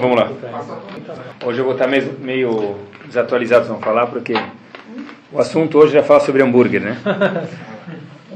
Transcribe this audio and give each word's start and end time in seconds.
Vamos 0.00 0.16
lá. 0.16 0.30
Hoje 1.44 1.58
eu 1.58 1.64
vou 1.64 1.74
estar 1.74 1.86
meio, 1.86 2.76
desatualizado, 3.06 3.66
vamos 3.66 3.84
falar, 3.84 4.06
porque 4.06 4.34
o 5.30 5.38
assunto 5.38 5.78
hoje 5.78 5.96
é 5.96 6.02
falar 6.02 6.20
sobre 6.20 6.42
hambúrguer, 6.42 6.80
né? 6.80 6.98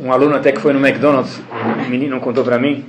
Um 0.00 0.12
aluno 0.12 0.36
até 0.36 0.52
que 0.52 0.60
foi 0.60 0.72
no 0.72 0.86
McDonald's, 0.86 1.40
um 1.50 1.88
menino 1.88 2.20
contou 2.20 2.44
para 2.44 2.58
mim, 2.58 2.84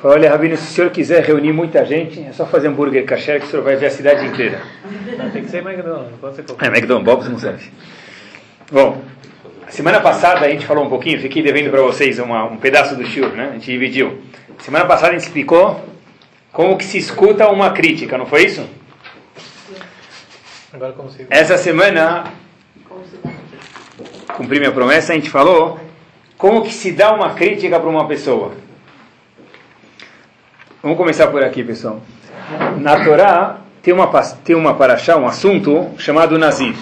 falou, 0.00 0.16
olha, 0.16 0.30
Rabino, 0.30 0.56
se 0.56 0.64
o 0.64 0.74
senhor 0.74 0.90
quiser 0.90 1.22
reunir 1.22 1.52
muita 1.52 1.84
gente, 1.84 2.20
é 2.20 2.32
só 2.32 2.46
fazer 2.46 2.68
hambúrguer 2.68 3.04
kasher 3.04 3.40
que 3.40 3.46
o 3.46 3.50
senhor 3.50 3.62
vai 3.62 3.76
ver 3.76 3.86
a 3.86 3.90
cidade 3.90 4.26
inteira. 4.26 4.60
Não, 5.16 5.30
tem 5.30 5.44
que 5.44 5.50
ser 5.50 5.58
McDonald's, 5.58 6.18
pode 6.20 6.36
ser 6.36 6.42
qualquer 6.44 6.66
É, 6.66 6.68
McDonald's, 6.68 7.04
Bob's 7.04 7.28
não 7.28 7.38
serve. 7.38 7.70
Bom, 8.72 9.02
semana 9.68 10.00
passada 10.00 10.46
a 10.46 10.48
gente 10.48 10.66
falou 10.66 10.84
um 10.84 10.88
pouquinho, 10.88 11.20
fiquei 11.20 11.42
devendo 11.42 11.70
para 11.70 11.82
vocês 11.82 12.18
uma, 12.18 12.44
um 12.44 12.56
pedaço 12.56 12.96
do 12.96 13.04
shiur, 13.04 13.32
né? 13.32 13.48
A 13.50 13.52
gente 13.54 13.70
dividiu. 13.70 14.18
Semana 14.60 14.86
passada 14.86 15.10
a 15.10 15.12
gente 15.12 15.26
explicou 15.26 15.97
como 16.58 16.76
que 16.76 16.84
se 16.84 16.98
escuta 16.98 17.48
uma 17.48 17.70
crítica, 17.70 18.18
não 18.18 18.26
foi 18.26 18.46
isso? 18.46 18.68
Agora 20.72 20.92
como 20.92 21.08
se... 21.08 21.24
Essa 21.30 21.56
semana, 21.56 22.32
cumpri 24.36 24.58
minha 24.58 24.72
promessa, 24.72 25.12
a 25.12 25.14
gente 25.14 25.30
falou 25.30 25.78
como 26.36 26.62
que 26.62 26.74
se 26.74 26.90
dá 26.90 27.14
uma 27.14 27.34
crítica 27.34 27.78
para 27.78 27.88
uma 27.88 28.08
pessoa. 28.08 28.54
Vamos 30.82 30.98
começar 30.98 31.28
por 31.28 31.44
aqui, 31.44 31.62
pessoal. 31.62 32.02
Na 32.78 33.04
Torá 33.04 33.60
tem 33.80 33.94
uma, 33.94 34.08
tem 34.44 34.56
uma 34.56 34.74
paraxá, 34.74 35.16
um 35.16 35.28
assunto 35.28 35.90
chamado 35.96 36.36
Nazir. 36.36 36.74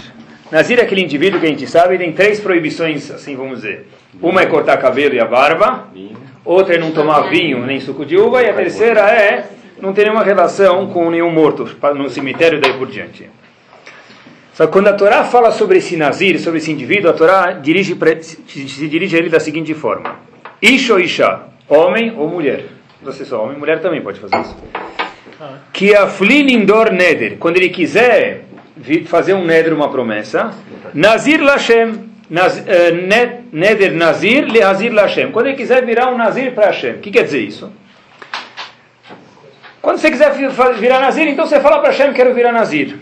Nazir 0.51 0.79
é 0.79 0.85
aquele 0.85 1.03
indivíduo 1.03 1.39
que 1.39 1.45
a 1.45 1.51
gente 1.51 1.67
sabe 1.67 1.99
tem 1.99 2.15
três 2.15 2.41
proibições, 2.41 3.11
assim 3.11 3.37
vamos 3.37 3.57
dizer. 3.57 3.87
Uma 4.23 4.41
é 4.41 4.47
cortar 4.47 4.79
cabelo 4.79 5.15
e 5.15 5.21
a 5.21 5.27
barba, 5.27 5.89
outra 6.47 6.77
é 6.77 6.79
não 6.79 6.93
tomar 6.93 7.29
vinho 7.29 7.67
nem 7.67 7.79
suco 7.79 8.07
de 8.07 8.17
uva, 8.17 8.43
e 8.43 8.49
a 8.49 8.55
terceira 8.55 9.03
é 9.03 9.56
não 9.81 9.93
ter 9.93 10.05
nenhuma 10.05 10.25
relação 10.25 10.89
com 10.89 11.11
nenhum 11.11 11.31
morto 11.31 11.69
no 11.95 12.09
cemitério 12.09 12.61
daí 12.61 12.73
por 12.75 12.89
diante. 12.89 13.29
Só 14.53 14.67
que 14.67 14.73
quando 14.73 14.89
a 14.89 14.95
Torá 14.95 15.23
fala 15.25 15.51
sobre 15.51 15.79
esse 15.79 15.97
Nazir, 15.97 16.39
sobre 16.41 16.59
esse 16.59 16.73
indivíduo, 16.73 17.11
a 17.11 17.13
Torá 17.13 17.53
dirige 17.53 17.95
pra, 17.95 18.19
se 18.23 18.89
dirige 18.89 19.15
a 19.15 19.19
ele 19.19 19.29
da 19.29 19.39
seguinte 19.39 19.75
forma: 19.75 20.17
Isha 20.63 20.95
ou 20.95 21.01
Isha, 21.01 21.41
homem 21.69 22.15
ou 22.17 22.29
mulher. 22.29 22.65
Você 23.03 23.25
só 23.25 23.45
homem, 23.45 23.59
mulher 23.59 23.81
também 23.81 24.01
pode 24.01 24.19
fazer 24.19 24.41
isso. 24.41 24.57
Que 25.73 25.95
aflinindor 25.95 26.91
neder, 26.91 27.37
quando 27.39 27.59
ele 27.59 27.69
quiser 27.69 28.45
fazer 29.05 29.35
um 29.35 29.45
neder, 29.45 29.75
uma 29.75 29.91
promessa, 29.91 30.55
Nazir 30.95 31.43
Lashem, 31.43 31.91
uh, 31.91 33.47
neder 33.53 33.93
Nazir 33.93 34.47
le 34.47 34.63
Hazir 34.63 34.91
Lashem. 34.91 35.31
Quando 35.31 35.49
ele 35.49 35.57
quiser 35.57 35.85
virar 35.85 36.11
um 36.11 36.17
Nazir 36.17 36.53
para 36.53 36.67
Hashem. 36.67 36.95
O 36.95 36.99
que 36.99 37.11
quer 37.11 37.25
dizer 37.25 37.41
isso? 37.41 37.71
Quando 39.87 39.99
você 39.99 40.11
quiser 40.11 40.33
virar 40.33 40.99
Nazir, 40.99 41.29
então 41.29 41.47
você 41.47 41.61
fala 41.61 41.79
para 41.79 41.91
Hashem, 41.91 42.13
quero 42.13 42.35
virar 42.35 42.51
Nazir. 42.51 42.97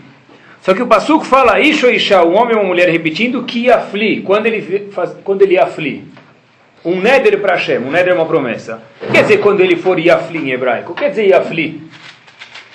Só 0.61 0.71
que 0.71 0.83
o 0.83 0.85
Passuco 0.85 1.25
fala, 1.25 1.59
Isha 1.59 1.87
ou 1.87 1.91
Isha, 1.91 2.23
um 2.23 2.35
homem 2.35 2.55
ou 2.55 2.61
uma 2.61 2.67
mulher, 2.67 2.87
repetindo, 2.89 3.41
que 3.41 3.71
afli, 3.71 4.21
quando 4.21 4.45
ele, 4.45 4.91
faz, 4.91 5.15
quando 5.23 5.41
ele 5.41 5.57
afli. 5.57 6.03
Um 6.85 7.01
neder 7.01 7.41
para 7.41 7.55
Hashem, 7.55 7.79
um 7.79 7.89
neder 7.89 8.13
é 8.13 8.15
uma 8.15 8.27
promessa. 8.27 8.83
Quer 9.11 9.23
dizer 9.23 9.37
quando 9.39 9.61
ele 9.61 9.77
for 9.77 9.97
Yafli 9.97 10.37
em 10.37 10.51
hebraico? 10.51 10.93
Quer 10.93 11.09
dizer 11.09 11.25
Yafli? 11.25 11.81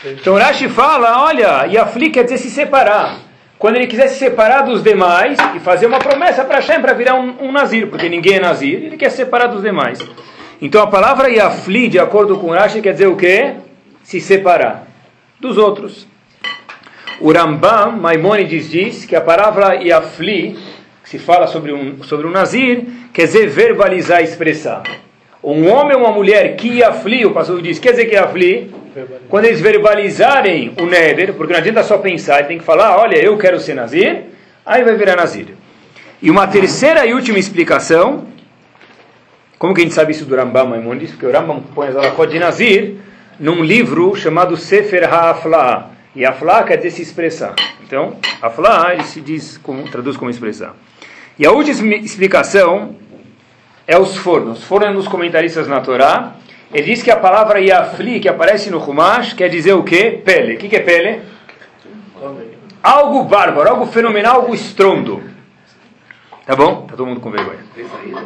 Então 0.05 0.35
Rashi 0.35 0.69
fala, 0.69 1.23
olha, 1.23 1.67
Yafli 1.67 2.11
quer 2.11 2.25
dizer 2.25 2.39
se 2.39 2.51
separar. 2.51 3.15
Quando 3.61 3.77
ele 3.77 3.87
quiser 3.87 4.09
se 4.09 4.19
separar 4.19 4.63
dos 4.63 4.83
demais 4.83 5.39
e 5.55 5.61
fazer 5.61 5.87
uma 5.87 6.01
promessa 6.01 6.43
para 6.43 6.57
Hashem 6.57 6.81
para 6.81 6.95
virar 6.95 7.15
um, 7.15 7.37
um 7.43 7.53
Nazir, 7.53 7.87
porque 7.87 8.09
ninguém 8.09 8.39
é 8.39 8.41
Nazir, 8.41 8.87
ele 8.87 8.97
quer 8.97 9.11
se 9.11 9.19
separar 9.19 9.47
dos 9.47 9.63
demais. 9.63 10.01
Então 10.61 10.83
a 10.83 10.89
palavra 10.89 11.31
Yafli, 11.31 11.87
de 11.87 12.01
acordo 12.01 12.39
com 12.39 12.51
Rashi, 12.51 12.83
quer 12.83 12.91
dizer 12.91 13.07
o 13.07 13.15
quê? 13.15 13.55
Se 14.11 14.21
separar 14.21 14.89
dos 15.39 15.57
outros. 15.57 16.05
O 17.21 17.31
Rambam, 17.31 17.93
Maimonides 17.93 18.69
diz 18.69 19.05
que 19.05 19.15
a 19.15 19.21
palavra 19.21 19.77
Yafli, 19.77 20.59
que 21.01 21.09
se 21.09 21.17
fala 21.17 21.47
sobre 21.47 21.73
um, 21.73 22.03
sobre 22.03 22.27
um 22.27 22.31
Nazir, 22.33 22.87
quer 23.13 23.27
dizer 23.27 23.47
verbalizar, 23.47 24.21
expressar. 24.21 24.83
Um 25.41 25.71
homem 25.71 25.97
ou 25.97 26.03
uma 26.03 26.11
mulher 26.11 26.57
que 26.57 26.81
Yafli, 26.81 27.25
o 27.25 27.31
pastor 27.31 27.63
diz, 27.63 27.79
quer 27.79 27.93
dizer 27.93 28.07
que 28.07 28.17
Yafli, 28.17 28.75
quando 29.29 29.45
eles 29.45 29.61
verbalizarem 29.61 30.73
o 30.81 30.87
Neder, 30.87 31.35
porque 31.35 31.53
não 31.53 31.61
adianta 31.61 31.85
só 31.85 31.97
pensar, 31.97 32.49
tem 32.49 32.59
que 32.59 32.65
falar, 32.65 32.97
olha, 32.99 33.17
eu 33.17 33.39
quero 33.39 33.61
ser 33.61 33.75
Nazir, 33.75 34.25
aí 34.67 34.83
vai 34.83 34.97
virar 34.97 35.15
Nazir. 35.15 35.55
E 36.21 36.29
uma 36.33 36.49
terceira 36.49 37.07
e 37.07 37.15
última 37.15 37.39
explicação, 37.39 38.27
como 39.57 39.73
que 39.73 39.83
a 39.83 39.85
gente 39.85 39.95
sabe 39.95 40.11
isso 40.11 40.25
do 40.25 40.35
Rambam 40.35 40.67
Maimonides? 40.67 41.13
Porque 41.13 41.27
o 41.27 41.31
Rambam 41.31 41.63
põe 41.73 41.87
as 41.87 41.95
alakot 41.95 42.29
de 42.29 42.41
Nazir 42.41 42.97
num 43.41 43.65
livro 43.65 44.15
chamado 44.15 44.57
Sefer 44.57 45.03
HaAfla'ah. 45.13 45.87
E 46.15 46.27
Afla'ah 46.27 46.65
quer 46.65 46.77
dizer 46.77 46.91
se 46.91 47.03
expressar. 47.03 47.55
Então, 47.83 48.17
Afla'ah 48.43 48.93
ele 48.93 49.05
se 49.05 49.21
diz, 49.21 49.57
como, 49.57 49.85
traduz 49.85 50.17
como 50.17 50.31
expressar. 50.31 50.77
E 51.39 51.47
a 51.47 51.51
última 51.51 51.95
explicação 51.97 52.97
é 53.87 53.99
os 53.99 54.17
fornos. 54.17 54.59
Os 54.59 54.65
fornos 54.65 54.95
nos 54.95 55.09
comentaristas 55.09 55.67
na 55.67 55.81
Torá, 55.81 56.35
ele 56.73 56.83
diz 56.83 57.03
que 57.03 57.11
a 57.11 57.17
palavra 57.17 57.61
Yafli, 57.61 58.21
que 58.21 58.29
aparece 58.29 58.71
no 58.71 58.79
Humash, 58.79 59.33
quer 59.33 59.49
dizer 59.49 59.73
o 59.73 59.83
quê? 59.83 60.21
Pele. 60.23 60.57
O 60.57 60.59
que, 60.59 60.69
que 60.69 60.77
é 60.77 60.81
pele? 60.81 61.23
Algo 62.83 63.25
bárbaro, 63.25 63.71
algo 63.71 63.87
fenomenal, 63.87 64.43
algo 64.43 64.55
estrondo. 64.55 65.23
Tá 66.45 66.55
bom? 66.55 66.83
Tá 66.83 66.97
todo 66.97 67.07
mundo 67.07 67.21
com 67.21 67.31
vergonha. 67.31 67.61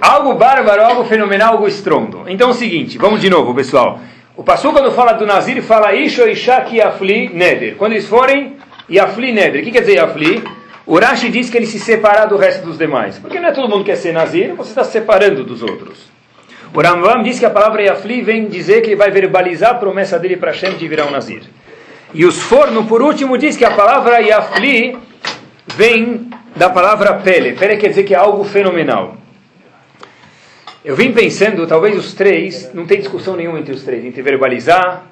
Algo 0.01 0.35
bárbaro, 0.35 0.83
algo 0.83 1.05
fenomenal, 1.05 1.53
algo 1.53 1.69
estrondo. 1.69 2.25
Então 2.27 2.49
é 2.49 2.51
o 2.51 2.55
seguinte, 2.55 2.99
vamos 2.99 3.21
de 3.21 3.31
novo, 3.31 3.55
pessoal. 3.55 4.01
O 4.37 4.43
Passu, 4.43 4.73
quando 4.73 4.91
fala 4.91 5.13
do 5.13 5.25
Nazir, 5.25 5.63
fala 5.63 5.95
Isho 5.95 6.27
Ishak 6.27 6.77
Yafli 6.77 7.29
Neder. 7.29 7.77
Quando 7.77 7.93
eles 7.93 8.07
forem 8.07 8.57
Yafli 8.91 9.33
Neder. 9.33 9.63
O 9.63 9.65
que 9.65 9.71
quer 9.71 9.81
dizer 9.81 9.95
Yafli? 9.95 10.43
O 10.87 10.99
Rashi 10.99 11.31
diz 11.31 11.49
que 11.49 11.57
ele 11.57 11.67
se 11.67 11.79
separar 11.79 12.27
do 12.27 12.37
resto 12.37 12.67
dos 12.67 12.77
demais. 12.77 13.19
Porque 13.19 13.41
não 13.41 13.49
é 13.49 13.53
todo 13.53 13.69
mundo 13.69 13.85
que 13.85 13.91
quer 13.91 13.97
ser 13.97 14.13
Nazir, 14.13 14.55
você 14.55 14.71
está 14.71 14.85
se 14.85 14.93
separando 14.93 15.43
dos 15.43 15.63
outros. 15.63 16.13
O 16.75 16.81
Rambam 16.83 17.23
diz 17.23 17.39
que 17.39 17.47
a 17.47 17.51
palavra 17.51 17.83
Yafli 17.83 18.21
vem 18.21 18.49
dizer 18.49 18.83
que 18.83 18.89
ele 18.89 18.97
vai 18.97 19.11
verbalizar 19.11 19.71
a 19.71 19.75
promessa 19.75 20.19
dele 20.19 20.37
para 20.37 20.51
Hashem 20.51 20.75
de 20.75 20.87
virar 20.87 21.07
um 21.07 21.11
Nazir. 21.11 21.43
E 22.13 22.27
os 22.27 22.43
Forno, 22.43 22.85
por 22.85 23.01
último, 23.01 23.39
diz 23.39 23.57
que 23.57 23.65
a 23.65 23.71
palavra 23.71 24.19
Yafli 24.19 24.99
vem 25.75 26.29
da 26.55 26.69
palavra 26.69 27.15
Pele. 27.15 27.53
Pele 27.53 27.77
quer 27.77 27.89
dizer 27.89 28.03
que 28.03 28.15
é 28.15 28.19
algo 28.19 28.45
fenomenal. 28.45 29.17
Eu 30.85 30.95
vim 30.95 31.13
pensando, 31.13 31.67
talvez 31.67 31.97
os 31.97 32.13
três, 32.13 32.71
não 32.75 32.85
tem 32.85 32.99
discussão 32.99 33.35
nenhuma 33.35 33.59
entre 33.59 33.73
os 33.73 33.83
três, 33.83 34.05
entre 34.05 34.21
verbalizar, 34.21 35.07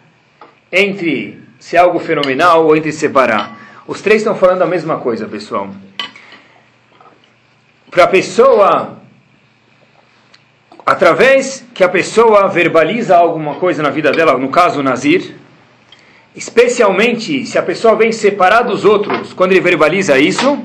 entre 0.70 1.40
ser 1.58 1.78
algo 1.78 1.98
fenomenal 1.98 2.66
ou 2.66 2.76
entre 2.76 2.92
separar. 2.92 3.58
Os 3.86 4.02
três 4.02 4.20
estão 4.20 4.34
falando 4.34 4.60
a 4.60 4.66
mesma 4.66 4.98
coisa, 4.98 5.26
pessoal. 5.26 5.70
Para 7.90 8.04
a 8.04 8.06
pessoa, 8.06 8.98
através 10.84 11.64
que 11.72 11.82
a 11.82 11.88
pessoa 11.88 12.48
verbaliza 12.48 13.16
alguma 13.16 13.54
coisa 13.54 13.82
na 13.82 13.88
vida 13.88 14.12
dela, 14.12 14.36
no 14.36 14.50
caso 14.50 14.80
o 14.80 14.82
Nazir, 14.82 15.34
especialmente 16.36 17.46
se 17.46 17.56
a 17.56 17.62
pessoa 17.62 17.96
vem 17.96 18.12
separar 18.12 18.60
dos 18.60 18.84
outros, 18.84 19.32
quando 19.32 19.52
ele 19.52 19.60
verbaliza 19.62 20.18
isso, 20.18 20.62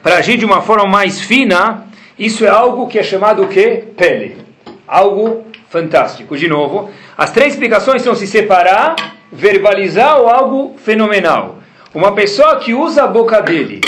para 0.00 0.18
agir 0.18 0.36
de 0.36 0.44
uma 0.44 0.62
forma 0.62 0.86
mais 0.86 1.20
fina, 1.20 1.88
isso 2.16 2.44
é 2.44 2.48
algo 2.48 2.86
que 2.86 3.00
é 3.00 3.02
chamado 3.02 3.42
o 3.42 3.48
quê? 3.48 3.82
Pele. 3.96 4.43
Algo 4.86 5.44
fantástico. 5.68 6.36
De 6.36 6.48
novo, 6.48 6.90
as 7.16 7.32
três 7.32 7.54
explicações 7.54 8.02
são 8.02 8.14
se 8.14 8.26
separar, 8.26 8.94
verbalizar 9.32 10.20
ou 10.20 10.28
algo 10.28 10.76
fenomenal. 10.78 11.58
Uma 11.94 12.12
pessoa 12.12 12.56
que 12.56 12.74
usa 12.74 13.04
a 13.04 13.06
boca 13.06 13.40
dele, 13.40 13.80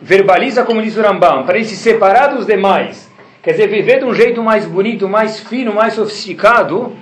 verbaliza, 0.00 0.64
como 0.64 0.82
diz 0.82 0.96
o 0.96 1.02
Rambam, 1.02 1.44
para 1.44 1.56
ele 1.56 1.64
se 1.64 1.76
separar 1.76 2.28
dos 2.28 2.46
demais, 2.46 3.10
quer 3.42 3.52
dizer, 3.52 3.68
viver 3.68 4.00
de 4.00 4.04
um 4.04 4.14
jeito 4.14 4.42
mais 4.42 4.66
bonito, 4.66 5.08
mais 5.08 5.40
fino, 5.40 5.72
mais 5.72 5.94
sofisticado, 5.94 6.94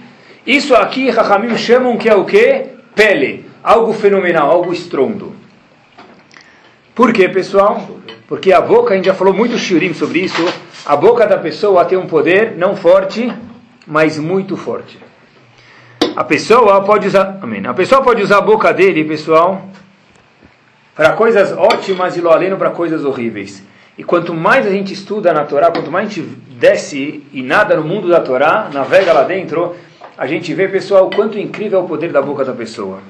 isso 0.47 0.75
aqui, 0.75 1.09
Rahamim 1.09 1.57
chamam 1.57 1.97
que 1.97 2.09
é 2.09 2.15
o 2.17 2.25
quê? 2.25 2.67
Pele. 2.97 3.47
Algo 3.63 3.93
fenomenal, 3.93 4.51
algo 4.51 4.73
estrondo. 4.73 5.32
Por 6.95 7.11
quê, 7.13 7.27
pessoal? 7.29 7.89
Porque 8.29 8.53
a 8.53 8.61
boca, 8.61 8.93
a 8.93 8.97
gente 8.97 9.07
já 9.07 9.15
falou 9.15 9.33
muito 9.33 9.57
shiurim 9.57 9.95
sobre 9.95 10.21
isso, 10.21 10.43
a 10.85 10.95
boca 10.95 11.27
da 11.27 11.39
pessoa 11.39 11.87
tem 11.87 11.97
um 11.97 12.07
poder 12.07 12.55
não 12.57 12.77
forte, 12.77 13.33
mas 13.87 14.19
muito 14.19 14.57
forte. 14.57 14.99
A 16.15 16.23
pessoa 16.23 16.83
pode 16.83 17.07
usar, 17.07 17.39
amém. 17.41 17.65
A 17.67 17.73
pessoa 17.73 18.03
pode 18.03 18.23
usar 18.23 18.39
a 18.39 18.41
boca 18.43 18.73
dele, 18.75 19.05
pessoal, 19.05 19.63
para 20.95 21.13
coisas 21.13 21.53
ótimas 21.57 22.17
e 22.17 22.21
lo 22.21 22.31
aleno 22.31 22.59
para 22.59 22.69
coisas 22.71 23.05
horríveis. 23.05 23.63
E 23.97 24.05
quanto 24.05 24.35
mais 24.35 24.67
a 24.67 24.71
gente 24.71 24.93
estuda 24.93 25.33
na 25.33 25.45
Torá, 25.45 25.71
quanto 25.71 25.91
mais 25.91 26.07
a 26.07 26.09
gente 26.11 26.23
desce 26.59 27.25
e 27.33 27.43
nada 27.43 27.75
no 27.77 27.85
mundo 27.85 28.09
da 28.09 28.21
Torá, 28.21 28.69
navega 28.71 29.15
lá 29.15 29.23
dentro, 29.23 29.75
a 30.17 30.27
gente 30.27 30.53
vê, 30.53 30.69
pessoal, 30.69 31.07
o 31.07 31.11
quanto 31.11 31.39
incrível 31.39 31.81
é 31.81 31.83
o 31.83 31.89
poder 31.89 32.13
da 32.13 32.21
boca 32.21 32.45
da 32.45 32.53
pessoa. 32.53 33.01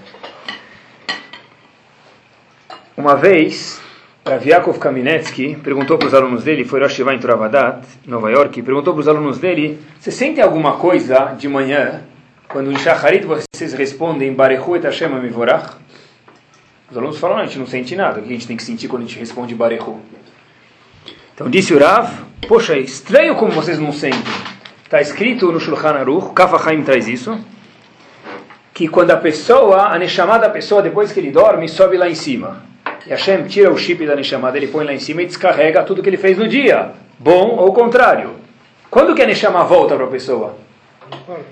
Uma 2.95 3.17
vez, 3.17 3.81
Rav 4.27 4.47
Yaakov 4.47 4.79
Kaminetsky 4.79 5.57
perguntou 5.57 5.97
para 5.97 6.09
os 6.09 6.15
alunos 6.15 6.45
dele, 6.45 6.63
foi 6.63 6.79
Rosh 6.79 6.93
Hashanah 6.93 7.15
em 7.15 7.19
Turavadat, 7.19 7.87
Nova 8.07 8.31
York, 8.31 8.61
perguntou 8.61 8.93
para 8.93 9.01
os 9.01 9.09
alunos 9.09 9.39
dele, 9.39 9.81
você 9.99 10.11
sente 10.11 10.43
alguma 10.43 10.77
coisa 10.77 11.35
de 11.39 11.49
manhã 11.49 12.03
quando 12.49 12.71
em 12.71 12.77
Shacharit 12.77 13.25
vocês 13.25 13.73
respondem 13.73 14.35
Barechu 14.35 14.77
et 14.77 14.85
Hashem 14.85 15.11
Amivorach, 15.11 15.77
os 16.91 16.97
alunos 16.99 17.19
falam, 17.19 17.39
a 17.39 17.47
gente 17.47 17.59
não 17.59 17.67
sente 17.67 17.97
nada. 17.97 18.21
O 18.21 18.23
que 18.23 18.29
a 18.29 18.33
gente 18.33 18.47
tem 18.47 18.59
que 18.59 18.63
sentir 18.63 18.87
quando 18.89 19.05
a 19.05 19.07
gente 19.07 19.19
responde 19.19 19.55
Barechu? 19.55 19.99
Então 21.35 21.49
disse 21.49 21.73
o 21.73 21.79
Rav, 21.79 22.13
poxa, 22.47 22.75
é 22.75 22.81
estranho 22.81 23.35
como 23.37 23.53
vocês 23.53 23.79
não 23.79 23.91
sentem. 23.91 24.21
Está 24.85 25.01
escrito 25.01 25.51
no 25.51 25.59
Shulchan 25.59 25.95
Aruch, 25.95 26.35
Kaf 26.35 26.55
HaChaim 26.55 26.83
traz 26.83 27.09
isso, 27.09 27.43
que 28.75 28.87
quando 28.87 29.13
a 29.13 29.17
pessoa, 29.17 29.87
a 29.87 29.99
Neshama 29.99 30.39
da 30.39 30.51
pessoa, 30.51 30.83
depois 30.83 31.11
que 31.11 31.21
ele 31.21 31.31
dorme, 31.31 31.67
sobe 31.67 31.97
lá 31.97 32.07
em 32.07 32.15
cima. 32.15 32.71
E 33.07 33.11
Hashem 33.11 33.45
tira 33.45 33.71
o 33.71 33.79
chip 33.79 34.07
da 34.07 34.15
Neshama 34.15 34.53
dele, 34.53 34.69
põe 34.69 34.85
lá 34.85 34.93
em 34.93 34.99
cima 34.99 35.23
e 35.23 35.27
descarrega 35.27 35.83
tudo 35.83 36.03
que 36.03 36.09
ele 36.09 36.17
fez 36.17 36.39
no 36.39 36.47
dia. 36.47 36.93
Bom 37.19 37.57
ou 37.57 37.73
contrário. 37.73 38.31
Quando 38.91 39.15
que 39.15 39.23
a 39.23 39.27
Neshama 39.27 39.65
volta 39.65 39.97
para 39.97 40.05
a 40.05 40.09
pessoa? 40.11 40.57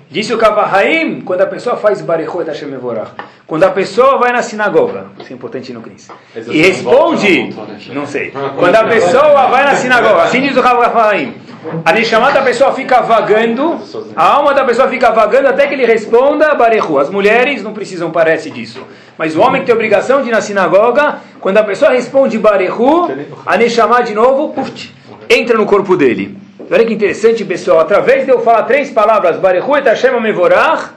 Disse 0.09 0.33
o 0.33 0.37
Kavahaim, 0.37 1.21
quando 1.21 1.41
a 1.41 1.45
pessoa 1.45 1.77
faz 1.77 2.01
Barechot 2.01 2.47
Hashem 2.47 2.73
Evorach. 2.73 3.11
Quando 3.45 3.63
a 3.63 3.69
pessoa 3.69 4.17
vai 4.17 4.31
na 4.31 4.41
sinagoga, 4.41 5.07
isso 5.19 5.31
é 5.31 5.35
importante 5.35 5.73
no 5.73 5.81
Cris, 5.81 6.09
e 6.49 6.61
responde, 6.61 7.53
não 7.93 8.07
sei, 8.07 8.31
quando 8.57 8.75
a 8.75 8.83
pessoa 8.85 9.47
vai 9.47 9.65
na 9.65 9.75
sinagoga, 9.75 10.23
assim 10.23 10.41
diz 10.41 10.55
o 10.55 10.63
Kavahaim, 10.63 11.35
a 11.85 11.93
Neshama 11.93 12.31
da 12.31 12.41
pessoa 12.41 12.73
fica 12.73 13.01
vagando, 13.01 13.79
a 14.15 14.33
alma 14.33 14.53
da 14.53 14.63
pessoa 14.63 14.87
fica 14.87 15.11
vagando 15.11 15.47
até 15.47 15.67
que 15.67 15.75
ele 15.75 15.85
responda 15.85 16.55
Barechu. 16.55 16.97
As 16.97 17.09
mulheres 17.09 17.61
não 17.61 17.71
precisam, 17.71 18.09
parece 18.09 18.49
disso. 18.49 18.83
Mas 19.17 19.35
o 19.35 19.41
homem 19.41 19.61
que 19.61 19.67
tem 19.67 19.75
obrigação 19.75 20.23
de 20.23 20.29
ir 20.29 20.31
na 20.31 20.41
sinagoga, 20.41 21.17
quando 21.39 21.57
a 21.57 21.63
pessoa 21.63 21.91
responde 21.91 22.39
Barechu, 22.39 23.09
a 23.45 23.57
Neshama 23.57 24.01
de 24.01 24.15
novo, 24.15 24.49
puf, 24.49 24.91
entra 25.29 25.55
no 25.55 25.67
corpo 25.67 25.95
dele. 25.95 26.35
Olha 26.71 26.85
que 26.85 26.93
interessante, 26.93 27.45
pessoal. 27.45 27.79
Através 27.79 28.25
de 28.25 28.31
eu 28.31 28.39
falar 28.39 28.63
três 28.63 28.89
palavras, 28.89 29.37
Barechu 29.37 29.77
et 29.77 29.85
Hashem 29.85 30.19
Mevorach, 30.19 30.89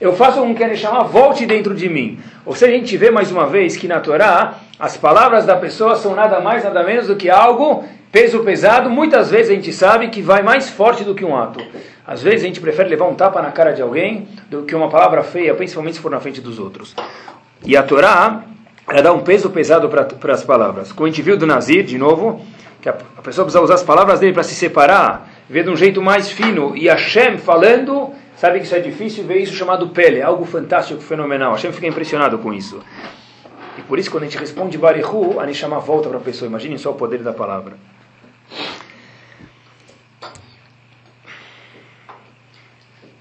eu 0.00 0.12
faço 0.14 0.40
com 0.40 0.52
que 0.52 0.64
a 0.64 0.68
Neshama 0.68 1.04
volte 1.04 1.46
dentro 1.46 1.74
de 1.74 1.88
mim. 1.88 2.18
Ou 2.44 2.56
seja, 2.56 2.72
a 2.72 2.74
gente 2.74 2.96
vê 2.96 3.08
mais 3.08 3.30
uma 3.30 3.46
vez 3.46 3.76
que 3.76 3.86
na 3.86 4.00
Torá, 4.00 4.54
as 4.80 4.96
palavras 4.96 5.46
da 5.46 5.54
pessoa 5.54 5.94
são 5.94 6.16
nada 6.16 6.40
mais, 6.40 6.64
nada 6.64 6.82
menos 6.82 7.06
do 7.06 7.14
que 7.14 7.30
algo 7.30 7.84
peso 8.12 8.40
pesado. 8.40 8.90
Muitas 8.90 9.30
vezes 9.30 9.50
a 9.50 9.54
gente 9.54 9.72
sabe 9.72 10.08
que 10.08 10.20
vai 10.20 10.42
mais 10.42 10.68
forte 10.68 11.02
do 11.02 11.14
que 11.14 11.24
um 11.24 11.34
ato. 11.34 11.64
Às 12.06 12.22
vezes 12.22 12.42
a 12.42 12.46
gente 12.46 12.60
prefere 12.60 12.90
levar 12.90 13.06
um 13.06 13.14
tapa 13.14 13.40
na 13.40 13.50
cara 13.50 13.72
de 13.72 13.80
alguém 13.80 14.28
do 14.50 14.64
que 14.64 14.74
uma 14.74 14.90
palavra 14.90 15.22
feia, 15.22 15.54
principalmente 15.54 15.96
se 15.96 16.02
for 16.02 16.10
na 16.10 16.20
frente 16.20 16.40
dos 16.40 16.58
outros. 16.58 16.94
E 17.64 17.76
a 17.76 17.82
Torá, 17.82 18.44
ela 18.86 19.00
dá 19.00 19.12
um 19.12 19.20
peso 19.20 19.48
pesado 19.48 19.88
para 19.88 20.32
as 20.34 20.44
palavras. 20.44 20.92
Como 20.92 21.06
a 21.06 21.10
gente 21.10 21.22
viu 21.22 21.36
do 21.36 21.46
Nazir, 21.46 21.84
de 21.84 21.96
novo, 21.96 22.44
que 22.82 22.88
a, 22.88 22.92
a 22.92 23.22
pessoa 23.22 23.44
precisa 23.44 23.62
usar 23.62 23.74
as 23.74 23.82
palavras 23.82 24.20
dele 24.20 24.32
para 24.32 24.42
se 24.42 24.54
separar, 24.54 25.30
ver 25.48 25.64
de 25.64 25.70
um 25.70 25.76
jeito 25.76 26.02
mais 26.02 26.30
fino, 26.30 26.76
e 26.76 26.88
Hashem 26.88 27.38
falando, 27.38 28.10
sabe 28.36 28.58
que 28.58 28.66
isso 28.66 28.74
é 28.74 28.80
difícil, 28.80 29.24
ver 29.24 29.38
isso 29.38 29.54
chamado 29.54 29.88
pele, 29.88 30.20
algo 30.20 30.44
fantástico, 30.44 31.00
fenomenal. 31.00 31.52
Hashem 31.52 31.72
fica 31.72 31.86
impressionado 31.86 32.36
com 32.38 32.52
isso. 32.52 32.80
E 33.78 33.82
por 33.82 33.98
isso, 33.98 34.10
quando 34.10 34.24
a 34.24 34.26
gente 34.26 34.38
responde 34.38 34.76
Barihu, 34.76 35.40
a 35.40 35.46
gente 35.46 35.58
chama 35.58 35.78
volta 35.78 36.08
para 36.08 36.18
a 36.18 36.20
pessoa. 36.20 36.48
Imaginem 36.48 36.76
só 36.76 36.90
o 36.90 36.94
poder 36.94 37.22
da 37.22 37.32
palavra. 37.32 37.76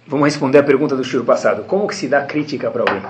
Vamos 0.07 0.25
responder 0.25 0.57
a 0.57 0.63
pergunta 0.63 0.95
do 0.95 1.03
Shiro 1.03 1.23
passado. 1.23 1.63
Como 1.63 1.87
que 1.87 1.95
se 1.95 2.07
dá 2.07 2.25
crítica 2.25 2.69
para 2.69 2.81
alguém? 2.81 3.01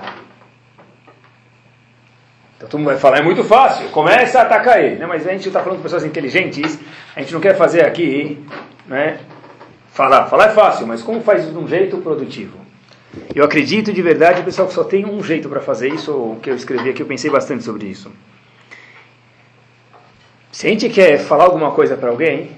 Então 2.56 2.68
todo 2.68 2.78
mundo 2.78 2.90
vai 2.90 2.96
falar, 2.96 3.18
é 3.18 3.22
muito 3.22 3.42
fácil, 3.42 3.88
começa 3.88 4.38
a 4.38 4.42
atacar 4.42 4.80
ele. 4.80 4.96
Né? 4.96 5.06
Mas 5.06 5.26
a 5.26 5.32
gente 5.32 5.48
está 5.48 5.60
falando 5.60 5.78
com 5.78 5.82
pessoas 5.82 6.04
inteligentes, 6.04 6.78
a 7.16 7.20
gente 7.20 7.32
não 7.32 7.40
quer 7.40 7.56
fazer 7.56 7.84
aqui, 7.84 8.40
né? 8.86 9.18
falar. 9.92 10.26
Falar 10.26 10.46
é 10.46 10.50
fácil, 10.50 10.86
mas 10.86 11.02
como 11.02 11.20
faz 11.20 11.50
de 11.50 11.56
um 11.56 11.66
jeito 11.66 11.98
produtivo? 11.98 12.56
Eu 13.34 13.44
acredito 13.44 13.92
de 13.92 14.00
verdade, 14.00 14.42
pessoal, 14.42 14.66
que 14.68 14.74
só 14.74 14.84
tem 14.84 15.04
um 15.04 15.22
jeito 15.22 15.48
para 15.48 15.60
fazer 15.60 15.88
isso, 15.88 16.12
o 16.12 16.38
que 16.40 16.50
eu 16.50 16.54
escrevi 16.54 16.90
aqui, 16.90 17.02
eu 17.02 17.06
pensei 17.06 17.30
bastante 17.30 17.62
sobre 17.62 17.86
isso. 17.86 18.10
Se 20.52 20.66
a 20.66 20.70
gente 20.70 20.90
quer 20.90 21.18
falar 21.18 21.44
alguma 21.44 21.70
coisa 21.70 21.96
para 21.96 22.10
alguém, 22.10 22.50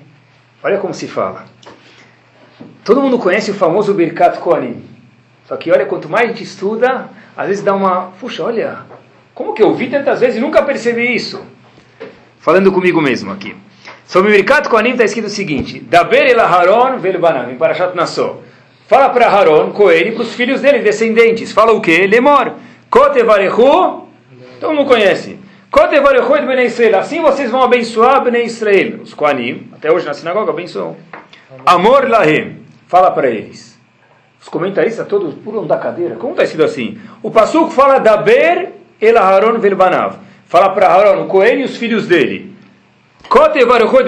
olha 0.64 0.78
como 0.78 0.92
se 0.92 1.06
fala. 1.06 1.44
Todo 2.84 3.00
mundo 3.00 3.20
conhece 3.20 3.52
o 3.52 3.54
famoso 3.54 3.94
Birkat 3.94 4.40
Kohanim. 4.40 4.82
Só 5.46 5.56
que 5.56 5.70
olha, 5.70 5.86
quanto 5.86 6.08
mais 6.08 6.24
a 6.24 6.28
gente 6.32 6.42
estuda, 6.42 7.08
às 7.36 7.46
vezes 7.46 7.62
dá 7.62 7.72
uma, 7.72 8.12
puxa, 8.20 8.42
olha, 8.42 8.78
como 9.32 9.54
que 9.54 9.62
eu 9.62 9.72
vi 9.74 9.88
tantas 9.88 10.18
vezes 10.18 10.36
e 10.36 10.40
nunca 10.40 10.60
percebi 10.62 11.14
isso? 11.14 11.40
Falando 12.40 12.72
comigo 12.72 13.00
mesmo 13.00 13.30
aqui. 13.30 13.54
Sobre 14.04 14.32
o 14.32 14.34
Birkat 14.34 14.68
Kohanim 14.68 14.90
está 14.90 15.04
escrito 15.04 15.26
o 15.26 15.30
seguinte: 15.30 15.78
Daber 15.78 16.26
el 16.26 16.40
Haron 16.40 16.98
vel 16.98 17.20
banam, 17.20 17.48
em 17.48 17.56
Parashat 17.56 17.94
Nassau. 17.94 18.42
Fala 18.88 19.08
para 19.10 19.28
Haron, 19.28 19.70
Cohen, 19.70 20.08
e 20.08 20.12
para 20.12 20.22
os 20.22 20.34
filhos 20.34 20.60
dele, 20.60 20.80
descendentes. 20.80 21.52
Fala 21.52 21.72
o 21.72 21.80
quê? 21.80 22.08
Lemor. 22.08 22.54
Kote 22.90 23.22
varechu, 23.22 24.08
todo 24.60 24.74
mundo 24.74 24.88
conhece. 24.88 25.43
Bnei. 25.74 26.94
Assim 26.94 27.20
vocês 27.20 27.50
vão 27.50 27.60
abençoar 27.60 28.22
bnei 28.22 28.44
Israel. 28.44 29.00
Os 29.02 29.12
Kohanim, 29.12 29.68
até 29.72 29.90
hoje 29.90 30.06
na 30.06 30.14
sinagoga, 30.14 30.52
abençoam. 30.52 30.96
Amor 31.66 32.08
lahem. 32.08 32.60
Fala 32.86 33.10
para 33.10 33.28
eles. 33.28 33.76
Os 34.40 34.48
comentaristas 34.48 35.06
todos 35.08 35.34
pulam 35.34 35.66
da 35.66 35.76
cadeira. 35.76 36.14
Como 36.14 36.32
está 36.32 36.44
escrito 36.44 36.64
assim? 36.64 36.98
O 37.22 37.30
Passuco 37.30 37.70
fala 37.70 37.98
Daber 37.98 38.72
el 39.00 39.18
Haron 39.18 39.58
vel 39.58 39.74
banav. 39.74 40.16
Fala 40.46 40.70
para 40.70 40.88
Haron, 40.88 41.24
o 41.24 41.26
Cohen 41.26 41.60
e 41.60 41.64
os 41.64 41.76
filhos 41.76 42.06
dele. 42.06 42.54
Kote 43.28 43.58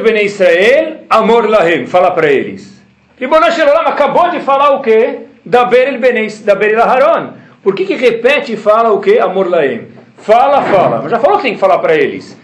bnei 0.03 0.27
Israel. 0.27 0.99
Amor 1.11 1.49
lahem. 1.49 1.87
Fala 1.87 2.12
para 2.12 2.31
eles. 2.31 2.81
Ribono 3.19 3.51
Shalom 3.51 3.89
acabou 3.89 4.31
de 4.31 4.41
falar 4.41 4.71
o 4.71 4.83
quê? 4.83 5.21
Da 5.45 5.65
Berel 5.65 5.99
Benes, 5.99 6.45
da 6.45 6.55
Berel 6.55 6.83
Haron. 6.83 7.33
Por 7.62 7.75
que, 7.75 7.85
que 7.85 7.97
repete 7.97 8.53
e 8.53 8.57
fala 8.57 8.93
o 8.93 9.01
quê? 9.01 9.19
Amor 9.21 9.51
Laem. 9.51 9.96
Fala, 10.26 10.61
fala. 10.61 11.00
Mas 11.02 11.12
já 11.12 11.20
falou 11.20 11.37
que 11.37 11.44
tem 11.44 11.55
que 11.55 11.61
falar 11.61 11.78
para 11.78 11.94
eles. 11.94 12.37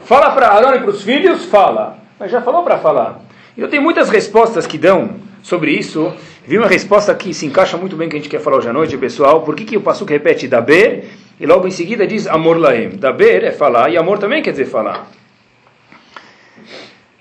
Fala 0.00 0.32
para 0.32 0.48
Haron 0.48 0.74
e 0.74 0.80
para 0.80 0.90
os 0.90 1.04
filhos? 1.04 1.44
Fala. 1.44 1.96
Mas 2.18 2.32
já 2.32 2.42
falou 2.42 2.64
para 2.64 2.78
falar. 2.78 3.20
Então 3.56 3.70
tem 3.70 3.78
muitas 3.78 4.10
respostas 4.10 4.66
que 4.66 4.76
dão 4.76 5.10
sobre 5.40 5.70
isso. 5.70 6.12
Vi 6.44 6.58
uma 6.58 6.66
resposta 6.66 7.14
que 7.14 7.32
se 7.32 7.46
encaixa 7.46 7.76
muito 7.76 7.94
bem 7.94 8.08
com 8.08 8.10
que 8.10 8.16
a 8.16 8.18
gente 8.18 8.28
quer 8.28 8.40
falar 8.40 8.56
hoje 8.56 8.68
à 8.68 8.72
noite, 8.72 8.98
pessoal. 8.98 9.42
Por 9.42 9.54
que, 9.54 9.64
que 9.64 9.76
o 9.76 9.80
Passuco 9.80 10.10
repete 10.10 10.48
Daber 10.48 11.04
e 11.38 11.46
logo 11.46 11.68
em 11.68 11.70
seguida 11.70 12.08
diz 12.08 12.26
Amor 12.26 12.58
Laem? 12.58 12.96
Daber 12.96 13.44
é 13.44 13.52
falar 13.52 13.88
e 13.88 13.96
amor 13.96 14.18
também 14.18 14.42
quer 14.42 14.50
dizer 14.50 14.64
falar. 14.64 15.06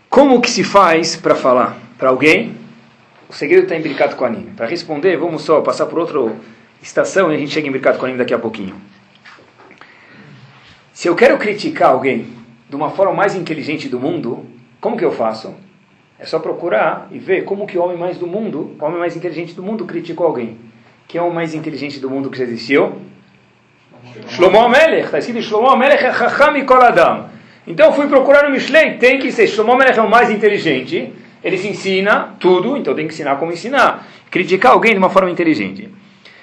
Como 0.09 0.41
que 0.41 0.49
se 0.49 0.63
faz 0.63 1.15
para 1.15 1.35
falar 1.35 1.77
para 1.95 2.09
alguém? 2.09 2.55
O 3.29 3.33
segredo 3.33 3.63
está 3.63 3.75
em 3.75 3.81
Birkat 3.81 4.15
Kohanim. 4.15 4.49
Para 4.57 4.65
responder, 4.65 5.15
vamos 5.15 5.43
só 5.43 5.61
passar 5.61 5.85
por 5.85 5.99
outra 5.99 6.35
estação 6.81 7.31
e 7.31 7.35
a 7.35 7.37
gente 7.37 7.51
chega 7.51 7.67
em 7.67 7.71
Birkat 7.71 7.99
Kohanim 7.99 8.17
daqui 8.17 8.33
a 8.33 8.39
pouquinho. 8.39 8.73
Se 10.98 11.08
eu 11.08 11.16
quero 11.16 11.38
criticar 11.38 11.92
alguém 11.92 12.25
de 12.68 12.75
uma 12.75 12.89
forma 12.89 13.13
mais 13.13 13.36
inteligente 13.36 13.88
do 13.88 14.00
mundo, 14.00 14.44
como 14.82 14.98
que 14.98 15.06
eu 15.06 15.12
faço? 15.12 15.54
É 16.18 16.25
só 16.25 16.39
procurar 16.39 17.08
e 17.12 17.20
ver 17.20 17.44
como 17.44 17.68
que 17.68 17.77
o 17.77 17.84
homem 17.84 17.96
mais 17.96 18.18
do 18.18 18.25
mundo, 18.25 18.75
o 18.80 18.84
homem 18.84 18.98
mais 18.98 19.16
inteligente 19.16 19.54
do 19.54 19.62
mundo 19.62 19.86
criticou 19.86 20.25
alguém. 20.25 20.58
Quem 21.08 21.20
é 21.20 21.24
o 21.24 21.32
mais 21.32 21.54
inteligente 21.54 22.00
do 22.00 22.10
mundo 22.10 22.32
que 22.32 22.38
já 22.39 22.46
existiu? 22.46 22.96
Shlomo 24.27 24.60
Amelech. 24.60 25.06
Está 25.06 25.20
escrito 25.20 25.44
Shlomo 25.44 25.68
Amelech 25.68 26.04
é 26.04 26.12
Chacham 26.12 26.56
Adam. 26.82 27.30
Então 27.68 27.94
fui 27.94 28.08
procurar 28.08 28.46
no 28.46 28.50
Mishlei, 28.50 28.94
tem 28.94 29.20
que 29.20 29.32
ser 29.32 29.46
Shlomo 29.46 29.74
Amelech 29.74 30.00
é 30.00 30.01
o 30.01 30.10
mais 30.10 30.32
inteligente. 30.32 31.13
Ele 31.44 31.60
se 31.60 31.68
ensina 31.68 32.34
tudo, 32.39 32.75
então 32.75 32.96
tem 32.96 33.08
que 33.08 33.13
ensinar 33.13 33.36
como 33.36 33.51
ensinar. 33.51 34.08
Criticar 34.32 34.72
alguém 34.72 34.94
de 34.94 34.98
uma 34.98 35.12
forma 35.12 35.30
inteligente. 35.30 35.92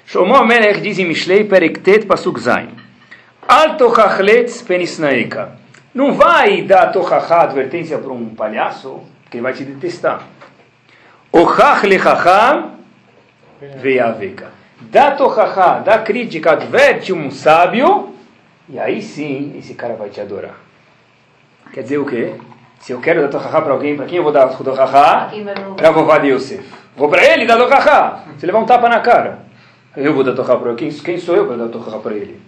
Shlomo 0.07 0.37
Amelech 0.37 0.81
diz 0.81 1.01
em 1.01 1.07
Mishlei 1.07 1.43
Perektet 1.43 2.07
Pasuk 2.07 2.39
Zain. 2.39 2.84
Al 3.47 3.77
tochachletz 3.77 4.63
penisnaeka. 4.63 5.53
Não 5.95 6.15
vai 6.15 6.63
dar 6.63 6.91
tochachá, 6.93 7.43
advertência 7.43 7.99
para 7.99 8.13
um 8.13 8.35
palhaço, 8.35 9.03
que 9.31 9.37
ele 9.37 9.43
vai 9.43 9.53
te 9.53 9.65
detestar. 9.65 10.23
Ochach 11.31 11.87
lechacham 11.87 12.73
veiaveka. 13.77 14.49
Dá 14.81 15.13
tochachá, 15.13 15.81
dá 15.81 15.99
crítica, 15.99 16.53
adverte 16.53 17.13
um 17.13 17.31
sábio, 17.31 18.15
e 18.69 18.79
aí 18.79 19.03
sim 19.03 19.55
esse 19.59 19.75
cara 19.75 19.95
vai 19.95 20.09
te 20.09 20.21
adorar. 20.21 20.55
Quer 21.73 21.83
dizer 21.83 21.99
o 21.99 22.07
quê? 22.07 22.35
Se 22.81 22.93
eu 22.93 23.01
quero 23.01 23.23
dar 23.23 23.29
tochachá 23.29 23.61
para 23.61 23.73
alguém, 23.73 23.97
para 23.97 24.07
quem 24.07 24.19
eu 24.19 24.25
vou 24.25 24.33
dar 24.33 24.49
tochachá? 24.49 25.31
Para 25.77 25.91
vovó 25.91 26.17
de 26.19 26.29
Yosef. 26.29 26.65
Vou 26.97 27.09
para 27.09 27.25
ele 27.25 27.47
dar 27.47 27.57
tochachá. 27.57 28.25
Se 28.39 28.47
levar 28.47 28.59
um 28.61 28.67
tapa 28.67 28.89
na 28.89 29.01
cara. 29.01 29.41
Eu 29.97 30.15
vou 30.15 30.25
dar 30.25 30.35
tochachá 30.35 30.59
para 30.59 30.75
quem, 30.75 30.91
quem 30.91 31.19
sou 31.19 31.37
eu 31.37 31.47
para 31.47 31.57
dar 31.57 31.69
tochachá 31.69 31.99
para 31.99 32.15
ele? 32.15 32.41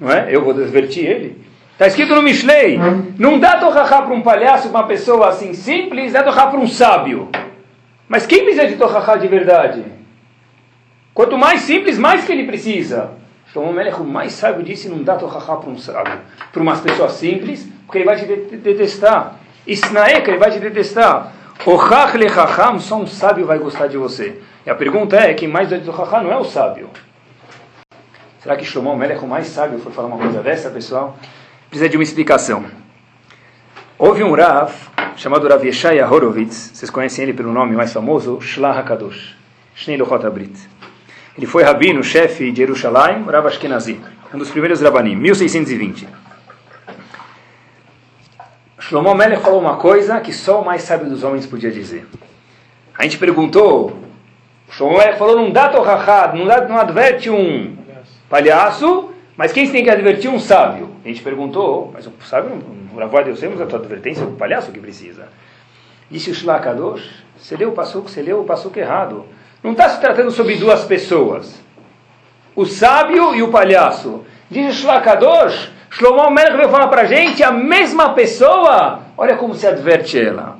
Não 0.00 0.10
é? 0.10 0.34
Eu 0.34 0.42
vou 0.42 0.54
desvertir 0.54 1.04
ele? 1.06 1.44
Está 1.72 1.86
escrito 1.86 2.14
no 2.14 2.22
Mishlei. 2.22 2.78
Não 3.18 3.38
dá 3.38 3.58
tochachá 3.58 4.02
para 4.02 4.14
um 4.14 4.22
palhaço, 4.22 4.68
uma 4.68 4.84
pessoa 4.84 5.28
assim 5.28 5.52
simples, 5.52 6.12
dá 6.12 6.22
tochachá 6.22 6.46
para 6.46 6.58
um 6.58 6.66
sábio. 6.66 7.28
Mas 8.08 8.26
quem 8.26 8.44
precisa 8.44 8.66
de 8.66 8.76
tochachá 8.76 9.16
de 9.16 9.28
verdade? 9.28 9.84
Quanto 11.14 11.36
mais 11.36 11.60
simples, 11.60 11.98
mais 11.98 12.24
que 12.24 12.32
ele 12.32 12.44
precisa. 12.44 13.10
Shlomo 13.52 13.72
Melech, 13.72 14.00
o 14.00 14.04
mais 14.04 14.32
sábio 14.32 14.62
disse, 14.62 14.88
não 14.88 15.02
dá 15.02 15.16
tochachá 15.16 15.56
para 15.56 15.70
um 15.70 15.76
sábio. 15.76 16.20
Para 16.52 16.62
umas 16.62 16.80
pessoas 16.80 17.12
simples, 17.12 17.68
porque 17.84 17.98
ele 17.98 18.04
vai 18.04 18.16
te 18.16 18.24
detestar. 18.24 19.36
Isnaeka, 19.66 20.30
ele 20.30 20.38
vai 20.38 20.50
te 20.50 20.58
detestar. 20.58 21.32
Ochach 21.66 22.16
le 22.16 22.28
chacham, 22.28 22.78
só 22.78 22.96
um 22.96 23.06
sábio 23.06 23.44
vai 23.44 23.58
gostar 23.58 23.86
de 23.86 23.98
você. 23.98 24.40
E 24.64 24.70
a 24.70 24.74
pergunta 24.74 25.16
é, 25.16 25.34
quem 25.34 25.48
mais 25.48 25.68
doido 25.68 25.84
do 25.84 25.96
chacham 25.96 26.22
não 26.22 26.32
é 26.32 26.36
o 26.36 26.44
sábio. 26.44 26.88
Será 28.42 28.56
que 28.56 28.64
Shlomo 28.64 28.96
Melech, 28.96 29.22
o 29.22 29.28
mais 29.28 29.48
sábio, 29.48 29.78
foi 29.80 29.92
falar 29.92 30.08
uma 30.08 30.16
coisa 30.16 30.40
dessa, 30.40 30.70
pessoal? 30.70 31.14
Precisa 31.68 31.90
de 31.90 31.98
uma 31.98 32.02
explicação. 32.02 32.64
Houve 33.98 34.24
um 34.24 34.34
Rav, 34.34 34.72
chamado 35.14 35.46
Rav 35.46 35.62
Yeshaya 35.62 36.10
Horowitz, 36.10 36.70
vocês 36.72 36.90
conhecem 36.90 37.24
ele 37.24 37.34
pelo 37.34 37.52
nome 37.52 37.76
mais 37.76 37.92
famoso, 37.92 38.40
Shlah 38.40 38.78
HaKadosh, 38.78 39.36
Shnei 39.74 39.98
Lochot 39.98 40.26
Abrit. 40.26 40.54
Ele 41.36 41.46
foi 41.46 41.62
rabino, 41.64 42.02
chefe 42.02 42.50
de 42.50 42.62
Jerusalém, 42.62 43.24
Rav 43.24 43.46
Ashkenazi, 43.46 44.00
um 44.32 44.38
dos 44.38 44.50
primeiros 44.50 44.80
rabanim, 44.80 45.16
1620. 45.16 46.08
Shlomo 48.78 49.14
Melech 49.14 49.42
falou 49.42 49.60
uma 49.60 49.76
coisa 49.76 50.18
que 50.18 50.32
só 50.32 50.62
o 50.62 50.64
mais 50.64 50.80
sábio 50.80 51.10
dos 51.10 51.22
homens 51.22 51.44
podia 51.44 51.70
dizer. 51.70 52.06
A 52.96 53.02
gente 53.02 53.18
perguntou, 53.18 53.98
Shlomo 54.70 54.96
Melech 54.96 55.18
falou, 55.18 55.36
não 55.36 55.50
dá 55.50 55.68
torrachad, 55.68 56.34
não, 56.38 56.46
não 56.46 56.78
adverte 56.78 57.28
um 57.28 57.79
palhaço, 58.30 59.10
mas 59.36 59.52
quem 59.52 59.68
tem 59.70 59.82
que 59.82 59.90
advertir 59.90 60.30
um 60.30 60.38
sábio? 60.38 60.90
A 61.04 61.08
gente 61.08 61.20
perguntou, 61.20 61.90
mas 61.92 62.06
o 62.06 62.12
sábio, 62.24 62.62
o 62.94 62.98
Ravó 62.98 63.20
Deus 63.22 63.40
temos 63.40 63.60
a 63.60 63.66
tua 63.66 63.80
advertência, 63.80 64.24
o 64.24 64.32
palhaço 64.32 64.70
que 64.70 64.78
precisa. 64.78 65.28
Disse 66.08 66.30
o 66.30 66.34
Shlakadosh, 66.34 67.02
você 67.36 67.56
leu 67.56 67.70
o 67.70 67.72
passuco, 67.72 68.08
você 68.08 68.22
leu 68.22 68.40
o 68.40 68.44
passuco 68.44 68.78
errado. 68.78 69.26
Não 69.62 69.72
está 69.72 69.88
se 69.88 70.00
tratando 70.00 70.30
sobre 70.30 70.54
duas 70.56 70.84
pessoas. 70.84 71.60
O 72.54 72.64
sábio 72.64 73.34
e 73.34 73.42
o 73.42 73.50
palhaço. 73.50 74.24
Diz 74.50 74.76
o 74.76 74.82
Shlakadosh, 74.82 75.70
Shlomo 75.90 76.30
Melech 76.30 76.56
veio 76.56 76.68
falar 76.68 76.88
para 76.88 77.02
a 77.02 77.06
gente, 77.06 77.42
a 77.42 77.50
mesma 77.50 78.14
pessoa, 78.14 79.00
olha 79.16 79.36
como 79.36 79.54
se 79.54 79.66
adverte 79.66 80.18
ela. 80.18 80.58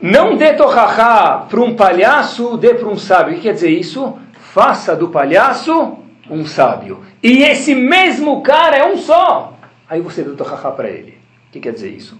Não 0.00 0.36
dê 0.36 0.52
torrachá 0.54 1.46
para 1.48 1.60
um 1.60 1.74
palhaço, 1.74 2.56
dê 2.56 2.74
para 2.74 2.88
um 2.88 2.96
sábio. 2.96 3.32
O 3.32 3.36
que 3.36 3.42
quer 3.42 3.54
dizer 3.54 3.70
isso? 3.70 4.18
Faça 4.56 4.96
do 4.96 5.08
palhaço 5.08 5.98
um 6.30 6.46
sábio. 6.46 7.00
E 7.22 7.42
esse 7.42 7.74
mesmo 7.74 8.40
cara 8.40 8.74
é 8.74 8.90
um 8.90 8.96
só. 8.96 9.52
Aí 9.86 10.00
você 10.00 10.22
deu 10.22 10.34
torrachá 10.34 10.70
para 10.70 10.88
ele. 10.88 11.18
O 11.48 11.52
que 11.52 11.60
quer 11.60 11.74
dizer 11.74 11.90
isso? 11.90 12.18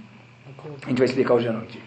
A 0.84 0.90
gente 0.90 0.98
vai 0.98 1.06
explicar 1.06 1.32
hoje 1.32 1.48
à 1.48 1.52
noite. 1.52 1.80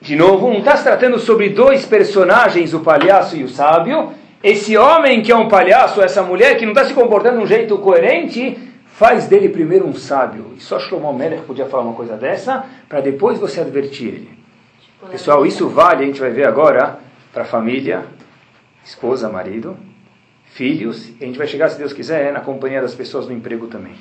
De 0.00 0.16
novo, 0.16 0.48
não 0.48 0.60
está 0.60 0.74
se 0.78 0.84
tratando 0.84 1.18
sobre 1.18 1.50
dois 1.50 1.84
personagens, 1.84 2.72
o 2.72 2.80
palhaço 2.80 3.36
e 3.36 3.44
o 3.44 3.48
sábio. 3.50 4.14
Esse 4.42 4.74
homem 4.78 5.20
que 5.20 5.30
é 5.30 5.36
um 5.36 5.48
palhaço, 5.48 6.00
essa 6.00 6.22
mulher 6.22 6.56
que 6.56 6.64
não 6.64 6.72
está 6.72 6.86
se 6.86 6.94
comportando 6.94 7.36
de 7.36 7.44
um 7.44 7.46
jeito 7.46 7.76
coerente, 7.76 8.58
faz 8.86 9.26
dele 9.26 9.50
primeiro 9.50 9.86
um 9.86 9.92
sábio. 9.92 10.54
E 10.56 10.60
só 10.62 10.78
Shlomo 10.78 11.12
Melech 11.12 11.42
podia 11.42 11.66
falar 11.66 11.82
uma 11.82 11.94
coisa 11.94 12.16
dessa, 12.16 12.64
para 12.88 13.02
depois 13.02 13.38
você 13.38 13.60
advertir 13.60 14.08
ele. 14.08 14.30
Pessoal, 15.10 15.44
isso 15.44 15.68
vale, 15.68 16.04
a 16.04 16.06
gente 16.06 16.20
vai 16.20 16.30
ver 16.30 16.48
agora, 16.48 16.98
para 17.34 17.42
a 17.42 17.46
família, 17.46 18.02
esposa, 18.84 19.28
marido, 19.28 19.76
filhos, 20.46 21.08
e 21.08 21.24
a 21.24 21.26
gente 21.26 21.38
vai 21.38 21.46
chegar, 21.46 21.68
se 21.68 21.78
Deus 21.78 21.92
quiser, 21.92 22.32
na 22.32 22.40
companhia 22.40 22.80
das 22.80 22.94
pessoas 22.94 23.26
no 23.26 23.32
emprego 23.32 23.66
também. 23.66 23.94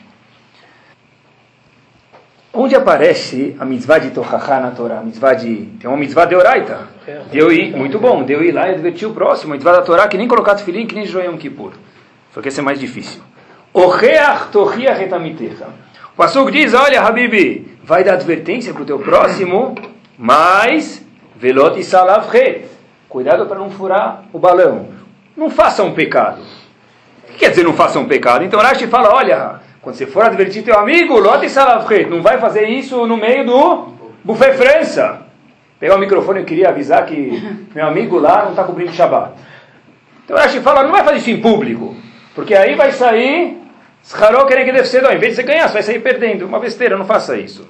Onde 2.54 2.76
aparece 2.76 3.56
a 3.58 3.64
mitzvah 3.64 3.98
de 3.98 4.12
Tochachá 4.12 4.60
na 4.60 4.72
Torá? 4.72 5.00
A 5.00 5.04
mitzvah 5.04 5.34
de... 5.34 5.68
Tem 5.80 5.90
uma 5.90 5.96
mitzvah 5.96 6.26
de 6.26 6.36
Oraita. 6.36 6.90
Deu 7.32 7.50
ir, 7.50 7.76
muito 7.76 7.98
bom, 7.98 8.24
deu 8.24 8.44
ir 8.44 8.52
lá 8.52 8.68
e 8.68 8.72
advertir 8.72 9.08
o 9.08 9.14
próximo. 9.14 9.54
A 9.54 9.56
mitzvah 9.56 9.72
da 9.72 9.82
Torá 9.84 10.08
que 10.10 10.18
nem 10.18 10.28
colocar 10.28 10.56
tefilim, 10.56 10.86
que 10.86 10.94
nem 10.94 11.06
Joyam 11.06 11.38
Kippur. 11.38 11.72
Só 12.34 12.42
que 12.42 12.50
esse 12.50 12.60
é 12.60 12.64
mais 12.64 12.78
difícil. 12.78 13.22
Ocheach 13.74 14.52
tochiach 14.52 15.02
etamitecha. 15.02 15.68
O 16.14 16.18
Pasuk 16.18 16.52
diz, 16.52 16.74
olha, 16.74 17.02
Habibi, 17.02 17.78
vai 17.86 18.04
dar 18.04 18.14
advertência 18.14 18.74
para 18.74 18.84
o 18.84 18.86
teu 18.86 19.00
próximo, 19.00 19.74
mas 20.18 21.02
velot 21.38 21.80
e 21.80 21.84
salav 21.86 22.30
Cuidado 23.12 23.46
para 23.46 23.60
não 23.60 23.70
furar 23.70 24.24
o 24.34 24.39
balão. 24.39 24.88
Não 25.38 25.50
faça 25.50 25.84
um 25.84 25.94
pecado. 25.94 26.41
O 27.24 27.34
que 27.34 27.39
quer 27.39 27.50
dizer 27.50 27.63
não 27.63 27.74
faça 27.74 28.00
um 28.00 28.08
pecado? 28.08 28.44
Então 28.44 28.60
Rashi 28.60 28.88
fala, 28.88 29.13
olha... 29.13 29.60
Quando 29.82 29.96
você 29.96 30.06
for 30.06 30.24
advertir 30.24 30.63
teu 30.63 30.77
amigo, 30.77 31.18
lote 31.18 31.50
salavret, 31.50 32.08
não 32.08 32.22
vai 32.22 32.38
fazer 32.38 32.70
isso 32.70 33.08
no 33.08 33.18
meio 33.18 33.44
do 33.44 33.88
buffet 34.24 34.53
França. 34.53 35.24
Pegar 35.80 35.96
o 35.96 36.00
microfone, 36.00 36.41
eu 36.41 36.46
queria 36.46 36.70
avisar 36.70 37.03
que 37.08 37.41
meu 37.74 37.88
amigo 37.88 38.20
lá 38.20 38.44
não 38.44 38.51
está 38.51 38.63
cumprindo 38.63 38.94
Shabbat. 38.94 39.32
Então 40.24 40.38
Rashi 40.38 40.60
fala, 40.60 40.84
não 40.84 40.91
vai 40.91 41.03
fazer 41.03 41.18
isso 41.18 41.32
em 41.32 41.41
público, 41.41 41.96
porque 42.36 42.53
aí 42.53 42.75
vai 42.75 42.91
sair, 42.91 43.58
Scharó 44.03 44.46
querer 44.46 44.65
que 44.65 44.72
deve 44.72 44.88
ser, 44.88 45.03
em 45.03 45.18
vez 45.18 45.36
de 45.36 45.41
você 45.41 45.44
ganhar, 45.44 45.68
você 45.68 45.74
vai 45.74 45.84
sair 45.84 46.00
perdendo. 46.00 46.46
Uma 46.46 46.60
besteira, 46.60 46.96
não 46.96 47.06
faça 47.06 47.36
isso. 47.36 47.68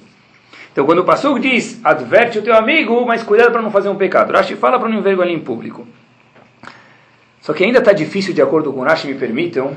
Então 0.72 0.86
quando 0.86 1.00
o 1.00 1.04
Passuk 1.04 1.38
diz, 1.38 1.78
adverte 1.84 2.38
o 2.38 2.42
teu 2.42 2.56
amigo, 2.56 3.04
mas 3.06 3.22
cuidado 3.22 3.52
para 3.52 3.60
não 3.60 3.70
fazer 3.70 3.90
um 3.90 3.96
pecado. 3.96 4.32
Rashi 4.32 4.56
fala 4.56 4.78
para 4.78 4.88
não 4.88 4.98
envergonhar 4.98 5.32
em 5.32 5.38
público. 5.38 5.86
Só 7.40 7.52
que 7.52 7.62
ainda 7.62 7.78
está 7.78 7.92
difícil, 7.92 8.32
de 8.32 8.40
acordo 8.40 8.72
com 8.72 8.80
Rashi, 8.82 9.06
me 9.06 9.14
permitam, 9.14 9.76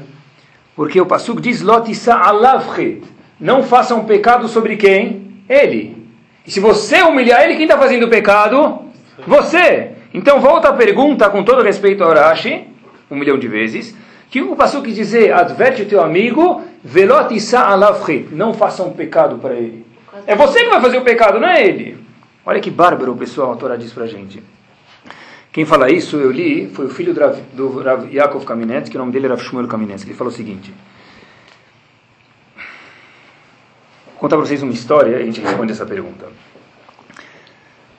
porque 0.76 1.00
o 1.02 1.06
Pasuk 1.06 1.42
diz, 1.42 1.62
Lotissa 1.62 2.16
alavchet. 2.16 3.04
Não 3.40 3.64
faça 3.64 3.94
um 3.94 4.06
pecado 4.06 4.48
sobre 4.48 4.78
quem? 4.78 5.44
Ele. 5.50 6.06
E 6.48 6.52
se 6.52 6.60
você 6.60 7.02
humilhar 7.02 7.44
ele, 7.44 7.56
quem 7.56 7.64
está 7.64 7.78
fazendo 7.78 8.06
o 8.06 8.10
pecado? 8.10 8.82
Você. 9.28 9.92
Então 10.14 10.40
volta 10.40 10.70
a 10.70 10.74
pergunta, 10.74 11.30
com 11.30 11.44
todo 11.44 11.62
respeito 11.62 12.04
ao 12.04 12.14
Rashi, 12.14 12.68
um 13.12 13.18
milhão 13.18 13.38
de 13.38 13.48
vezes. 13.48 13.92
O 13.92 13.96
que 14.30 14.42
o 14.42 14.56
Pasuk 14.56 14.86
quis 14.86 14.96
dizer? 14.96 15.34
Adverte 15.34 15.82
o 15.82 15.86
teu 15.86 16.02
amigo, 16.02 16.62
velotissa 16.84 17.60
alavchet. 17.60 18.28
Não 18.32 18.54
faça 18.54 18.84
um 18.84 18.92
pecado 18.92 19.38
para 19.38 19.56
ele. 19.56 19.85
É 20.28 20.36
você 20.36 20.64
que 20.64 20.70
vai 20.70 20.82
fazer 20.82 20.98
o 20.98 21.04
pecado, 21.04 21.40
não 21.40 21.48
é 21.48 21.66
ele. 21.66 21.98
Olha 22.46 22.60
que 22.60 22.72
bárbaro, 22.72 23.16
pessoal, 23.16 23.54
a 23.54 23.56
Torá 23.56 23.76
diz 23.76 23.92
para 23.92 24.04
a 24.04 24.08
gente. 24.08 24.42
Quem 25.52 25.66
fala 25.66 25.90
isso, 25.90 26.18
eu 26.18 26.32
li, 26.32 26.70
foi 26.70 26.86
o 26.86 26.90
filho 26.90 27.14
do 27.14 27.20
Rav, 27.20 27.40
do 27.54 27.82
Rav 27.82 28.14
Yaakov 28.14 28.46
Kamenetsky, 28.46 28.92
que 28.92 28.98
o 28.98 29.00
nome 29.00 29.12
dele 29.12 29.26
era 29.26 29.38
Shmuel 29.38 29.68
Kamenetsky. 29.68 30.10
Ele 30.10 30.18
falou 30.18 30.32
o 30.32 30.36
seguinte: 30.36 30.74
Vou 34.08 34.18
contar 34.18 34.36
para 34.36 34.46
vocês 34.46 34.62
uma 34.62 34.74
história 34.74 35.18
e 35.18 35.22
a 35.22 35.26
gente 35.26 35.42
responde 35.42 35.72
essa 35.72 35.86
pergunta. 35.86 36.28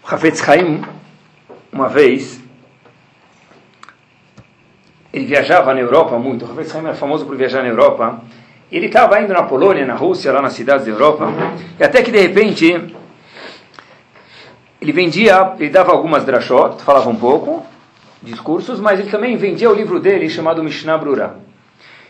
O 0.02 0.14
Hafetz 0.14 0.46
Haim, 0.49 0.82
uma 1.73 1.88
vez, 1.88 2.40
ele 5.12 5.25
viajava 5.25 5.73
na 5.75 5.80
Europa 5.80 6.18
muito. 6.18 6.44
O 6.44 6.50
Hafetz 6.50 6.75
Haim 6.75 6.85
era 6.85 6.94
famoso 6.94 7.25
por 7.26 7.37
viajar 7.37 7.62
na 7.62 7.68
Europa. 7.68 8.20
Ele 8.70 8.87
estava 8.87 9.20
indo 9.20 9.32
na 9.32 9.44
Polônia, 9.44 9.87
na 9.87 9.94
Rússia, 9.94 10.32
lá 10.32 10.42
nas 10.42 10.54
cidades 10.54 10.87
da 10.87 10.92
Europa, 10.92 11.32
e 11.78 11.85
até 11.85 12.02
que 12.02 12.11
de 12.11 12.18
repente 12.18 12.94
ele 14.80 14.92
vendia, 14.92 15.54
ele 15.58 15.70
dava 15.70 15.92
algumas 15.92 16.25
drashot, 16.25 16.82
falava 16.82 17.08
um 17.08 17.16
pouco, 17.16 17.64
discursos, 18.23 18.80
mas 18.80 19.00
ele 19.00 19.11
também 19.11 19.37
vendia 19.37 19.70
o 19.70 19.75
livro 19.75 20.00
dele 20.00 20.28
chamado 20.28 20.62
Mishnah 20.62 20.99
Brura. 20.99 21.37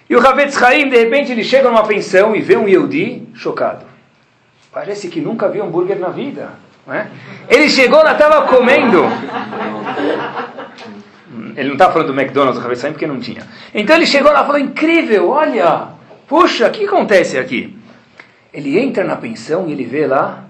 E 0.08 0.16
o 0.16 0.26
Havetz 0.26 0.62
Haim, 0.62 0.88
de 0.88 0.96
repente, 0.96 1.32
ele 1.32 1.42
chega 1.42 1.68
numa 1.68 1.82
pensão 1.84 2.34
e 2.34 2.40
vê 2.40 2.56
um 2.56 2.68
Yehudi 2.68 3.28
chocado. 3.34 3.84
Parece 4.72 5.08
que 5.08 5.20
nunca 5.20 5.48
viu 5.48 5.64
hambúrguer 5.64 5.98
na 5.98 6.08
vida. 6.08 6.50
Não 6.86 6.94
é? 6.94 7.08
Ele 7.48 7.68
chegou 7.68 8.02
lá, 8.02 8.12
estava 8.12 8.42
comendo. 8.46 9.04
Ele 11.56 11.68
não 11.68 11.74
estava 11.74 11.92
falando 11.92 12.12
do 12.12 12.20
McDonald's, 12.20 12.60
do 12.60 12.64
Havetz 12.64 12.84
Haim, 12.84 12.92
porque 12.92 13.06
não 13.06 13.18
tinha. 13.18 13.42
Então 13.74 13.96
ele 13.96 14.06
chegou 14.06 14.32
lá 14.32 14.42
e 14.42 14.46
falou, 14.46 14.60
incrível, 14.60 15.30
olha, 15.30 15.88
puxa, 16.28 16.68
o 16.68 16.70
que 16.70 16.84
acontece 16.84 17.38
aqui? 17.38 17.76
Ele 18.52 18.78
entra 18.78 19.04
na 19.04 19.16
pensão 19.16 19.68
e 19.68 19.72
ele 19.72 19.84
vê 19.84 20.06
lá 20.06 20.44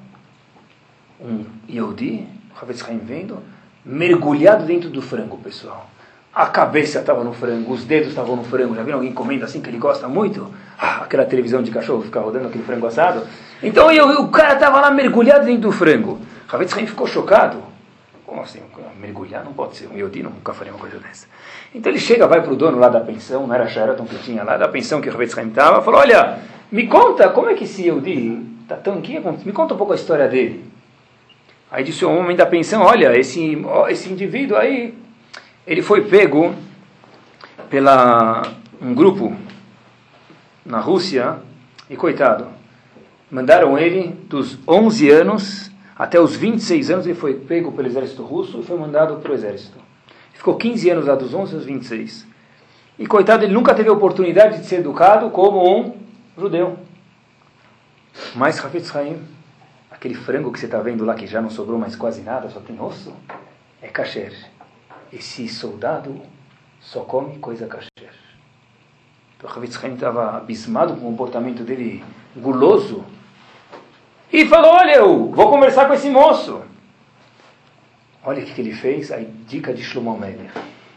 um 1.20 1.44
Yehudi, 1.68 2.26
Havetz 2.60 2.82
Haim 2.88 2.98
vendo, 2.98 3.38
mergulhado 3.84 4.64
dentro 4.64 4.88
do 4.90 5.02
frango, 5.02 5.38
pessoal. 5.38 5.90
A 6.34 6.46
cabeça 6.46 7.00
estava 7.00 7.24
no 7.24 7.32
frango, 7.32 7.72
os 7.72 7.84
dedos 7.84 8.08
estavam 8.08 8.36
no 8.36 8.44
frango. 8.44 8.74
Já 8.74 8.82
viram 8.82 8.98
alguém 8.98 9.12
comendo 9.12 9.44
assim 9.44 9.60
que 9.60 9.70
ele 9.70 9.78
gosta 9.78 10.06
muito? 10.06 10.52
Ah, 10.78 10.98
aquela 11.02 11.24
televisão 11.24 11.62
de 11.62 11.70
cachorro 11.70 12.02
ficar 12.02 12.20
rodando 12.20 12.48
aquele 12.48 12.62
frango 12.62 12.86
assado. 12.86 13.26
Então 13.62 13.90
eu, 13.90 14.20
o 14.20 14.28
cara 14.28 14.54
estava 14.54 14.80
lá 14.80 14.90
mergulhado 14.90 15.46
dentro 15.46 15.62
do 15.62 15.72
frango. 15.72 16.20
Havetz 16.46 16.76
Haim 16.76 16.86
ficou 16.86 17.06
chocado. 17.06 17.62
Como 18.26 18.42
assim? 18.42 18.60
Mergulhar 19.00 19.44
não 19.44 19.52
pode 19.52 19.76
ser. 19.76 19.86
Um 19.86 19.96
Yehudi 19.96 20.22
nunca 20.22 20.52
faria 20.52 20.72
uma 20.72 20.80
coisa 20.80 20.98
dessa. 20.98 21.28
Então 21.72 21.92
ele 21.92 22.00
chega, 22.00 22.26
vai 22.26 22.42
para 22.42 22.52
o 22.52 22.56
dono 22.56 22.76
lá 22.76 22.88
da 22.88 23.00
pensão, 23.00 23.46
não 23.46 23.54
era 23.54 23.68
Sheraton 23.68 24.04
que 24.04 24.18
tinha 24.18 24.42
lá, 24.42 24.56
da 24.56 24.66
pensão 24.66 25.00
que 25.00 25.08
o 25.08 25.14
Havetz 25.14 25.38
Haim 25.38 25.48
estava, 25.48 25.80
falou, 25.80 26.00
olha, 26.00 26.40
me 26.70 26.88
conta, 26.88 27.28
como 27.28 27.48
é 27.48 27.54
que 27.54 27.62
esse 27.62 27.82
Yehudi 27.82 28.44
está 28.62 28.76
tão 28.76 28.98
aqui? 28.98 29.20
Me 29.44 29.52
conta 29.52 29.74
um 29.74 29.76
pouco 29.76 29.92
a 29.92 29.96
história 29.96 30.26
dele. 30.26 30.64
Aí 31.70 31.84
disse 31.84 32.04
o 32.04 32.10
homem 32.10 32.36
da 32.36 32.46
pensão, 32.46 32.82
olha, 32.82 33.16
esse, 33.16 33.56
esse 33.88 34.10
indivíduo 34.10 34.56
aí, 34.56 34.92
ele 35.64 35.82
foi 35.82 36.02
pego 36.02 36.52
pela 37.70 38.42
um 38.80 38.92
grupo 38.92 39.36
na 40.64 40.80
Rússia 40.80 41.36
e 41.88 41.96
coitado, 41.96 42.48
mandaram 43.30 43.78
ele 43.78 44.08
dos 44.28 44.58
11 44.66 45.10
anos 45.10 45.70
até 45.98 46.20
os 46.20 46.36
26 46.36 46.90
anos, 46.90 47.06
ele 47.06 47.14
foi 47.14 47.34
pego 47.34 47.72
pelo 47.72 47.88
exército 47.88 48.22
russo 48.22 48.60
e 48.60 48.62
foi 48.62 48.78
mandado 48.78 49.16
para 49.16 49.32
o 49.32 49.34
exército. 49.34 49.78
Ficou 50.32 50.56
15 50.56 50.90
anos 50.90 51.06
lá 51.06 51.14
dos 51.14 51.32
11 51.32 51.54
aos 51.54 51.64
26. 51.64 52.26
E 52.98 53.06
coitado, 53.06 53.44
ele 53.44 53.54
nunca 53.54 53.74
teve 53.74 53.88
a 53.88 53.92
oportunidade 53.92 54.60
de 54.60 54.66
ser 54.66 54.76
educado 54.76 55.30
como 55.30 55.78
um 55.78 55.94
judeu. 56.36 56.78
Mas 58.34 58.62
Hafetz 58.62 58.94
Haim 58.94 59.36
aquele 59.96 60.14
frango 60.14 60.52
que 60.52 60.60
você 60.60 60.66
está 60.66 60.78
vendo 60.78 61.04
lá 61.04 61.14
que 61.14 61.26
já 61.26 61.40
não 61.40 61.50
sobrou 61.50 61.78
mais 61.78 61.96
quase 61.96 62.20
nada, 62.20 62.48
só 62.50 62.60
tem 62.60 62.80
osso, 62.80 63.12
é 63.80 63.88
kasher. 63.88 64.32
Esse 65.12 65.48
soldado 65.48 66.20
só 66.80 67.00
come 67.00 67.38
coisa 67.38 67.66
kasher. 67.66 68.12
Então 69.36 69.50
Havetz 69.50 69.82
Haim 69.82 69.94
estava 69.94 70.36
abismado 70.36 70.94
com 70.94 71.00
o 71.00 71.10
comportamento 71.10 71.62
dele 71.62 72.04
guloso 72.36 73.04
e 74.36 74.46
falou: 74.46 74.72
Olha, 74.72 74.96
eu 74.96 75.30
vou 75.30 75.48
conversar 75.48 75.86
com 75.86 75.94
esse 75.94 76.10
moço. 76.10 76.60
Olha 78.22 78.42
o 78.42 78.44
que, 78.44 78.60
ele 78.60 78.74
fez, 78.74 79.10
a 79.10 79.18
dica 79.46 79.72
de 79.72 79.82
Shlomo 79.82 80.18
Melech. 80.18 80.50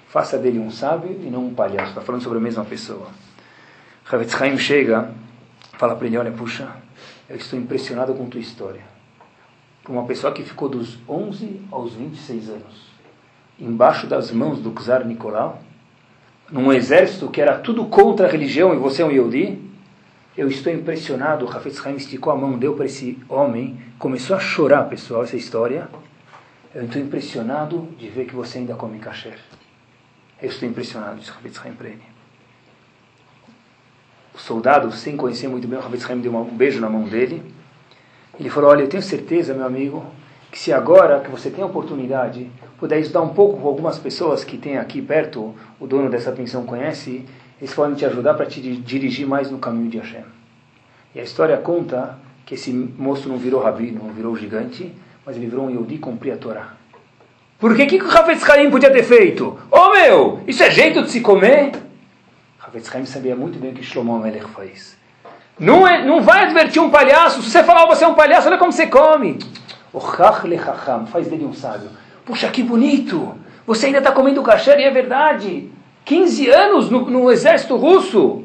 Faça 0.10 0.38
dele 0.38 0.60
um 0.60 0.70
sábio 0.70 1.12
e 1.24 1.30
não 1.30 1.46
um 1.46 1.54
palhaço. 1.54 1.90
Está 1.90 2.02
falando 2.02 2.22
sobre 2.22 2.40
a 2.40 2.42
mesma 2.42 2.66
pessoa. 2.66 3.08
Havetz 4.12 4.42
Haim 4.42 4.58
chega, 4.58 5.12
fala 5.78 5.96
para 5.96 6.08
ele: 6.08 6.18
Olha, 6.18 6.32
puxa, 6.32 6.68
eu 7.30 7.38
estou 7.38 7.58
impressionado 7.58 8.14
com 8.14 8.28
tua 8.28 8.42
história. 8.42 8.82
Uma 9.88 10.04
pessoa 10.04 10.34
que 10.34 10.44
ficou 10.44 10.68
dos 10.68 11.00
11 11.08 11.62
aos 11.72 11.94
26 11.94 12.50
anos, 12.50 12.92
embaixo 13.58 14.06
das 14.06 14.32
mãos 14.32 14.60
do 14.60 14.72
czar 14.72 15.06
Nicolau, 15.06 15.62
num 16.52 16.74
exército 16.74 17.30
que 17.30 17.42
era 17.42 17.58
tudo 17.58 17.86
contra 17.86 18.28
a 18.28 18.30
religião 18.30 18.74
e 18.74 18.78
você 18.78 19.02
é 19.02 19.06
um 19.06 19.12
Yehudi, 19.12 19.69
eu 20.40 20.48
estou 20.48 20.72
impressionado. 20.72 21.46
O 21.46 21.50
Hafez 21.50 21.86
Haim 21.86 21.96
esticou 21.96 22.32
a 22.32 22.36
mão, 22.36 22.58
deu 22.58 22.74
para 22.74 22.86
esse 22.86 23.20
homem, 23.28 23.78
começou 23.98 24.36
a 24.36 24.40
chorar, 24.40 24.84
pessoal, 24.84 25.24
essa 25.24 25.36
história. 25.36 25.90
Eu 26.74 26.86
estou 26.86 27.02
impressionado 27.02 27.90
de 27.98 28.08
ver 28.08 28.26
que 28.26 28.34
você 28.34 28.60
ainda 28.60 28.74
come 28.74 29.00
kasher. 29.00 29.38
Eu 30.42 30.48
estou 30.48 30.70
impressionado, 30.70 31.18
disse 31.18 31.32
Hafez 31.32 31.60
Haim 31.64 31.74
para 31.74 31.90
ele. 31.90 32.02
O 34.34 34.38
soldado, 34.38 34.90
sem 34.94 35.18
conhecer 35.18 35.50
muito 35.50 35.68
bem, 35.68 35.78
o 35.78 35.82
Hafez 35.86 36.10
Haim 36.10 36.22
deu 36.22 36.34
um 36.34 36.46
beijo 36.46 36.80
na 36.80 36.90
mão 36.90 37.04
dele. 37.04 37.44
Ele 38.40 38.50
falou: 38.50 38.70
Olha, 38.70 38.84
eu 38.84 38.88
tenho 38.88 39.04
certeza, 39.04 39.54
meu 39.54 39.66
amigo, 39.66 40.06
que 40.50 40.58
se 40.58 40.72
agora 40.72 41.20
que 41.20 41.30
você 41.30 41.50
tem 41.50 41.62
a 41.62 41.68
oportunidade, 41.68 42.50
puder 42.78 43.00
estudar 43.00 43.22
um 43.22 43.34
pouco 43.34 43.60
com 43.60 43.68
algumas 43.68 44.00
pessoas 44.00 44.46
que 44.46 44.58
tem 44.58 44.78
aqui 44.78 45.02
perto, 45.02 45.54
o 45.78 45.86
dono 45.86 46.10
dessa 46.10 46.32
pensão 46.32 46.66
conhece, 46.66 47.26
eles 47.62 47.74
podem 47.74 47.96
te 47.96 48.06
ajudar 48.06 48.34
para 48.34 48.46
te 48.46 48.62
dirigir 48.62 49.28
mais 49.28 49.52
no 49.52 49.60
caminho 49.60 49.90
de 49.90 49.98
Hashem. 49.98 50.24
E 51.14 51.20
a 51.20 51.24
história 51.24 51.58
conta 51.58 52.18
que 52.46 52.56
esse 52.56 52.72
moço 52.72 53.28
não 53.28 53.38
virou 53.38 53.62
rabino, 53.62 54.04
não 54.04 54.14
virou 54.14 54.36
gigante, 54.36 54.94
mas 55.26 55.36
ele 55.36 55.48
virou 55.48 55.66
um 55.66 55.70
Yehudi 55.70 56.00
e 56.24 56.32
a 56.32 56.38
Torá. 56.38 56.74
Por 57.60 57.76
que, 57.76 57.86
que 57.86 58.02
o 58.02 58.10
Hafetz 58.10 58.50
Haim 58.50 58.70
podia 58.72 58.92
ter 58.92 59.04
feito? 59.04 59.60
Oh 59.70 59.92
meu, 59.92 60.42
isso 60.48 60.64
é 60.64 60.72
jeito 60.72 61.04
de 61.04 61.12
se 61.12 61.22
comer? 61.22 61.72
Hafetz 62.60 62.96
Haim 62.96 63.06
sabia 63.06 63.36
muito 63.36 63.60
bem 63.60 63.72
o 63.72 63.74
que 63.74 63.84
Shlomo 63.84 64.18
Melech 64.18 64.48
faz. 64.52 64.98
Não, 65.60 65.86
é, 65.86 66.06
não 66.06 66.22
vai 66.22 66.46
advertir 66.46 66.82
um 66.82 66.90
palhaço. 66.90 67.42
Se 67.42 67.52
você 67.52 67.64
falar, 67.64 67.84
oh, 67.84 67.88
você 67.88 68.06
é 68.06 68.08
um 68.08 68.14
palhaço, 68.14 68.48
olha 68.48 68.58
como 68.58 68.72
você 68.72 68.88
come. 68.88 69.38
O 69.92 70.00
Chach 70.00 70.48
Lechacham 70.48 71.06
faz 71.08 71.28
dele 71.28 71.46
um 71.46 71.54
sábio. 71.54 71.90
Puxa, 72.26 72.48
que 72.48 72.64
bonito. 72.64 73.36
Você 73.68 73.88
ainda 73.88 73.98
está 73.98 74.12
comendo 74.12 74.42
kasher 74.42 74.80
e 74.80 74.84
é 74.84 74.92
verdade. 74.92 75.70
15 76.06 76.50
anos 76.50 76.90
no, 76.90 77.10
no 77.10 77.32
exército 77.32 77.76
russo 77.76 78.44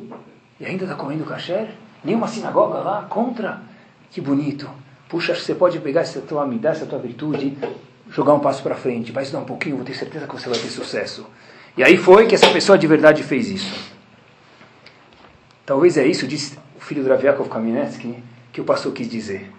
e 0.60 0.66
ainda 0.66 0.84
está 0.84 0.96
comendo 0.96 1.24
kasher? 1.24 1.68
Nenhuma 2.04 2.28
sinagoga 2.28 2.78
lá 2.78 3.06
contra? 3.08 3.62
Que 4.10 4.20
bonito. 4.20 4.68
Puxa, 5.08 5.34
você 5.34 5.54
pode 5.54 5.78
pegar 5.78 6.02
essa 6.02 6.20
tua 6.20 6.42
amidade, 6.42 6.76
essa 6.76 6.86
tua 6.86 6.98
virtude, 6.98 7.56
jogar 8.10 8.34
um 8.34 8.40
passo 8.40 8.62
para 8.62 8.74
frente, 8.74 9.12
vai 9.12 9.22
estudar 9.22 9.42
um 9.42 9.46
pouquinho, 9.46 9.76
vou 9.76 9.84
ter 9.84 9.94
certeza 9.94 10.26
que 10.26 10.32
você 10.34 10.48
vai 10.48 10.58
ter 10.58 10.68
sucesso. 10.68 11.26
E 11.76 11.82
aí 11.82 11.96
foi 11.96 12.26
que 12.26 12.34
essa 12.34 12.50
pessoa 12.50 12.78
de 12.78 12.86
verdade 12.86 13.22
fez 13.22 13.50
isso. 13.50 13.94
Talvez 15.66 15.96
é 15.96 16.06
isso, 16.06 16.26
disse 16.26 16.58
o 16.76 16.80
filho 16.80 17.02
do 17.02 17.08
Rav 17.08 17.48
Kamenetsky, 17.48 18.22
que 18.52 18.60
o 18.60 18.64
pastor 18.64 18.92
quis 18.92 19.08
dizer. 19.08 19.50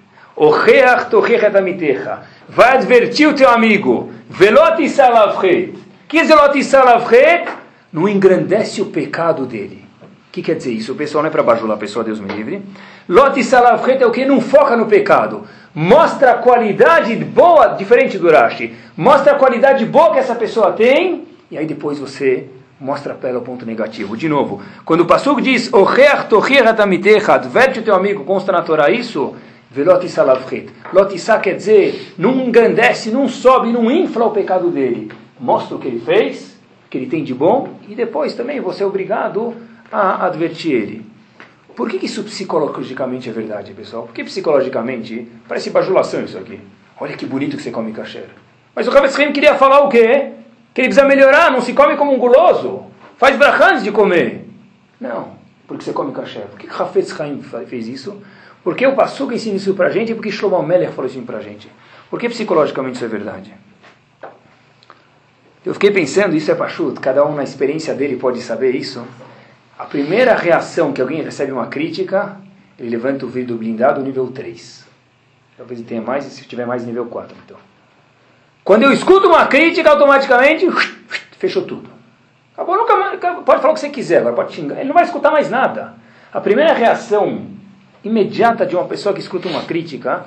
Vai 2.49 2.77
advertir 2.77 3.27
o 3.27 3.33
teu 3.33 3.49
amigo. 3.49 4.11
Velot 4.29 4.87
salavchet. 4.89 5.73
Que 6.07 6.23
zelot 6.25 6.61
salavchet? 6.63 7.49
Não 7.95 8.09
engrandece 8.09 8.81
o 8.81 8.87
pecado 8.87 9.45
dele. 9.45 9.85
O 10.03 10.31
que 10.33 10.41
quer 10.41 10.55
dizer 10.55 10.73
isso? 10.73 10.91
O 10.91 10.95
pessoal 10.95 11.23
não 11.23 11.29
é 11.29 11.31
para 11.31 11.41
bajular 11.41 11.77
a 11.77 11.79
pessoa, 11.79 12.03
Deus 12.03 12.19
me 12.19 12.27
livre. 12.27 12.61
Lot 13.07 13.41
Salavret 13.41 14.03
é 14.03 14.05
o 14.05 14.11
que 14.11 14.25
não 14.25 14.41
foca 14.41 14.75
no 14.75 14.85
pecado. 14.85 15.43
Mostra 15.73 16.31
a 16.31 16.33
qualidade 16.33 17.15
boa, 17.15 17.67
diferente 17.67 18.17
do 18.17 18.29
Rashi. 18.29 18.73
Mostra 18.97 19.31
a 19.31 19.35
qualidade 19.35 19.85
boa 19.85 20.11
que 20.11 20.19
essa 20.19 20.35
pessoa 20.35 20.73
tem, 20.73 21.25
e 21.49 21.57
aí 21.57 21.65
depois 21.65 21.97
você 21.97 22.47
mostra 22.81 23.13
para 23.13 23.29
ela 23.29 23.39
o 23.39 23.43
ponto 23.43 23.65
negativo. 23.65 24.17
De 24.17 24.27
novo, 24.27 24.61
quando 24.83 25.01
o 25.01 25.05
Passuco 25.05 25.41
diz, 25.41 25.71
adverte 25.73 27.79
o 27.79 27.83
teu 27.83 27.95
amigo, 27.95 28.25
consta 28.25 28.51
na 28.51 28.61
Torá 28.61 28.91
isso, 28.91 29.35
Velot 29.71 30.05
Salavret. 30.09 30.67
Lot 30.91 31.15
quer 31.41 31.55
dizer, 31.55 32.13
não 32.17 32.41
engrandece, 32.41 33.09
não 33.09 33.29
sobe, 33.29 33.71
não 33.71 33.89
infla 33.89 34.25
o 34.25 34.31
pecado 34.31 34.69
dele. 34.69 35.09
Mostra 35.39 35.77
o 35.77 35.79
que 35.79 35.87
ele 35.87 36.01
fez, 36.01 36.54
que 36.95 36.99
ele 36.99 37.07
tem 37.07 37.25
de 37.25 37.33
bom, 37.33 37.77
e 37.89 37.93
depois 37.93 38.33
também 38.33 38.61
você 38.61 38.81
é 38.81 38.85
obrigado 38.85 39.53
a 39.91 40.25
advertir 40.25 40.71
ele. 40.71 41.05
Por 41.75 41.89
que, 41.89 42.05
isso 42.05 42.23
psicologicamente 42.23 43.27
é 43.27 43.33
verdade, 43.33 43.73
pessoal? 43.73 44.03
Porque 44.03 44.23
psicologicamente 44.23 45.27
parece 45.45 45.69
bajulação 45.69 46.23
isso 46.23 46.37
aqui. 46.37 46.57
Olha 46.97 47.17
que 47.17 47.25
bonito 47.25 47.57
que 47.57 47.63
você 47.63 47.69
come 47.69 47.91
kasher. 47.91 48.29
Mas 48.73 48.87
o 48.87 48.91
Ravetz 48.91 49.17
queria 49.17 49.55
falar 49.55 49.81
o 49.81 49.89
quê? 49.89 50.31
Que 50.73 50.81
ele 50.81 50.87
precisa 50.87 51.05
melhorar, 51.05 51.51
não 51.51 51.59
se 51.59 51.73
come 51.73 51.97
como 51.97 52.13
um 52.13 52.17
guloso. 52.17 52.85
Faz 53.17 53.35
brachans 53.35 53.83
de 53.83 53.91
comer. 53.91 54.47
Não, 54.99 55.33
porque 55.67 55.83
você 55.83 55.91
come 55.91 56.13
kasher. 56.13 56.43
Por 56.43 56.57
que 56.57 56.67
o 56.67 56.69
Ravetz 56.69 57.19
Haim 57.19 57.41
fez 57.67 57.89
isso? 57.89 58.21
Porque 58.63 58.87
o 58.87 58.95
Passuca 58.95 59.35
ensina 59.35 59.57
isso 59.57 59.73
pra 59.73 59.89
gente 59.89 60.13
e 60.13 60.15
porque 60.15 60.31
Shlomo 60.31 60.65
Melech 60.65 60.93
falou 60.93 61.11
isso 61.11 61.21
pra 61.23 61.41
gente. 61.41 61.69
Por 62.09 62.17
que 62.19 62.29
psicologicamente 62.29 62.95
isso 62.95 63.05
é 63.05 63.09
verdade? 63.09 63.53
Eu 65.65 65.73
fiquei 65.73 65.89
pensando, 65.89 66.35
isso 66.35 66.51
é 66.51 66.55
pachuto, 66.55 67.01
cada 67.01 67.25
um 67.25 67.33
na 67.33 67.43
experiência 67.43 67.95
dele 67.95 68.17
pode 68.17 68.39
saber 68.39 68.75
isso. 68.75 69.03
A 69.79 69.85
primeira 69.85 70.35
reação 70.35 70.93
que 70.93 71.01
alguém 71.01 71.23
recebe 71.23 71.51
uma 71.51 71.65
crítica, 71.65 72.37
ele 72.77 72.89
levanta 72.89 73.25
o 73.25 73.29
vidro 73.29 73.57
blindado 73.57 73.99
nível 74.01 74.27
3. 74.27 74.85
Talvez 75.57 75.81
tenha 75.81 76.03
mais, 76.03 76.23
se 76.25 76.43
tiver 76.45 76.67
mais, 76.67 76.85
nível 76.85 77.07
4. 77.07 77.35
Então. 77.43 77.57
Quando 78.63 78.83
eu 78.83 78.91
escuto 78.91 79.27
uma 79.27 79.47
crítica, 79.47 79.89
automaticamente 79.89 80.67
fechou 81.39 81.63
tudo. 81.63 81.89
Acabou, 82.53 82.77
nunca 82.77 82.95
mais, 82.95 83.19
pode 83.19 83.61
falar 83.61 83.71
o 83.71 83.73
que 83.73 83.79
você 83.79 83.89
quiser, 83.89 84.19
agora 84.19 84.35
pode 84.35 84.53
xingar. 84.53 84.75
Ele 84.75 84.87
não 84.87 84.93
vai 84.93 85.03
escutar 85.03 85.31
mais 85.31 85.49
nada. 85.49 85.95
A 86.31 86.39
primeira 86.39 86.73
reação 86.73 87.47
imediata 88.03 88.67
de 88.67 88.75
uma 88.75 88.85
pessoa 88.85 89.15
que 89.15 89.19
escuta 89.19 89.47
uma 89.47 89.63
crítica, 89.63 90.25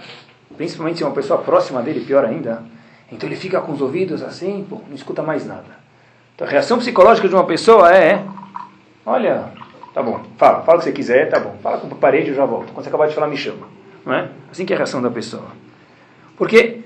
principalmente 0.57 0.99
se 0.99 1.05
é 1.05 1.07
uma 1.07 1.15
pessoa 1.15 1.41
próxima 1.41 1.81
dele, 1.81 2.05
pior 2.05 2.25
ainda, 2.25 2.65
então 3.11 3.29
ele 3.29 3.37
fica 3.37 3.61
com 3.61 3.73
os 3.73 3.81
ouvidos 3.81 4.23
assim, 4.23 4.67
pô, 4.69 4.81
não 4.87 4.95
escuta 4.95 5.23
mais 5.23 5.47
nada. 5.47 5.79
Então 6.35 6.47
a 6.47 6.51
reação 6.51 6.79
psicológica 6.79 7.29
de 7.29 7.35
uma 7.35 7.45
pessoa 7.45 7.93
é: 7.95 8.25
olha, 9.05 9.53
tá 9.95 10.03
bom, 10.03 10.23
fala, 10.37 10.63
fala 10.63 10.79
o 10.79 10.81
que 10.81 10.85
você 10.85 10.93
quiser, 10.93 11.29
tá 11.29 11.41
bom, 11.41 11.57
fala 11.63 11.79
com 11.79 11.87
a 11.87 11.95
parede, 11.97 12.31
eu 12.31 12.35
já 12.35 12.45
volto. 12.45 12.73
Quando 12.73 12.85
você 12.85 12.89
acabar 12.89 13.09
de 13.09 13.15
falar, 13.15 13.29
me 13.29 13.37
chama. 13.37 13.67
Não 14.05 14.15
é? 14.15 14.29
Assim 14.51 14.65
que 14.65 14.73
é 14.73 14.77
a 14.77 14.79
reação 14.79 15.03
da 15.03 15.11
pessoa. 15.11 15.47
Porque 16.37 16.81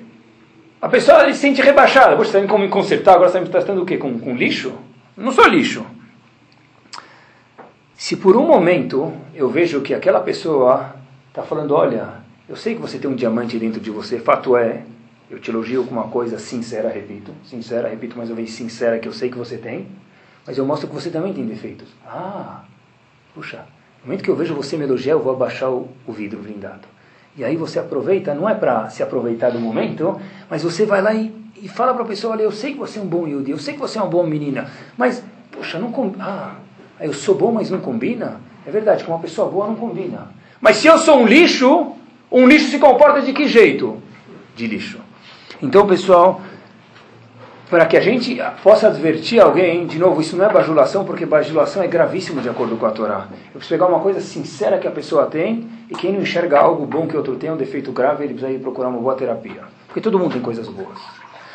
a 0.80 0.88
pessoa 0.88 1.26
se 1.32 1.38
sente 1.38 1.62
rebaixada. 1.62 2.16
Você 2.16 2.38
está 2.38 2.48
como 2.48 2.64
me 2.64 2.70
consertar, 2.70 3.14
agora 3.14 3.30
você 3.30 3.38
está 3.38 3.46
me 3.46 3.52
tratando 3.52 3.82
o 3.82 3.86
quê? 3.86 3.96
Com, 3.96 4.18
com 4.18 4.34
lixo? 4.34 4.72
Não 5.16 5.30
sou 5.30 5.46
lixo. 5.46 5.84
Se 7.94 8.16
por 8.16 8.36
um 8.36 8.44
momento 8.46 9.12
eu 9.34 9.48
vejo 9.48 9.80
que 9.80 9.94
aquela 9.94 10.20
pessoa 10.20 10.96
está 11.28 11.42
falando, 11.42 11.72
olha, 11.72 12.08
eu 12.48 12.56
sei 12.56 12.74
que 12.74 12.80
você 12.80 12.98
tem 12.98 13.08
um 13.08 13.14
diamante 13.14 13.58
dentro 13.58 13.80
de 13.80 13.90
você, 13.90 14.18
fato 14.18 14.56
é, 14.56 14.82
eu 15.32 15.38
te 15.38 15.50
elogio 15.50 15.84
com 15.84 15.94
uma 15.94 16.08
coisa 16.08 16.38
sincera, 16.38 16.90
repito. 16.90 17.32
Sincera, 17.42 17.88
repito 17.88 18.18
mais 18.18 18.28
uma 18.28 18.36
vez, 18.36 18.50
sincera, 18.50 18.98
que 18.98 19.08
eu 19.08 19.14
sei 19.14 19.30
que 19.30 19.38
você 19.38 19.56
tem. 19.56 19.86
Mas 20.46 20.58
eu 20.58 20.66
mostro 20.66 20.86
que 20.86 20.94
você 20.94 21.08
também 21.08 21.32
tem 21.32 21.46
defeitos. 21.46 21.88
Ah, 22.06 22.64
puxa, 23.34 23.64
no 24.02 24.08
momento 24.08 24.22
que 24.22 24.28
eu 24.28 24.36
vejo 24.36 24.54
você 24.54 24.76
me 24.76 24.84
elogiar, 24.84 25.14
eu 25.14 25.20
vou 25.20 25.32
abaixar 25.32 25.70
o, 25.70 25.88
o 26.06 26.12
vidro 26.12 26.38
blindado. 26.38 26.86
E 27.34 27.42
aí 27.42 27.56
você 27.56 27.78
aproveita, 27.78 28.34
não 28.34 28.46
é 28.46 28.54
para 28.54 28.90
se 28.90 29.02
aproveitar 29.02 29.48
do 29.48 29.58
momento, 29.58 30.20
mas 30.50 30.62
você 30.62 30.84
vai 30.84 31.00
lá 31.00 31.14
e, 31.14 31.34
e 31.56 31.66
fala 31.66 31.94
para 31.94 32.02
a 32.02 32.06
pessoa, 32.06 32.34
olha, 32.34 32.42
eu 32.42 32.52
sei 32.52 32.74
que 32.74 32.78
você 32.78 32.98
é 32.98 33.02
um 33.02 33.06
bom 33.06 33.26
Yudi, 33.26 33.52
eu 33.52 33.58
sei 33.58 33.72
que 33.72 33.80
você 33.80 33.96
é 33.98 34.02
uma 34.02 34.10
boa 34.10 34.26
menina, 34.26 34.70
mas, 34.98 35.24
puxa, 35.50 35.78
não 35.78 35.90
combina. 35.90 36.24
Ah, 36.26 36.56
eu 37.00 37.14
sou 37.14 37.34
bom, 37.34 37.50
mas 37.50 37.70
não 37.70 37.80
combina? 37.80 38.38
É 38.66 38.70
verdade, 38.70 39.02
com 39.02 39.12
uma 39.12 39.20
pessoa 39.20 39.48
boa 39.48 39.66
não 39.66 39.76
combina. 39.76 40.28
Mas 40.60 40.76
se 40.76 40.88
eu 40.88 40.98
sou 40.98 41.20
um 41.22 41.26
lixo, 41.26 41.92
um 42.30 42.46
lixo 42.46 42.68
se 42.68 42.78
comporta 42.78 43.22
de 43.22 43.32
que 43.32 43.48
jeito? 43.48 43.96
De 44.54 44.66
lixo. 44.66 45.01
Então, 45.62 45.86
pessoal, 45.86 46.40
para 47.70 47.86
que 47.86 47.96
a 47.96 48.00
gente 48.00 48.42
possa 48.64 48.88
advertir 48.88 49.40
alguém, 49.40 49.86
de 49.86 49.96
novo, 49.96 50.20
isso 50.20 50.36
não 50.36 50.44
é 50.44 50.52
bajulação, 50.52 51.04
porque 51.04 51.24
bajulação 51.24 51.82
é 51.84 51.86
gravíssimo 51.86 52.40
de 52.40 52.48
acordo 52.48 52.76
com 52.76 52.84
a 52.84 52.90
Torá. 52.90 53.28
Eu 53.46 53.60
preciso 53.60 53.68
pegar 53.68 53.86
uma 53.86 54.00
coisa 54.00 54.20
sincera 54.20 54.76
que 54.76 54.88
a 54.88 54.90
pessoa 54.90 55.26
tem, 55.26 55.68
e 55.88 55.94
quem 55.94 56.12
não 56.12 56.20
enxerga 56.20 56.58
algo 56.58 56.84
bom 56.84 57.06
que 57.06 57.16
outro 57.16 57.36
tem, 57.36 57.48
um 57.48 57.56
defeito 57.56 57.92
grave, 57.92 58.24
ele 58.24 58.34
precisa 58.34 58.52
ir 58.52 58.58
procurar 58.58 58.88
uma 58.88 58.98
boa 58.98 59.14
terapia. 59.14 59.62
Porque 59.86 60.00
todo 60.00 60.18
mundo 60.18 60.32
tem 60.32 60.42
coisas 60.42 60.66
boas. 60.66 60.98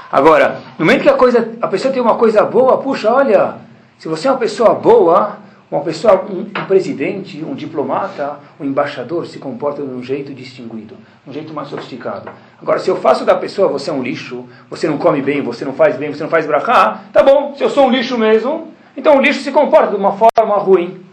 Agora, 0.09 0.61
no 0.79 0.85
momento 0.85 1.01
que 1.01 1.09
a, 1.09 1.13
coisa, 1.13 1.55
a 1.61 1.67
pessoa 1.67 1.93
tem 1.93 2.01
uma 2.01 2.15
coisa 2.15 2.45
boa, 2.45 2.77
puxa, 2.77 3.11
olha, 3.11 3.55
se 3.97 4.07
você 4.07 4.29
é 4.29 4.31
uma 4.31 4.37
pessoa 4.37 4.73
boa, 4.73 5.37
uma 5.69 5.82
pessoa, 5.82 6.25
um, 6.32 6.41
um, 6.41 6.65
presidente, 6.65 7.43
um 7.43 7.53
diplomata, 7.53 8.39
um 8.58 8.63
embaixador 8.63 9.27
se 9.27 9.38
comporta 9.38 9.82
de 9.82 9.89
um 9.89 10.01
jeito 10.01 10.34
distinguido, 10.34 10.95
um 11.27 11.34
jeito 11.34 11.53
mais 11.53 11.67
sofisticado. 11.67 12.32
Agora, 12.62 12.80
se 12.80 12.89
eu 12.89 12.95
faço 12.95 13.25
da 13.25 13.36
pessoa, 13.36 13.67
você 13.67 13.89
é 13.89 13.93
um 13.93 14.01
lixo, 14.01 14.45
você 14.69 14.88
não 14.88 14.97
come 14.97 15.21
bem, 15.21 15.41
você 15.41 15.65
não 15.65 15.73
faz 15.73 15.97
bem, 15.97 16.13
você 16.13 16.23
não 16.23 16.30
faz 16.30 16.45
brachá, 16.45 17.01
tá 17.12 17.21
bom, 17.21 17.53
se 17.56 17.63
eu 17.63 17.69
sou 17.69 17.88
um 17.88 17.91
lixo 17.91 18.17
mesmo, 18.17 18.73
então 18.95 19.17
o 19.17 19.21
lixo 19.21 19.41
se 19.41 19.51
comporta 19.51 19.89
de 19.89 19.97
uma 19.97 20.13
forma 20.13 20.56
ruim. 20.56 21.06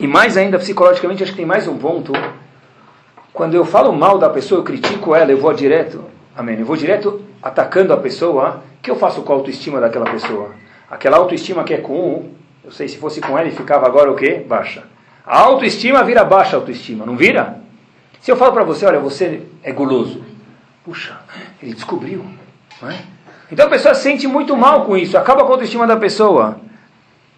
E 0.00 0.06
mais 0.06 0.36
ainda, 0.36 0.58
psicologicamente, 0.58 1.22
acho 1.22 1.32
que 1.32 1.38
tem 1.38 1.46
mais 1.46 1.66
um 1.68 1.78
ponto. 1.78 2.12
Quando 3.32 3.54
eu 3.54 3.64
falo 3.64 3.92
mal 3.92 4.18
da 4.18 4.28
pessoa, 4.28 4.60
eu 4.60 4.64
critico 4.64 5.14
ela, 5.14 5.30
eu 5.30 5.38
vou 5.38 5.52
direto, 5.52 6.04
amém, 6.36 6.58
eu 6.58 6.66
vou 6.66 6.76
direto 6.76 7.20
atacando 7.40 7.92
a 7.92 7.96
pessoa, 7.96 8.64
que 8.82 8.90
eu 8.90 8.96
faço 8.96 9.22
com 9.22 9.32
a 9.32 9.36
autoestima 9.36 9.80
daquela 9.80 10.10
pessoa? 10.10 10.50
Aquela 10.90 11.18
autoestima 11.18 11.64
que 11.64 11.74
é 11.74 11.78
com 11.78 11.98
um, 11.98 12.32
eu 12.64 12.72
sei 12.72 12.88
se 12.88 12.96
fosse 12.96 13.20
com 13.20 13.38
ele 13.38 13.50
ficava 13.50 13.86
agora 13.86 14.10
o 14.10 14.16
quê? 14.16 14.42
Baixa. 14.46 14.84
A 15.26 15.40
autoestima 15.40 16.02
vira 16.02 16.24
baixa 16.24 16.56
autoestima, 16.56 17.04
não 17.04 17.14
vira? 17.14 17.60
Se 18.20 18.30
eu 18.30 18.36
falo 18.36 18.52
para 18.52 18.64
você, 18.64 18.86
olha, 18.86 18.98
você 18.98 19.42
é 19.62 19.70
guloso. 19.70 20.24
Puxa, 20.82 21.18
ele 21.62 21.74
descobriu, 21.74 22.24
não 22.80 22.90
é? 22.90 22.96
Então 23.52 23.66
a 23.66 23.70
pessoa 23.70 23.94
se 23.94 24.02
sente 24.02 24.26
muito 24.26 24.56
mal 24.56 24.86
com 24.86 24.96
isso, 24.96 25.18
acaba 25.18 25.42
com 25.42 25.48
a 25.48 25.52
autoestima 25.52 25.86
da 25.86 25.96
pessoa. 25.96 26.58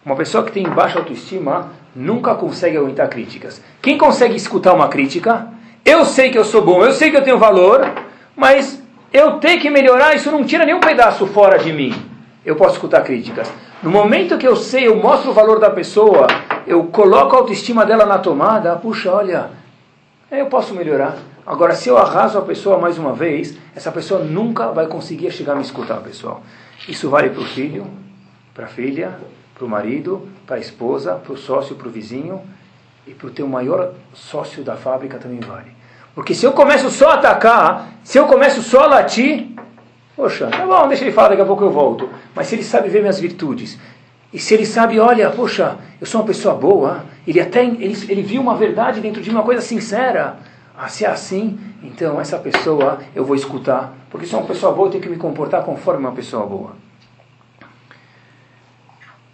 Uma 0.04 0.14
pessoa 0.14 0.44
que 0.44 0.52
tem 0.52 0.62
baixa 0.62 1.00
autoestima 1.00 1.72
nunca 1.94 2.34
consegue 2.36 2.76
aguentar 2.76 3.08
críticas. 3.08 3.60
Quem 3.82 3.98
consegue 3.98 4.36
escutar 4.36 4.72
uma 4.72 4.88
crítica? 4.88 5.48
Eu 5.84 6.04
sei 6.04 6.30
que 6.30 6.38
eu 6.38 6.44
sou 6.44 6.62
bom, 6.62 6.84
eu 6.84 6.92
sei 6.92 7.10
que 7.10 7.16
eu 7.16 7.24
tenho 7.24 7.38
valor, 7.38 7.90
mas 8.36 8.80
eu 9.12 9.38
tenho 9.40 9.60
que 9.60 9.68
melhorar, 9.68 10.14
isso 10.14 10.30
não 10.30 10.44
tira 10.44 10.64
nenhum 10.64 10.80
pedaço 10.80 11.26
fora 11.26 11.58
de 11.58 11.72
mim 11.72 12.10
eu 12.44 12.57
posso 12.57 12.74
escutar 12.74 13.03
críticas. 13.03 13.53
No 13.83 13.90
momento 13.90 14.38
que 14.38 14.46
eu 14.46 14.57
sei, 14.57 14.87
eu 14.87 14.96
mostro 14.96 15.31
o 15.31 15.35
valor 15.35 15.59
da 15.59 15.70
pessoa, 15.70 16.26
eu 16.66 16.85
coloco 16.85 17.35
a 17.35 17.38
autoestima 17.38 17.85
dela 17.85 18.07
na 18.07 18.18
tomada, 18.18 18.76
puxa, 18.76 19.12
olha, 19.12 19.50
eu 20.31 20.46
posso 20.46 20.74
melhorar. 20.74 21.16
Agora, 21.46 21.74
se 21.74 21.88
eu 21.88 21.98
arraso 21.98 22.38
a 22.38 22.42
pessoa 22.42 22.79
mais 22.79 22.98
uma 22.98 23.12
vez, 23.12 23.57
essa 23.74 23.90
pessoa 23.90 24.22
nunca 24.22 24.68
vai 24.68 24.87
conseguir 24.87 25.31
chegar 25.31 25.53
a 25.53 25.57
me 25.57 25.62
escutar, 25.62 25.96
pessoal. 25.96 26.42
Isso 26.88 27.09
vale 27.11 27.31
para 27.31 27.42
o 27.42 27.44
filho, 27.44 27.87
para 28.55 28.66
a 28.66 28.68
filha, 28.68 29.18
para 29.55 29.64
o 29.64 29.68
marido, 29.68 30.29
para 30.46 30.57
a 30.57 30.61
esposa, 30.61 31.14
para 31.14 31.33
o 31.33 31.37
sócio, 31.37 31.74
para 31.74 31.88
o 31.88 31.90
vizinho 31.90 32.40
e 33.07 33.12
para 33.12 33.26
o 33.26 33.31
teu 33.31 33.48
maior 33.48 33.92
sócio 34.14 34.62
da 34.62 34.76
fábrica 34.76 35.18
também 35.18 35.40
vale. 35.40 35.72
Porque 36.14 36.35
se 36.35 36.44
eu 36.44 36.53
começo 36.53 36.90
só 36.90 37.11
a 37.11 37.14
atacar, 37.14 37.88
se 38.03 38.18
eu 38.18 38.26
começo 38.26 38.62
só 38.62 38.85
a 38.85 38.87
latir, 38.87 39.48
Poxa, 40.20 40.48
tá 40.48 40.66
bom, 40.66 40.87
deixa 40.87 41.02
ele 41.02 41.12
falar, 41.12 41.30
daqui 41.30 41.40
a 41.40 41.46
pouco 41.46 41.64
eu 41.64 41.70
volto. 41.70 42.11
Mas 42.35 42.46
se 42.46 42.54
ele 42.54 42.62
sabe 42.62 42.90
ver 42.90 43.00
minhas 43.00 43.18
virtudes, 43.18 43.78
e 44.30 44.38
se 44.38 44.52
ele 44.52 44.66
sabe, 44.66 45.00
olha, 45.00 45.30
poxa, 45.30 45.78
eu 45.98 46.06
sou 46.06 46.20
uma 46.20 46.26
pessoa 46.26 46.54
boa, 46.54 47.06
ele 47.26 47.40
até 47.40 47.64
ele, 47.64 47.96
ele 48.06 48.20
viu 48.20 48.42
uma 48.42 48.54
verdade 48.54 49.00
dentro 49.00 49.22
de 49.22 49.30
uma 49.30 49.42
coisa 49.42 49.62
sincera. 49.62 50.37
Ah, 50.76 50.88
se 50.88 51.06
é 51.06 51.09
assim, 51.09 51.59
então 51.83 52.20
essa 52.20 52.38
pessoa 52.38 52.98
eu 53.14 53.24
vou 53.24 53.35
escutar. 53.35 53.94
Porque 54.11 54.26
se 54.26 54.35
é 54.35 54.37
uma 54.37 54.46
pessoa 54.46 54.74
boa, 54.74 54.88
eu 54.88 54.90
tenho 54.90 55.02
que 55.02 55.09
me 55.09 55.16
comportar 55.16 55.64
conforme 55.64 56.00
uma 56.00 56.12
pessoa 56.12 56.44
boa. 56.44 56.72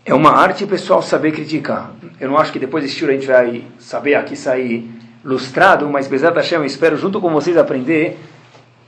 É 0.05 0.15
uma 0.15 0.31
arte 0.31 0.65
pessoal 0.67 1.03
saber 1.03 1.33
criticar. 1.33 1.91
Eu 2.21 2.31
não 2.31 2.39
acho 2.39 2.53
que 2.53 2.61
depois 2.61 2.85
desse 2.85 3.05
a 3.05 3.11
gente 3.11 3.27
vai 3.27 3.65
saber 3.77 4.15
aqui 4.15 4.37
sair 4.37 4.89
lustrado, 5.25 5.91
mas 5.91 6.07
Bezat 6.07 6.37
Hashem, 6.37 6.59
eu 6.59 6.65
espero 6.65 6.97
junto 6.97 7.21
com 7.21 7.33
vocês 7.33 7.57
aprender 7.57 8.17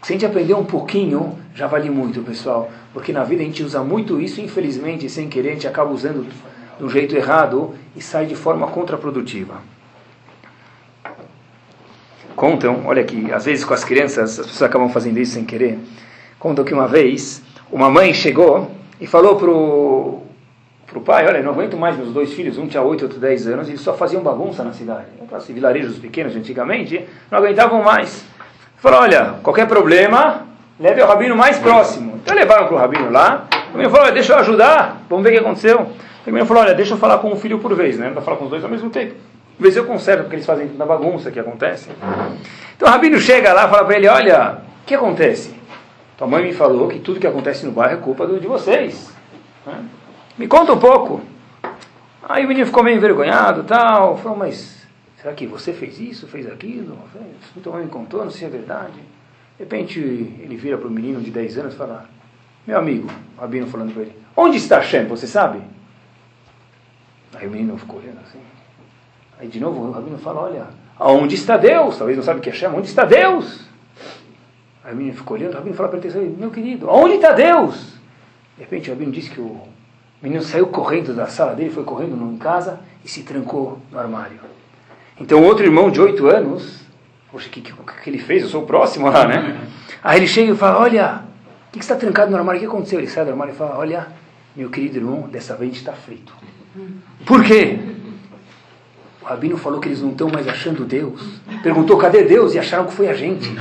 se 0.02 0.12
a 0.12 0.14
gente 0.14 0.26
aprender 0.26 0.54
um 0.54 0.64
pouquinho, 0.64 1.38
já 1.54 1.66
vale 1.66 1.90
muito, 1.90 2.22
pessoal. 2.22 2.70
Porque 2.92 3.12
na 3.12 3.24
vida 3.24 3.42
a 3.42 3.44
gente 3.44 3.62
usa 3.62 3.82
muito 3.82 4.20
isso, 4.20 4.40
infelizmente, 4.40 5.08
sem 5.08 5.28
querer, 5.28 5.50
a 5.50 5.52
gente 5.54 5.68
acaba 5.68 5.90
usando 5.90 6.26
de 6.78 6.84
um 6.84 6.88
jeito 6.88 7.16
errado 7.16 7.74
e 7.96 8.00
sai 8.00 8.26
de 8.26 8.37
forma 8.37 8.66
contraprodutiva. 8.68 9.61
Contam, 12.37 12.87
olha 12.87 13.02
aqui, 13.02 13.32
às 13.32 13.44
vezes 13.44 13.64
com 13.64 13.74
as 13.74 13.84
crianças, 13.84 14.38
as 14.38 14.46
pessoas 14.46 14.62
acabam 14.62 14.88
fazendo 14.88 15.18
isso 15.18 15.32
sem 15.32 15.44
querer. 15.44 15.78
Contam 16.38 16.64
que 16.64 16.72
uma 16.72 16.87
vez, 16.87 17.42
uma 17.70 17.90
mãe 17.90 18.14
chegou 18.14 18.70
e 19.00 19.06
falou 19.06 19.37
pro 19.37 20.22
pro 20.87 21.02
pai, 21.02 21.26
olha, 21.26 21.42
não 21.42 21.52
aguento 21.52 21.76
mais 21.76 21.96
meus 21.96 22.12
dois 22.14 22.32
filhos, 22.32 22.56
um 22.56 22.66
tinha 22.66 22.82
8, 22.82 23.02
outro 23.02 23.20
10 23.20 23.46
anos, 23.48 23.68
eles 23.68 23.82
só 23.82 23.92
faziam 23.92 24.22
bagunça 24.22 24.64
na 24.64 24.72
cidade. 24.72 25.04
Aqueles 25.22 25.46
vilarejos 25.48 25.98
pequenos 25.98 26.34
antigamente, 26.34 27.04
não 27.30 27.38
aguentavam 27.38 27.82
mais. 27.82 28.24
Falou, 28.78 29.00
olha, 29.00 29.34
qualquer 29.42 29.66
problema, 29.66 30.46
leve 30.78 31.00
ao 31.00 31.08
rabino 31.08 31.34
mais 31.34 31.58
próximo. 31.58 32.20
Então 32.22 32.34
levaram 32.34 32.66
para 32.66 32.74
o 32.74 32.78
rabino 32.78 33.10
lá. 33.10 33.46
O 33.50 33.72
rabino 33.72 33.90
falou, 33.90 34.04
olha, 34.04 34.14
deixa 34.14 34.32
eu 34.32 34.38
ajudar, 34.38 35.02
vamos 35.08 35.24
ver 35.24 35.30
o 35.30 35.32
que 35.32 35.38
aconteceu. 35.38 35.80
O 35.80 36.26
rabino 36.26 36.46
falou, 36.46 36.62
olha, 36.62 36.74
deixa 36.74 36.94
eu 36.94 36.98
falar 36.98 37.18
com 37.18 37.32
um 37.32 37.36
filho 37.36 37.58
por 37.58 37.74
vez, 37.74 37.98
né? 37.98 38.06
Não 38.06 38.14
dá 38.14 38.20
falar 38.20 38.36
com 38.36 38.44
os 38.44 38.50
dois 38.50 38.62
ao 38.62 38.70
mesmo 38.70 38.88
tempo. 38.88 39.14
Às 39.56 39.62
vezes 39.62 39.76
eu 39.76 39.84
conserto, 39.84 40.20
porque 40.20 40.36
eles 40.36 40.46
fazem 40.46 40.70
na 40.76 40.86
bagunça 40.86 41.32
que 41.32 41.40
acontece. 41.40 41.90
Então 42.76 42.86
o 42.86 42.90
rabino 42.90 43.18
chega 43.18 43.52
lá 43.52 43.66
e 43.66 43.70
fala 43.70 43.84
para 43.84 43.96
ele, 43.96 44.06
olha, 44.06 44.58
o 44.82 44.86
que 44.86 44.94
acontece? 44.94 45.58
Tua 46.16 46.28
mãe 46.28 46.44
me 46.44 46.52
falou 46.52 46.86
que 46.86 47.00
tudo 47.00 47.18
que 47.18 47.26
acontece 47.26 47.66
no 47.66 47.72
bairro 47.72 47.94
é 47.94 47.96
culpa 47.96 48.26
de 48.26 48.46
vocês. 48.46 49.12
Né? 49.66 49.74
Me 50.36 50.46
conta 50.46 50.72
um 50.72 50.78
pouco. 50.78 51.20
Aí 52.28 52.44
o 52.44 52.48
menino 52.48 52.66
ficou 52.66 52.84
meio 52.84 52.96
envergonhado 52.96 53.64
tal. 53.64 54.16
Falou, 54.18 54.38
mas 54.38 54.77
Será 55.28 55.36
que 55.36 55.46
você 55.46 55.74
fez 55.74 56.00
isso, 56.00 56.26
fez 56.26 56.46
aquilo? 56.50 56.98
Então 57.54 57.74
me 57.74 57.86
contou, 57.88 58.24
não 58.24 58.30
sei 58.30 58.40
se 58.40 58.44
é 58.46 58.48
verdade. 58.48 58.94
De 58.94 59.64
repente 59.64 60.00
ele 60.00 60.56
vira 60.56 60.78
para 60.78 60.88
o 60.88 60.90
menino 60.90 61.20
de 61.20 61.30
10 61.30 61.58
anos 61.58 61.74
e 61.74 61.76
fala: 61.76 62.08
Meu 62.66 62.78
amigo, 62.78 63.10
o 63.36 63.40
Rabino 63.42 63.66
falando 63.66 63.92
para 63.92 64.04
ele: 64.04 64.16
Onde 64.34 64.56
está 64.56 64.78
Hashem? 64.78 65.04
Você 65.06 65.26
sabe? 65.26 65.60
Aí 67.34 67.46
o 67.46 67.50
menino 67.50 67.76
ficou 67.76 67.98
olhando 67.98 68.20
assim. 68.20 68.40
Aí 69.38 69.48
de 69.48 69.60
novo 69.60 69.82
o 69.82 69.90
Rabino 69.90 70.16
fala: 70.16 70.40
Olha, 70.40 70.68
aonde 70.98 71.34
está 71.34 71.58
Deus? 71.58 71.98
Talvez 71.98 72.16
não 72.16 72.24
sabe 72.24 72.38
o 72.38 72.42
que 72.42 72.48
é 72.48 72.52
Hashem. 72.52 72.70
Onde 72.70 72.86
está 72.88 73.04
Deus? 73.04 73.68
Aí 74.82 74.94
o 74.94 74.96
menino 74.96 75.14
ficou 75.14 75.36
olhando. 75.36 75.52
O 75.52 75.56
Rabino 75.58 75.76
fala 75.76 75.90
para 75.90 75.98
ele: 75.98 76.36
Meu 76.38 76.50
querido, 76.50 76.88
aonde 76.88 77.16
está 77.16 77.32
Deus? 77.32 77.98
De 78.56 78.62
repente 78.62 78.88
o 78.88 78.94
Rabino 78.94 79.12
disse 79.12 79.28
que 79.28 79.42
o 79.42 79.60
menino 80.22 80.42
saiu 80.42 80.68
correndo 80.68 81.12
da 81.12 81.26
sala 81.26 81.54
dele, 81.54 81.68
foi 81.68 81.84
correndo 81.84 82.16
em 82.16 82.38
casa 82.38 82.80
e 83.04 83.08
se 83.08 83.24
trancou 83.24 83.78
no 83.92 83.98
armário. 83.98 84.48
Então, 85.20 85.42
outro 85.42 85.64
irmão 85.64 85.90
de 85.90 86.00
oito 86.00 86.28
anos, 86.28 86.81
poxa, 87.31 87.48
o 87.48 87.50
que, 87.50 87.61
que, 87.61 87.72
que, 87.72 88.11
ele 88.11 88.18
fez? 88.18 88.42
Eu 88.42 88.48
sou 88.48 88.62
o 88.62 88.66
próximo 88.66 89.11
lá, 89.11 89.26
né? 89.26 89.66
Aí 90.02 90.20
ele 90.20 90.28
chega 90.28 90.52
e 90.52 90.57
fala: 90.57 90.78
Olha, 90.78 91.22
o 91.68 91.72
que, 91.72 91.81
está 91.81 91.96
trancado 91.96 92.31
no 92.31 92.37
armário? 92.37 92.59
O 92.59 92.62
que 92.62 92.68
aconteceu? 92.68 93.00
Ele 93.00 93.09
sai 93.09 93.24
do 93.24 93.33
armário 93.33 93.52
e 93.52 93.57
fala: 93.57 93.76
Olha, 93.78 94.07
meu 94.54 94.70
querido 94.70 94.98
irmão, 94.98 95.22
dessa 95.22 95.57
vez 95.57 95.72
está 95.72 95.92
frito. 95.92 96.33
Por 97.26 97.42
quê? 97.44 97.78
O 99.20 99.24
rabino 99.24 99.57
falou 99.57 99.81
que 99.81 99.88
eles 99.88 100.00
não 100.00 100.11
estão 100.11 100.28
mais 100.28 100.46
achando 100.46 100.85
Deus. 100.85 101.20
Perguntou: 101.62 101.98
Cadê 101.98 102.22
Deus? 102.22 102.54
E 102.54 102.59
acharam 102.59 102.85
que 102.87 102.92
foi 102.92 103.09
a 103.09 103.14
gente. 103.14 103.50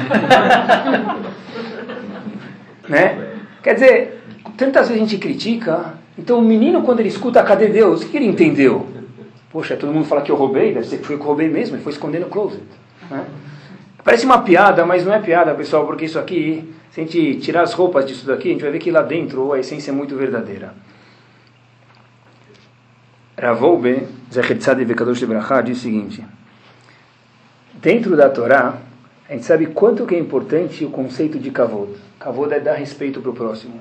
né? 2.87 3.33
Quer 3.63 3.73
dizer, 3.73 4.23
tantas 4.55 4.89
vezes 4.89 5.01
a 5.01 5.05
gente 5.05 5.17
critica. 5.17 5.95
Então, 6.17 6.39
o 6.39 6.41
menino, 6.41 6.83
quando 6.83 6.99
ele 6.99 7.09
escuta 7.09 7.43
Cadê 7.43 7.67
Deus? 7.67 8.03
O 8.03 8.07
que 8.07 8.17
ele 8.17 8.27
entendeu? 8.27 8.96
Poxa, 9.51 9.77
todo 9.77 9.93
mundo 9.93 10.05
fala 10.05 10.21
que 10.21 10.31
eu 10.31 10.35
roubei, 10.35 10.73
deve 10.73 10.87
ser 10.87 10.97
que 10.97 11.05
foi 11.05 11.15
que 11.15 11.21
eu 11.21 11.27
roubei 11.27 11.47
mesmo, 11.49 11.77
e 11.77 11.79
foi 11.79 11.91
esconder 11.91 12.19
no 12.19 12.27
closet. 12.27 12.63
Né? 13.09 13.25
Parece 14.03 14.25
uma 14.25 14.41
piada, 14.41 14.85
mas 14.85 15.05
não 15.05 15.13
é 15.13 15.19
piada, 15.19 15.53
pessoal, 15.55 15.85
porque 15.85 16.05
isso 16.05 16.19
aqui, 16.19 16.73
se 16.91 17.01
a 17.01 17.03
gente 17.03 17.39
tirar 17.39 17.61
as 17.61 17.73
roupas 17.73 18.05
disso 18.05 18.25
daqui, 18.25 18.49
a 18.49 18.51
gente 18.51 18.61
vai 18.61 18.71
ver 18.71 18.79
que 18.79 18.91
lá 18.91 19.01
dentro 19.01 19.53
a 19.53 19.59
essência 19.59 19.91
é 19.91 19.93
muito 19.93 20.15
verdadeira. 20.15 20.73
Ravoube, 23.39 24.07
Zechetzad 24.33 24.83
Vekadosh 24.83 25.21
Lebrachá, 25.21 25.61
diz 25.61 25.77
o 25.77 25.81
seguinte: 25.81 26.25
Dentro 27.73 28.17
da 28.17 28.29
Torá, 28.29 28.77
a 29.29 29.33
gente 29.33 29.45
sabe 29.45 29.67
quanto 29.67 30.05
que 30.05 30.15
é 30.15 30.19
importante 30.19 30.83
o 30.83 30.89
conceito 30.89 31.37
de 31.37 31.51
kavod. 31.51 31.93
Kavod 32.19 32.53
é 32.53 32.59
dar 32.59 32.73
respeito 32.73 33.21
para 33.21 33.29
o 33.29 33.33
próximo. 33.33 33.79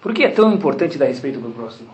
Por 0.00 0.12
que 0.12 0.24
é 0.24 0.28
tão 0.28 0.52
importante 0.52 0.98
dar 0.98 1.06
respeito 1.06 1.38
para 1.38 1.48
o 1.48 1.52
próximo? 1.52 1.88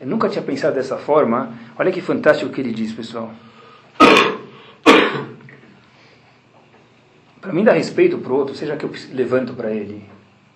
Eu 0.00 0.06
nunca 0.06 0.28
tinha 0.28 0.42
pensado 0.42 0.74
dessa 0.74 0.96
forma. 0.96 1.52
Olha 1.78 1.90
que 1.90 2.00
fantástico 2.00 2.50
o 2.50 2.52
que 2.52 2.60
ele 2.60 2.72
diz, 2.72 2.92
pessoal. 2.92 3.30
Para 7.40 7.52
mim, 7.52 7.62
dar 7.62 7.72
respeito 7.72 8.18
para 8.18 8.32
o 8.32 8.36
outro, 8.36 8.54
seja 8.54 8.76
que 8.76 8.84
eu 8.84 8.90
levanto 9.12 9.54
para 9.54 9.70
ele, 9.70 10.02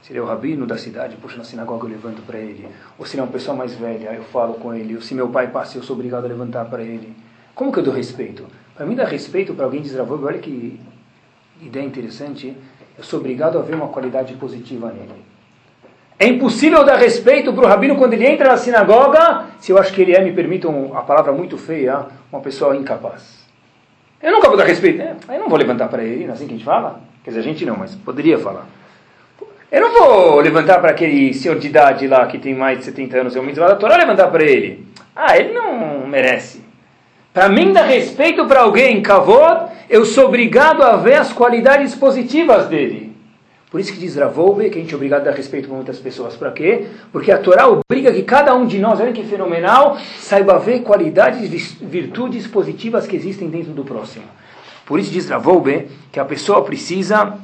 se 0.02 0.10
ele 0.10 0.18
é 0.18 0.22
o 0.22 0.26
rabino 0.26 0.66
da 0.66 0.76
cidade, 0.76 1.16
puxa 1.16 1.36
na 1.36 1.44
sinagoga 1.44 1.84
eu 1.86 1.90
levanto 1.90 2.20
para 2.22 2.36
ele, 2.36 2.66
ou 2.98 3.06
se 3.06 3.14
ele 3.14 3.20
é 3.20 3.24
uma 3.24 3.30
pessoa 3.30 3.56
mais 3.56 3.74
velha, 3.76 4.12
eu 4.12 4.24
falo 4.24 4.54
com 4.54 4.74
ele, 4.74 4.96
ou 4.96 5.00
se 5.00 5.14
meu 5.14 5.28
pai 5.28 5.52
passa 5.52 5.78
eu 5.78 5.84
sou 5.84 5.94
obrigado 5.94 6.24
a 6.24 6.28
levantar 6.28 6.64
para 6.64 6.82
ele. 6.82 7.14
Como 7.54 7.70
que 7.70 7.78
eu 7.78 7.84
dou 7.84 7.94
respeito? 7.94 8.44
Para 8.74 8.84
mim, 8.86 8.96
dar 8.96 9.06
respeito 9.06 9.54
para 9.54 9.66
alguém 9.66 9.82
desravou, 9.82 10.20
olha 10.24 10.40
que 10.40 10.80
ideia 11.62 11.86
interessante, 11.86 12.56
eu 12.98 13.04
sou 13.04 13.20
obrigado 13.20 13.56
a 13.56 13.62
ver 13.62 13.76
uma 13.76 13.86
qualidade 13.86 14.34
positiva 14.34 14.90
nele. 14.90 15.29
É 16.20 16.26
impossível 16.26 16.84
dar 16.84 16.96
respeito 16.96 17.50
para 17.50 17.64
o 17.64 17.66
rabino 17.66 17.96
quando 17.96 18.12
ele 18.12 18.26
entra 18.26 18.50
na 18.50 18.56
sinagoga, 18.58 19.46
se 19.58 19.72
eu 19.72 19.78
acho 19.78 19.90
que 19.94 20.02
ele 20.02 20.14
é, 20.14 20.22
me 20.22 20.32
permitam 20.32 20.94
a 20.94 21.00
palavra 21.00 21.32
muito 21.32 21.56
feia, 21.56 22.08
uma 22.30 22.42
pessoa 22.42 22.76
incapaz. 22.76 23.40
Eu 24.22 24.30
nunca 24.30 24.46
vou 24.46 24.56
dar 24.58 24.64
respeito, 24.64 24.98
né? 24.98 25.16
Eu 25.30 25.38
não 25.38 25.48
vou 25.48 25.56
levantar 25.56 25.88
para 25.88 26.04
ele, 26.04 26.24
não 26.24 26.32
é 26.32 26.34
assim 26.34 26.46
que 26.46 26.52
a 26.52 26.56
gente 26.58 26.64
fala? 26.66 27.00
Quer 27.24 27.30
dizer, 27.30 27.40
a 27.40 27.42
gente 27.42 27.64
não, 27.64 27.74
mas 27.74 27.94
poderia 27.94 28.38
falar. 28.38 28.66
Eu 29.72 29.80
não 29.80 29.92
vou 29.94 30.40
levantar 30.40 30.78
para 30.78 30.90
aquele 30.90 31.32
senhor 31.32 31.58
de 31.58 31.68
idade 31.68 32.06
lá 32.06 32.26
que 32.26 32.38
tem 32.38 32.54
mais 32.54 32.80
de 32.80 32.84
70 32.84 33.18
anos, 33.18 33.36
o 33.36 33.42
mitzvah 33.42 33.68
da 33.68 33.76
Torá, 33.76 33.96
levantar 33.96 34.26
para 34.26 34.44
ele. 34.44 34.86
Ah, 35.16 35.38
ele 35.38 35.54
não 35.54 36.06
merece. 36.06 36.62
Para 37.32 37.48
mim, 37.48 37.72
dar 37.72 37.84
respeito 37.84 38.44
para 38.44 38.60
alguém, 38.60 39.00
kavod, 39.00 39.70
eu 39.88 40.04
sou 40.04 40.26
obrigado 40.26 40.82
a 40.82 40.96
ver 40.96 41.14
as 41.14 41.32
qualidades 41.32 41.94
positivas 41.94 42.66
dele. 42.66 43.09
Por 43.70 43.80
isso 43.80 43.92
que 43.92 44.00
diz 44.00 44.16
Ravolve 44.16 44.68
que 44.68 44.78
a 44.78 44.80
gente 44.80 44.92
é 44.92 44.96
obrigado 44.96 45.22
a 45.22 45.24
dar 45.30 45.36
respeito 45.36 45.68
para 45.68 45.76
muitas 45.76 45.98
pessoas. 45.98 46.34
Para 46.34 46.50
quê? 46.50 46.86
Porque 47.12 47.30
a 47.30 47.38
Torá 47.38 47.68
obriga 47.68 48.12
que 48.12 48.22
cada 48.24 48.54
um 48.54 48.66
de 48.66 48.78
nós, 48.78 48.98
olha 48.98 49.12
que 49.12 49.22
fenomenal, 49.22 49.96
saiba 50.18 50.58
ver 50.58 50.80
qualidades, 50.80 51.76
virtudes 51.80 52.48
positivas 52.48 53.06
que 53.06 53.14
existem 53.14 53.48
dentro 53.48 53.72
do 53.72 53.84
próximo. 53.84 54.24
Por 54.84 54.98
isso 54.98 55.12
diz 55.12 55.28
Ravolve 55.28 55.86
que 56.10 56.18
a 56.18 56.24
pessoa 56.24 56.64
precisa 56.64 57.38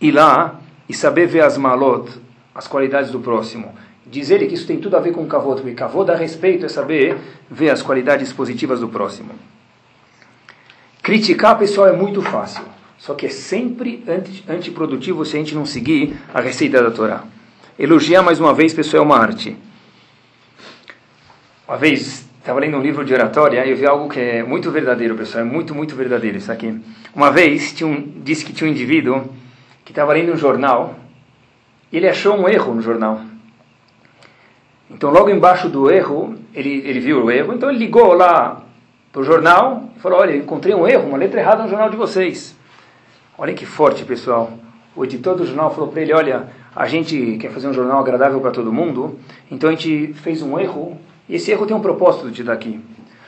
ir 0.00 0.10
lá 0.10 0.58
e 0.88 0.94
saber 0.94 1.26
ver 1.26 1.42
as 1.42 1.56
malot, 1.56 2.10
as 2.52 2.66
qualidades 2.66 3.12
do 3.12 3.20
próximo. 3.20 3.72
Diz 4.04 4.30
ele 4.30 4.46
que 4.46 4.54
isso 4.54 4.66
tem 4.66 4.78
tudo 4.78 4.96
a 4.96 5.00
ver 5.00 5.12
com 5.12 5.24
kavod, 5.26 5.60
porque 5.60 5.74
kavod 5.74 6.06
dá 6.06 6.16
respeito 6.16 6.64
é 6.64 6.68
saber 6.68 7.16
ver 7.48 7.70
as 7.70 7.82
qualidades 7.82 8.32
positivas 8.32 8.80
do 8.80 8.88
próximo. 8.88 9.30
Criticar 11.02 11.58
pessoal 11.58 11.88
é 11.88 11.92
muito 11.92 12.22
fácil, 12.22 12.64
só 12.98 13.14
que 13.14 13.26
é 13.26 13.28
sempre 13.30 14.02
anti, 14.06 14.44
antiprodutivo 14.48 15.24
se 15.24 15.36
a 15.36 15.38
gente 15.38 15.54
não 15.54 15.64
seguir 15.64 16.16
a 16.34 16.40
receita 16.40 16.82
da 16.82 16.90
Torá. 16.90 17.24
Elogiar 17.78 18.22
mais 18.22 18.40
uma 18.40 18.52
vez, 18.52 18.74
pessoal, 18.74 19.04
é 19.04 19.06
uma 19.06 19.16
arte. 19.16 19.56
Uma 21.66 21.76
vez, 21.76 22.28
estava 22.40 22.58
lendo 22.58 22.76
um 22.76 22.82
livro 22.82 23.04
de 23.04 23.14
oratória 23.14 23.64
e 23.64 23.70
eu 23.70 23.76
vi 23.76 23.86
algo 23.86 24.08
que 24.08 24.18
é 24.18 24.42
muito 24.42 24.70
verdadeiro, 24.70 25.14
pessoal, 25.14 25.44
é 25.44 25.46
muito, 25.46 25.74
muito 25.74 25.94
verdadeiro 25.94 26.38
isso 26.38 26.50
aqui. 26.50 26.80
Uma 27.14 27.30
vez, 27.30 27.72
tinha 27.72 27.86
um, 27.86 28.00
disse 28.24 28.44
que 28.44 28.52
tinha 28.52 28.68
um 28.68 28.72
indivíduo 28.72 29.32
que 29.84 29.92
estava 29.92 30.12
lendo 30.12 30.32
um 30.32 30.36
jornal 30.36 30.96
e 31.92 31.96
ele 31.96 32.08
achou 32.08 32.36
um 32.36 32.48
erro 32.48 32.74
no 32.74 32.82
jornal. 32.82 33.20
Então, 34.90 35.10
logo 35.10 35.30
embaixo 35.30 35.68
do 35.68 35.88
erro, 35.88 36.34
ele, 36.52 36.82
ele 36.84 36.98
viu 36.98 37.24
o 37.24 37.30
erro, 37.30 37.52
então 37.52 37.70
ele 37.70 37.78
ligou 37.78 38.12
lá 38.14 38.62
para 39.12 39.20
o 39.20 39.24
jornal 39.24 39.90
e 39.96 40.00
falou: 40.00 40.18
Olha, 40.18 40.34
encontrei 40.36 40.74
um 40.74 40.88
erro, 40.88 41.08
uma 41.08 41.18
letra 41.18 41.40
errada 41.40 41.62
no 41.62 41.68
jornal 41.68 41.90
de 41.90 41.96
vocês. 41.96 42.57
Olha 43.40 43.54
que 43.54 43.64
forte, 43.64 44.04
pessoal. 44.04 44.52
O 44.96 45.04
editor 45.04 45.36
do 45.36 45.46
jornal 45.46 45.72
falou 45.72 45.92
para 45.92 46.02
ele: 46.02 46.12
Olha, 46.12 46.48
a 46.74 46.88
gente 46.88 47.38
quer 47.40 47.52
fazer 47.52 47.68
um 47.68 47.72
jornal 47.72 48.00
agradável 48.00 48.40
para 48.40 48.50
todo 48.50 48.72
mundo, 48.72 49.16
então 49.48 49.70
a 49.70 49.72
gente 49.72 50.12
fez 50.14 50.42
um 50.42 50.58
erro, 50.58 50.98
e 51.28 51.36
esse 51.36 51.52
erro 51.52 51.64
tem 51.64 51.76
um 51.76 51.80
propósito 51.80 52.32
de 52.32 52.42
daqui. 52.42 52.80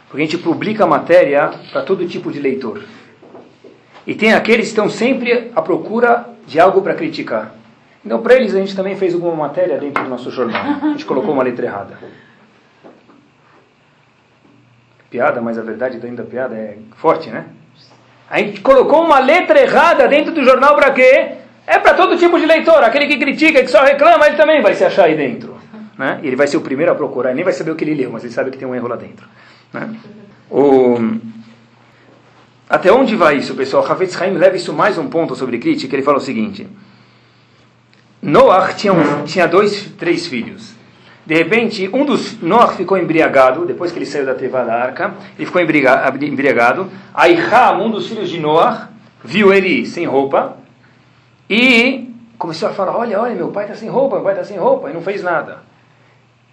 Porque 0.09 0.21
a 0.21 0.25
gente 0.27 0.37
publica 0.39 0.85
matéria 0.85 1.53
para 1.71 1.83
todo 1.83 2.05
tipo 2.09 2.33
de 2.33 2.41
leitor. 2.41 2.83
E 4.05 4.13
tem 4.13 4.33
aqueles 4.33 4.67
que 4.67 4.71
estão 4.71 4.91
sempre 4.91 5.53
à 5.55 5.63
procura 5.63 6.29
de 6.45 6.59
algo 6.59 6.83
para 6.83 6.95
criticar. 6.95 7.55
Então, 8.05 8.21
para 8.21 8.35
eles, 8.35 8.53
a 8.53 8.59
gente 8.59 8.75
também 8.75 8.97
fez 8.97 9.15
alguma 9.15 9.37
matéria 9.37 9.79
dentro 9.79 10.03
do 10.03 10.11
nosso 10.11 10.29
jornal. 10.33 10.61
A 10.83 10.89
gente 10.89 11.05
colocou 11.05 11.33
uma 11.33 11.45
letra 11.45 11.67
errada. 11.67 11.97
Piada, 15.09 15.41
mas 15.41 15.57
a 15.57 15.63
verdade 15.63 16.05
ainda 16.05 16.25
piada 16.25 16.57
é 16.57 16.79
forte, 16.97 17.31
né? 17.31 17.47
A 18.31 18.39
gente 18.39 18.61
colocou 18.61 19.05
uma 19.05 19.19
letra 19.19 19.61
errada 19.61 20.07
dentro 20.07 20.33
do 20.33 20.45
jornal 20.45 20.77
para 20.77 20.93
quê? 20.93 21.33
É 21.67 21.79
para 21.81 21.95
todo 21.95 22.17
tipo 22.17 22.39
de 22.39 22.47
leitor. 22.47 22.83
Aquele 22.85 23.09
que 23.09 23.19
critica, 23.19 23.61
que 23.61 23.69
só 23.69 23.83
reclama, 23.83 24.29
ele 24.29 24.37
também 24.37 24.63
vai 24.63 24.73
se 24.75 24.85
achar 24.85 25.07
aí 25.07 25.17
dentro. 25.17 25.59
Né? 25.99 26.21
Ele 26.23 26.37
vai 26.37 26.47
ser 26.47 26.57
o 26.57 26.61
primeiro 26.61 26.93
a 26.93 26.95
procurar. 26.95 27.31
Ele 27.31 27.37
nem 27.37 27.45
vai 27.45 27.53
saber 27.53 27.73
o 27.73 27.75
que 27.75 27.83
ele 27.83 27.95
leu, 27.95 28.13
mas 28.13 28.23
ele 28.23 28.33
sabe 28.33 28.53
que 28.53 28.57
tem 28.57 28.69
um 28.69 28.75
erro 28.75 28.87
lá 28.87 28.95
dentro. 28.95 29.27
Né? 29.73 29.97
O... 30.49 31.19
Até 32.69 32.93
onde 32.93 33.17
vai 33.17 33.37
isso, 33.37 33.53
pessoal? 33.57 33.85
Havetz 33.85 34.21
Haim 34.23 34.35
leva 34.35 34.55
isso 34.55 34.73
mais 34.73 34.97
um 34.97 35.09
ponto 35.09 35.35
sobre 35.35 35.59
crítica. 35.59 35.95
Ele 35.97 36.05
fala 36.05 36.19
o 36.19 36.21
seguinte: 36.21 36.69
Noah 38.23 38.73
tinha, 38.75 38.93
um, 38.93 39.25
tinha 39.25 39.49
dois, 39.49 39.91
três 39.99 40.29
filhos. 40.29 40.73
De 41.25 41.35
repente, 41.35 41.89
um 41.93 42.05
dos 42.05 42.41
Noah 42.41 42.73
ficou 42.73 42.97
embriagado, 42.97 43.67
depois 43.67 43.93
que 43.93 43.99
ele 43.99 44.07
saiu 44.07 44.27
da 44.27 44.35
teva 44.35 44.65
da 44.65 44.75
arca, 44.75 45.15
ele 45.39 45.47
ficou 45.47 45.61
embriagado. 45.61 46.91
Aí 47.15 47.39
Ham, 47.39 47.83
um 47.83 47.91
dos 47.91 48.09
filhos 48.09 48.29
de 48.29 48.41
Noah, 48.41 48.89
viu 49.23 49.53
ele 49.53 49.87
sem 49.87 50.07
roupa 50.07 50.57
e 51.49 52.11
começou 52.39 52.69
a 52.69 52.73
falar: 52.73 52.97
Olha, 52.97 53.21
olha, 53.21 53.35
meu 53.35 53.49
pai 53.49 53.65
está 53.65 53.77
sem 53.77 53.89
roupa, 53.89 54.17
meu 54.17 54.25
pai 54.25 54.33
está 54.33 54.45
sem 54.45 54.59
roupa, 54.59 54.91
e 54.91 54.95
não 54.95 55.03
fez 55.03 55.23
nada. 55.23 55.59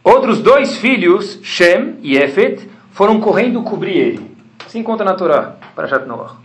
Outros 0.04 0.42
dois 0.42 0.78
filhos, 0.78 1.40
Shem 1.44 1.96
e 2.02 2.18
Efet, 2.18 2.70
foram 2.92 3.20
correndo 3.20 3.62
cobrir 3.64 3.98
ele. 3.98 4.38
Assim 4.66 4.84
conta 4.84 5.04
na 5.04 5.14
Torá, 5.14 5.56
para 5.76 5.88
Jat 5.88 6.06
Noah. 6.06 6.36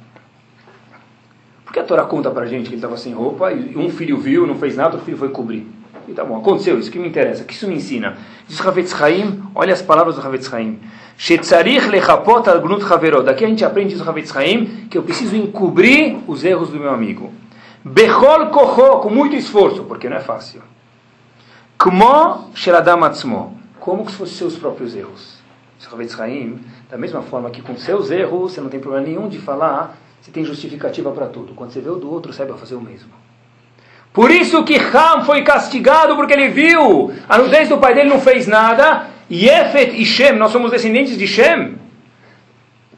Por 1.65 1.73
que 1.73 1.81
a 1.81 1.85
Torá 1.85 2.05
conta 2.05 2.31
para 2.31 2.43
a 2.43 2.47
gente 2.47 2.65
que 2.65 2.71
ele 2.71 2.77
estava 2.77 2.97
sem 2.97 3.13
roupa 3.13 3.53
e 3.53 3.77
um 3.77 3.89
filho 3.89 4.19
viu, 4.19 4.47
não 4.47 4.57
fez 4.57 4.77
nada, 4.77 4.91
outro 4.91 5.05
filho 5.05 5.17
foi 5.17 5.31
cobrir? 5.31 5.67
E 6.09 6.13
tá 6.13 6.25
bom, 6.25 6.39
aconteceu 6.39 6.79
isso, 6.79 6.91
que 6.91 6.99
me 6.99 7.09
interessa, 7.09 7.45
que 7.45 7.55
isso 7.55 7.69
me 7.69 7.77
ensina. 7.77 8.17
Diz 8.49 8.61
Havetz 8.61 9.01
Haim, 9.01 9.43
olha 9.55 9.73
as 9.73 9.83
palavras 9.83 10.17
do 10.17 10.21
Havetz 10.21 10.53
Haim. 10.53 10.81
Daqui 13.25 13.45
a 13.45 13.49
gente 13.49 13.65
aprende, 13.65 13.95
diz 13.95 14.07
Havetz 14.07 14.37
Haim, 14.37 14.87
que 14.91 14.99
eu 14.99 15.03
preciso 15.03 15.37
encobrir 15.37 16.19
os 16.27 16.45
erros 16.45 16.71
do 16.71 16.79
meu 16.79 16.91
amigo. 16.91 17.33
Bechol 17.85 18.47
kocho, 18.47 19.01
com 19.01 19.11
muito 19.11 19.37
esforço, 19.37 19.85
porque 19.85 20.09
não 20.09 20.17
é 20.17 20.21
fácil. 20.21 20.63
Kmo 21.79 22.51
sheladam 22.55 23.05
atzmo. 23.05 23.59
Como 23.79 24.09
se 24.09 24.17
fossem 24.17 24.37
seus 24.37 24.57
próprios 24.57 24.95
erros. 24.95 25.43
Havetz 25.93 26.19
Haim, 26.19 26.61
da 26.89 26.97
mesma 26.97 27.23
forma 27.23 27.51
que 27.51 27.61
com 27.61 27.77
seus 27.77 28.11
erros 28.11 28.53
você 28.53 28.61
não 28.61 28.69
tem 28.69 28.81
problema 28.81 29.07
nenhum 29.07 29.29
de 29.29 29.39
falar, 29.39 29.99
você 30.21 30.31
tem 30.31 30.45
justificativa 30.45 31.11
para 31.11 31.27
tudo. 31.27 31.55
Quando 31.55 31.73
você 31.73 31.81
vê 31.81 31.91
o 31.91 31.97
do 31.97 32.11
outro, 32.11 32.33
saiba 32.33 32.57
fazer 32.57 32.77
o 32.77 32.81
mesmo. 32.81 33.11
Por 34.13 34.31
isso 34.31 34.63
que 34.65 34.77
Ham 34.77 35.25
foi 35.25 35.43
castigado 35.43 36.15
porque 36.17 36.35
ele 36.35 36.49
viu 36.49 37.13
a 37.29 37.39
nudez 37.39 37.69
do 37.69 37.79
pai 37.79 37.95
dele 37.95 38.11
não 38.11 38.21
fez 38.21 38.47
nada. 38.47 39.07
E 39.31 39.49
Efet 39.49 40.01
e 40.01 40.05
Shem, 40.05 40.33
nós 40.33 40.53
somos 40.53 40.71
descendentes 40.71 41.17
de 41.17 41.27
Shem. 41.27 41.77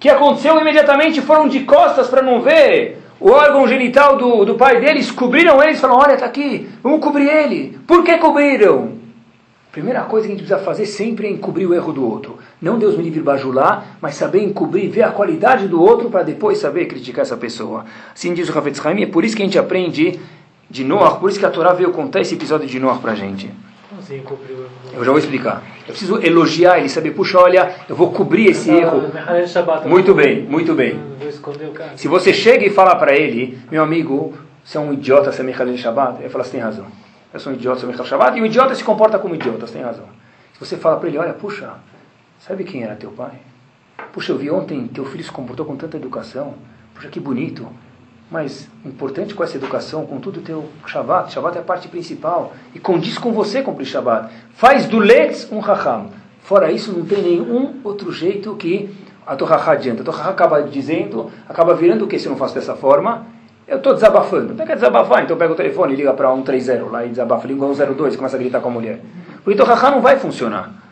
Que 0.00 0.08
aconteceu 0.08 0.60
imediatamente 0.60 1.20
foram 1.20 1.46
de 1.48 1.60
costas 1.60 2.08
para 2.08 2.22
não 2.22 2.42
ver 2.42 2.98
o 3.20 3.30
órgão 3.30 3.66
genital 3.68 4.16
do, 4.16 4.44
do 4.44 4.54
pai 4.56 4.80
deles, 4.80 5.10
cobriram 5.10 5.62
eles 5.62 5.80
falaram: 5.80 6.00
Olha, 6.00 6.14
está 6.14 6.26
aqui, 6.26 6.68
vamos 6.82 7.00
cobrir 7.00 7.28
ele. 7.28 7.78
Por 7.86 8.02
que 8.02 8.18
cobriram? 8.18 9.04
Primeira 9.70 10.02
coisa 10.02 10.26
que 10.26 10.32
a 10.32 10.36
gente 10.36 10.46
precisa 10.46 10.64
fazer 10.64 10.86
sempre 10.86 11.26
é 11.26 11.30
encobrir 11.30 11.66
o 11.66 11.74
erro 11.74 11.92
do 11.92 12.08
outro. 12.08 12.38
Não 12.62 12.78
Deus 12.78 12.96
me 12.96 13.02
livre 13.02 13.20
bajular, 13.20 13.96
mas 14.00 14.14
saber 14.14 14.42
encobrir, 14.42 14.88
ver 14.88 15.02
a 15.02 15.10
qualidade 15.10 15.66
do 15.66 15.82
outro 15.82 16.10
para 16.10 16.22
depois 16.22 16.58
saber 16.58 16.86
criticar 16.86 17.22
essa 17.22 17.36
pessoa. 17.36 17.84
Assim 18.14 18.34
diz 18.34 18.48
o 18.48 18.52
Ravetz 18.52 18.84
Haim, 18.84 19.02
é 19.02 19.06
por 19.06 19.24
isso 19.24 19.34
que 19.34 19.42
a 19.42 19.44
gente 19.46 19.58
aprende 19.58 20.20
de 20.68 20.84
Noah, 20.84 21.16
por 21.16 21.30
isso 21.30 21.38
que 21.38 21.46
a 21.46 21.50
Torá 21.50 21.72
veio 21.72 21.90
contar 21.92 22.20
esse 22.20 22.34
episódio 22.34 22.66
de 22.66 22.78
Noah 22.80 22.98
para 22.98 23.12
a 23.12 23.14
gente. 23.14 23.50
Assim, 23.98 24.22
eu 24.92 25.04
já 25.04 25.10
vou 25.10 25.18
explicar. 25.18 25.62
Eu 25.80 25.94
preciso 25.94 26.20
elogiar 26.20 26.78
ele, 26.78 26.88
saber, 26.88 27.12
puxa, 27.12 27.38
olha, 27.38 27.74
eu 27.88 27.94
vou 27.94 28.10
cobrir 28.12 28.46
esse 28.50 28.70
erro. 28.70 29.02
Muito 29.88 30.14
bem, 30.14 30.42
muito 30.42 30.74
bem. 30.74 31.00
Se 31.96 32.08
você 32.08 32.32
chega 32.32 32.66
e 32.66 32.70
fala 32.70 32.96
para 32.96 33.14
ele, 33.14 33.58
meu 33.70 33.82
amigo, 33.82 34.34
você 34.64 34.76
é 34.76 34.80
um 34.80 34.92
idiota, 34.92 35.30
você 35.30 35.42
é 35.42 35.44
Mechalel 35.44 35.76
Shabbat, 35.76 36.20
ele 36.20 36.28
fala, 36.28 36.44
você 36.44 36.50
tem 36.50 36.60
razão 36.60 36.86
eu 37.34 37.40
sou 37.40 37.52
um 37.52 37.56
idiota, 37.56 37.80
sou 37.80 37.90
um 37.90 38.04
Shabbat, 38.04 38.38
e 38.38 38.40
o 38.40 38.46
idiota 38.46 38.72
se 38.76 38.84
comporta 38.84 39.18
como 39.18 39.34
idiota, 39.34 39.66
você 39.66 39.72
tem 39.72 39.82
razão. 39.82 40.06
Se 40.52 40.60
você 40.60 40.76
fala 40.76 40.98
para 40.98 41.08
ele, 41.08 41.18
olha, 41.18 41.32
puxa, 41.32 41.74
sabe 42.38 42.62
quem 42.62 42.84
era 42.84 42.94
teu 42.94 43.10
pai? 43.10 43.32
Puxa, 44.12 44.30
eu 44.30 44.38
vi 44.38 44.48
ontem 44.52 44.86
teu 44.86 45.04
filho 45.04 45.24
se 45.24 45.32
comportou 45.32 45.66
com 45.66 45.76
tanta 45.76 45.96
educação, 45.96 46.54
puxa, 46.94 47.08
que 47.08 47.18
bonito. 47.18 47.68
Mas 48.30 48.68
importante 48.84 49.34
com 49.34 49.44
essa 49.44 49.56
educação, 49.56 50.06
com 50.06 50.18
tudo 50.18 50.40
teu 50.40 50.64
Shabbat, 50.86 51.32
Shabbat 51.32 51.58
é 51.58 51.60
a 51.60 51.64
parte 51.64 51.88
principal, 51.88 52.52
e 52.74 52.80
condiz 52.80 53.18
com 53.18 53.32
você 53.32 53.62
cumprir 53.62 53.86
Shabbat. 53.86 54.32
Faz 54.54 54.86
do 54.86 54.98
Letz 54.98 55.50
um 55.52 55.58
Raham. 55.60 56.10
Fora 56.42 56.70
isso, 56.70 56.92
não 56.92 57.04
tem 57.04 57.22
nenhum 57.22 57.80
outro 57.84 58.12
jeito 58.12 58.54
que 58.56 58.94
a 59.26 59.34
Torah 59.36 59.62
adianta. 59.70 60.02
A 60.02 60.04
Torah 60.04 60.28
acaba 60.28 60.62
dizendo, 60.62 61.30
acaba 61.48 61.74
virando 61.74 62.04
o 62.04 62.08
que 62.08 62.18
se 62.18 62.26
eu 62.26 62.30
não 62.30 62.38
faço 62.38 62.54
dessa 62.54 62.74
forma? 62.74 63.26
Eu 63.66 63.78
estou 63.78 63.94
desabafando. 63.94 64.52
Não 64.52 64.66
quer 64.66 64.74
desabafar, 64.74 65.24
então 65.24 65.36
pega 65.36 65.52
o 65.52 65.56
telefone 65.56 65.94
e 65.94 65.96
liga 65.96 66.12
para 66.12 66.28
130 66.28 66.84
lá 66.90 67.04
e 67.04 67.08
desabafa. 67.08 67.46
Liga 67.46 67.66
102 67.66 68.14
e 68.14 68.16
começa 68.18 68.36
a 68.36 68.38
gritar 68.38 68.60
com 68.60 68.68
a 68.68 68.72
mulher. 68.72 69.00
O 69.46 69.50
então 69.50 69.64
Rahá 69.64 69.90
não 69.90 70.02
vai 70.02 70.18
funcionar. 70.18 70.83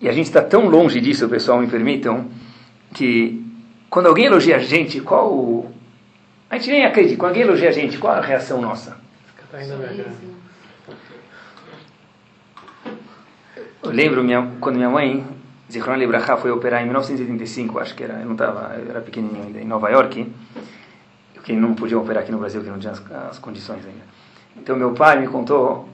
E 0.00 0.08
a 0.08 0.12
gente 0.12 0.26
está 0.26 0.40
tão 0.40 0.66
longe 0.66 1.00
disso, 1.00 1.28
pessoal, 1.28 1.60
me 1.60 1.66
permitam, 1.66 2.28
que 2.94 3.44
quando 3.90 4.06
alguém 4.06 4.26
elogia 4.26 4.56
a 4.56 4.58
gente, 4.58 5.00
qual. 5.00 5.32
O... 5.32 5.70
A 6.48 6.56
gente 6.56 6.70
nem 6.70 6.84
acredita. 6.84 7.16
Quando 7.16 7.30
alguém 7.30 7.42
elogia 7.42 7.68
a 7.68 7.72
gente, 7.72 7.98
qual 7.98 8.14
a 8.14 8.20
reação 8.20 8.60
nossa? 8.60 8.96
Eu 13.82 13.90
lembro 13.90 14.22
minha, 14.22 14.52
quando 14.60 14.76
minha 14.76 14.90
mãe 14.90 15.26
Zichron 15.70 15.96
Libraha 15.96 16.36
foi 16.36 16.50
operar 16.50 16.80
em 16.80 16.84
1985, 16.84 17.78
acho 17.78 17.94
que 17.94 18.02
era, 18.02 18.14
eu 18.14 18.26
não 18.26 18.32
estava, 18.32 18.74
era 18.88 19.00
pequenininho 19.00 19.46
ainda, 19.46 19.60
em 19.60 19.64
Nova 19.64 19.88
York, 19.88 20.32
que 21.44 21.52
não 21.52 21.74
podia 21.74 21.98
operar 21.98 22.22
aqui 22.22 22.32
no 22.32 22.38
Brasil, 22.38 22.62
que 22.62 22.68
não 22.68 22.78
tinha 22.78 22.92
as, 22.92 23.12
as 23.30 23.38
condições 23.38 23.84
ainda. 23.86 24.04
Então 24.56 24.76
meu 24.76 24.92
pai 24.92 25.20
me 25.20 25.28
contou 25.28 25.88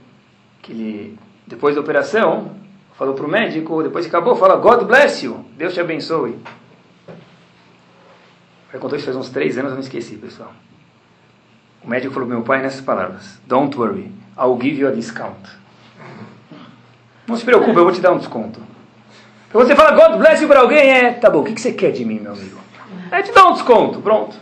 que 0.63 0.73
ele, 0.73 1.19
depois 1.47 1.75
da 1.75 1.81
operação, 1.81 2.55
falou 2.99 3.15
para 3.15 3.27
o 3.27 3.29
médico, 3.29 3.83
depois 3.83 4.07
que 4.07 4.15
acabou, 4.15 4.37
fala, 4.37 4.57
God 4.57 4.85
bless 4.87 5.25
you, 5.25 5.45
Deus 5.57 5.75
te 5.75 5.81
abençoe. 5.81 6.39
Já 8.73 8.79
contou 8.79 8.97
isso 8.97 9.07
faz 9.07 9.17
uns 9.17 9.31
três 9.31 9.57
anos, 9.59 9.71
eu 9.71 9.77
não 9.77 9.83
esqueci, 9.83 10.17
pessoal. 10.17 10.53
O 11.85 11.89
médico 11.89 12.13
falou 12.13 12.27
para 12.27 12.37
meu 12.37 12.45
pai 12.45 12.63
nessas 12.63 12.81
palavras: 12.81 13.39
Don't 13.47 13.77
worry, 13.79 14.13
I'll 14.37 14.59
give 14.61 14.81
you 14.81 14.89
a 14.89 14.93
discount. 14.93 15.39
Não 17.27 17.37
se 17.37 17.45
preocupe, 17.45 17.77
eu 17.77 17.85
vou 17.85 17.93
te 17.93 18.01
dar 18.01 18.13
um 18.13 18.19
desconto. 18.19 18.61
Quando 19.53 19.69
você 19.69 19.77
fala 19.77 19.93
God 19.93 20.19
bless 20.19 20.43
you 20.43 20.49
para 20.49 20.61
alguém, 20.61 20.91
é, 20.91 21.13
tá 21.13 21.31
bom, 21.31 21.41
o 21.41 21.45
que, 21.45 21.55
que 21.55 21.61
você 21.61 21.73
quer 21.73 21.93
de 21.93 22.05
mim, 22.05 22.19
meu 22.19 22.33
amigo? 22.33 22.59
É 23.11 23.23
te 23.23 23.33
dar 23.33 23.47
um 23.47 23.53
desconto, 23.53 24.01
pronto. 24.01 24.37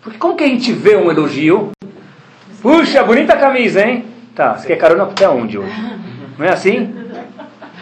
Porque 0.00 0.18
como 0.18 0.34
que 0.34 0.44
a 0.44 0.48
gente 0.48 0.72
vê 0.72 0.96
um 0.96 1.10
elogio? 1.10 1.70
Puxa, 2.60 3.04
bonita 3.04 3.36
camisa, 3.36 3.86
hein? 3.86 4.06
Tá, 4.34 4.56
você 4.56 4.66
quer 4.66 4.76
carona 4.76 5.04
até 5.04 5.28
onde 5.28 5.58
hoje? 5.58 5.92
Não 6.42 6.48
é 6.48 6.52
assim? 6.54 6.92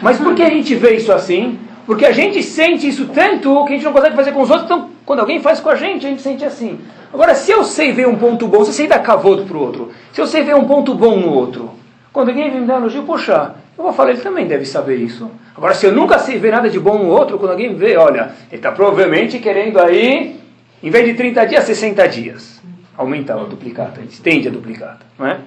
Mas 0.03 0.19
por 0.19 0.35
que 0.35 0.43
a 0.43 0.49
gente 0.51 0.75
vê 0.75 0.95
isso 0.95 1.11
assim? 1.11 1.57
Porque 1.83 2.05
a 2.05 2.11
gente 2.11 2.43
sente 2.43 2.87
isso 2.87 3.07
tanto 3.07 3.65
que 3.65 3.73
a 3.73 3.75
gente 3.75 3.83
não 3.83 3.91
consegue 3.91 4.15
fazer 4.15 4.33
com 4.33 4.41
os 4.43 4.51
outros, 4.51 4.65
então 4.65 4.91
quando 5.03 5.19
alguém 5.19 5.41
faz 5.41 5.59
com 5.59 5.69
a 5.69 5.75
gente, 5.75 6.05
a 6.05 6.09
gente 6.09 6.21
sente 6.21 6.45
assim. 6.45 6.79
Agora, 7.11 7.33
se 7.33 7.49
eu 7.51 7.63
sei 7.63 7.91
ver 7.91 8.07
um 8.07 8.15
ponto 8.15 8.47
bom, 8.47 8.63
se 8.63 8.69
eu 8.69 8.73
sei 8.73 8.87
dar 8.87 8.99
cavoto 8.99 9.45
para 9.45 9.57
o 9.57 9.61
outro, 9.61 9.91
se 10.13 10.21
eu 10.21 10.27
sei 10.27 10.43
ver 10.43 10.55
um 10.55 10.65
ponto 10.65 10.93
bom 10.93 11.19
no 11.19 11.33
outro, 11.33 11.71
quando 12.13 12.29
alguém 12.29 12.51
vem 12.51 12.61
me 12.61 12.67
dar 12.67 12.77
elogio, 12.77 13.01
poxa, 13.01 13.55
eu 13.75 13.83
vou 13.83 13.93
falar, 13.93 14.11
ele 14.11 14.21
também 14.21 14.45
deve 14.45 14.63
saber 14.63 14.97
isso. 14.97 15.31
Agora, 15.57 15.73
se 15.73 15.87
eu 15.87 15.91
nunca 15.91 16.19
sei 16.19 16.37
ver 16.37 16.51
nada 16.51 16.69
de 16.69 16.79
bom 16.79 16.99
no 16.99 17.09
outro, 17.09 17.39
quando 17.39 17.51
alguém 17.53 17.73
vê, 17.73 17.97
olha, 17.97 18.31
ele 18.51 18.57
está 18.57 18.71
provavelmente 18.71 19.39
querendo 19.39 19.79
aí, 19.79 20.39
em 20.83 20.89
vez 20.91 21.03
de 21.07 21.15
30 21.15 21.45
dias, 21.47 21.63
60 21.63 22.07
dias. 22.07 22.61
Aumenta 22.95 23.33
a 23.33 23.37
duplicata, 23.37 24.01
estende 24.01 24.49
a 24.49 24.51
duplicata, 24.51 25.03
não 25.17 25.25
é? 25.25 25.39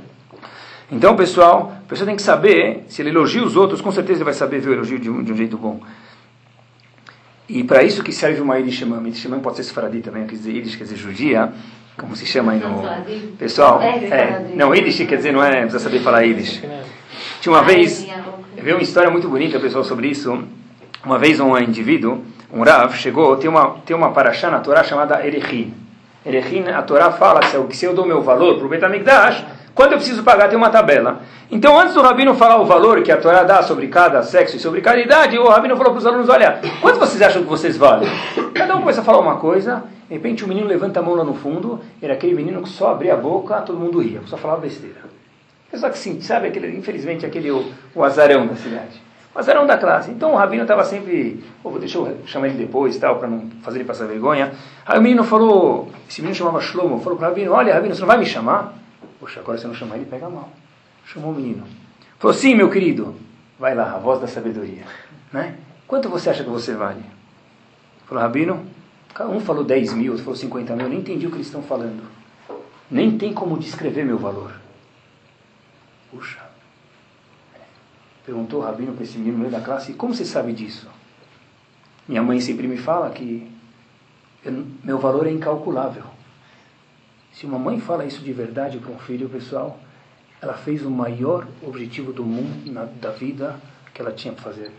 Então, 0.91 1.17
pessoal, 1.17 1.73
a 1.85 1.89
pessoa 1.89 2.07
tem 2.07 2.17
que 2.17 2.23
saber, 2.23 2.85
se 2.89 3.01
ele 3.01 3.11
elogia 3.11 3.43
os 3.43 3.57
outros, 3.57 3.81
com 3.81 3.91
certeza 3.91 4.19
ele 4.19 4.25
vai 4.25 4.35
saber 4.35 4.61
ver 4.61 4.71
o 4.71 4.73
elogio 4.75 4.99
de 4.99 5.11
um, 5.11 5.23
de 5.23 5.33
um 5.33 5.37
jeito 5.37 5.57
bom. 5.57 5.81
E 7.49 7.63
para 7.63 7.83
isso 7.83 8.03
que 8.03 8.13
serve 8.13 8.41
uma. 8.41 8.59
Yiddish 8.59 8.79
Shemam 8.79 9.41
pode 9.41 9.57
ser 9.57 9.65
Sfaradi 9.65 10.01
também, 10.01 10.27
quer 10.27 10.37
dizer, 10.37 10.53
Yiddish 10.53 10.77
quer 10.77 10.85
dizer 10.85 10.97
judia, 10.97 11.53
como 11.97 12.17
se 12.17 12.25
chama 12.27 12.53
aí 12.53 12.59
no... 12.59 12.83
Pessoal, 13.39 13.81
é, 13.83 14.51
não, 14.55 14.75
Yiddish 14.75 15.07
quer 15.07 15.17
dizer, 15.17 15.33
não 15.33 15.43
é, 15.43 15.63
precisa 15.63 15.79
saber 15.79 16.01
falar 16.01 16.23
Yiddish. 16.23 16.63
Tinha 17.41 17.55
uma 17.55 17.63
vez, 17.63 18.07
eu 18.57 18.65
vi 18.65 18.73
uma 18.73 18.83
história 18.83 19.11
muito 19.11 19.29
bonita, 19.29 19.61
pessoal, 19.61 19.85
sobre 19.85 20.09
isso. 20.09 20.43
Uma 21.05 21.19
vez 21.19 21.39
um 21.39 21.57
indivíduo, 21.59 22.25
um 22.53 22.63
Rav, 22.63 22.95
chegou, 22.95 23.37
tem 23.37 23.51
uma, 23.51 23.77
tem 23.85 23.95
uma 23.95 24.13
paraxá 24.13 24.51
na 24.51 24.61
Torá 24.61 24.83
chamada 24.83 25.27
Erechin. 25.27 25.75
Erechin, 26.25 26.69
a 26.69 26.83
Torá 26.83 27.11
fala 27.11 27.41
que 27.41 27.77
se 27.77 27.85
eu 27.85 27.95
dou 27.95 28.07
meu 28.07 28.23
valor 28.23 28.57
para 28.57 28.65
o 28.65 28.69
Betamigdash, 28.71 29.45
quando 29.75 29.93
eu 29.93 29.99
preciso 29.99 30.23
pagar, 30.23 30.49
tem 30.49 30.57
uma 30.57 30.71
tabela. 30.71 31.21
Então, 31.51 31.79
antes 31.79 31.95
do 31.95 32.03
rabino 32.03 32.35
falar 32.35 32.61
o 32.61 32.65
valor 32.65 33.03
que 33.03 33.11
a 33.11 33.17
Torá 33.17 33.43
dá 33.43 33.63
sobre 33.63 33.89
cada 33.89 34.23
sexo 34.23 34.57
e 34.57 34.61
sobre 34.61 34.81
cada 34.81 35.01
idade, 35.01 35.37
o 35.37 35.49
rabino 35.49 35.77
falou 35.77 35.93
para 35.93 35.99
os 35.99 36.07
alunos: 36.07 36.29
Olha, 36.29 36.61
quanto 36.81 36.99
vocês 36.99 37.21
acham 37.21 37.43
que 37.43 37.49
vocês 37.49 37.77
valem? 37.77 38.09
Cada 38.55 38.77
um 38.77 38.81
começa 38.81 39.01
a 39.01 39.05
falar 39.05 39.19
uma 39.19 39.37
coisa, 39.37 39.83
de 40.09 40.15
repente 40.15 40.45
o 40.45 40.49
menino 40.49 40.67
levanta 40.67 41.01
a 41.01 41.03
mão 41.03 41.15
lá 41.15 41.25
no 41.25 41.35
fundo, 41.35 41.81
era 42.01 42.15
aquele 42.15 42.35
menino 42.35 42.63
que 42.63 42.69
só 42.69 42.93
abria 42.93 43.15
a 43.15 43.17
boca, 43.17 43.57
todo 43.63 43.79
mundo 43.79 44.01
ria, 44.01 44.21
só 44.27 44.37
falava 44.37 44.61
besteira. 44.61 45.03
Só 45.75 45.91
que 45.91 45.99
sim, 45.99 46.21
sabe, 46.21 46.47
aquele, 46.47 46.77
infelizmente, 46.77 47.27
aquele 47.27 47.51
o, 47.51 47.73
o 47.97 48.05
azarão 48.05 48.47
da 48.47 48.55
cidade. 48.55 49.03
O 49.35 49.39
azarão 49.41 49.67
da 49.67 49.77
classe. 49.77 50.13
Então 50.13 50.35
o 50.35 50.37
rabino 50.37 50.63
estava 50.63 50.85
sempre, 50.85 51.43
oh, 51.65 51.71
deixa 51.71 51.99
eu 51.99 52.19
chamar 52.27 52.47
ele 52.47 52.59
depois, 52.59 52.97
tal, 52.97 53.17
para 53.17 53.27
não 53.27 53.51
fazer 53.61 53.79
ele 53.79 53.85
passar 53.85 54.07
vergonha. 54.07 54.53
Aí 54.87 55.01
o 55.01 55.03
menino 55.03 55.25
falou, 55.25 55.89
esse 56.09 56.21
menino 56.21 56.37
chamava 56.37 56.61
Shlomo, 56.61 57.01
falou 57.01 57.19
para 57.19 57.27
o 57.27 57.31
rabino: 57.31 57.53
Olha, 57.53 57.75
rabino, 57.75 57.93
você 57.93 58.01
não 58.01 58.07
vai 58.07 58.19
me 58.19 58.27
chamar? 58.27 58.84
Poxa, 59.25 59.41
agora 59.41 59.57
se 59.57 59.65
eu 59.65 59.69
não 59.69 59.75
chamar 59.75 59.97
ele, 59.97 60.05
pega 60.05 60.29
mal. 60.29 60.53
Chamou 61.07 61.33
o 61.33 61.35
menino. 61.35 61.67
Falou, 62.19 62.37
sim, 62.37 62.55
meu 62.55 62.71
querido. 62.71 63.17
Vai 63.59 63.75
lá, 63.75 63.95
a 63.95 63.99
voz 63.99 64.21
da 64.21 64.27
sabedoria. 64.27 64.85
Né? 65.33 65.57
Quanto 65.87 66.11
você 66.11 66.29
acha 66.29 66.45
que 66.45 66.51
você 66.51 66.75
vale? 66.75 67.03
Falou, 68.05 68.23
Rabino, 68.23 68.67
um 69.21 69.41
falou 69.41 69.65
10 69.65 69.95
mil, 69.95 70.13
outro 70.13 70.27
falou 70.27 70.39
50 70.39 70.77
mil. 70.77 70.85
Eu 70.85 70.91
nem 70.91 70.99
entendi 70.99 71.27
o 71.27 71.31
que 71.31 71.37
eles 71.37 71.47
estão 71.47 71.63
falando. 71.63 72.03
Nem 72.91 73.17
tem 73.17 73.33
como 73.33 73.59
descrever 73.59 74.05
meu 74.05 74.19
valor. 74.19 74.53
Puxa. 76.11 76.43
Perguntou 78.27 78.61
o 78.61 78.63
Rabino 78.63 78.93
para 78.93 79.05
esse 79.05 79.17
menino 79.17 79.39
no 79.39 79.45
meio 79.45 79.51
da 79.51 79.63
classe, 79.63 79.95
como 79.95 80.15
você 80.15 80.27
sabe 80.27 80.53
disso? 80.53 80.87
Minha 82.07 82.23
mãe 82.23 82.39
sempre 82.43 82.69
me 82.69 82.77
fala 82.77 83.09
que 83.09 83.51
eu, 84.45 84.67
meu 84.85 84.99
valor 84.99 85.27
é 85.27 85.31
incalculável. 85.31 86.14
Se 87.35 87.47
uma 87.47 87.59
mãe 87.59 87.81
fala 87.81 88.05
isso 88.05 88.23
de 88.23 88.33
verdade 88.33 88.79
para 88.79 88.93
um 88.93 88.99
filho, 88.99 89.29
pessoal, 89.29 89.77
ela 90.41 90.55
fez 90.55 90.85
o 90.85 90.91
maior 90.91 91.45
objetivo 91.67 92.13
do 92.13 92.23
mundo, 92.23 92.71
na, 92.71 92.87
da 93.01 93.11
vida, 93.11 93.57
que 93.93 94.01
ela 94.01 94.13
tinha 94.13 94.33
para 94.33 94.45
fazer. 94.45 94.71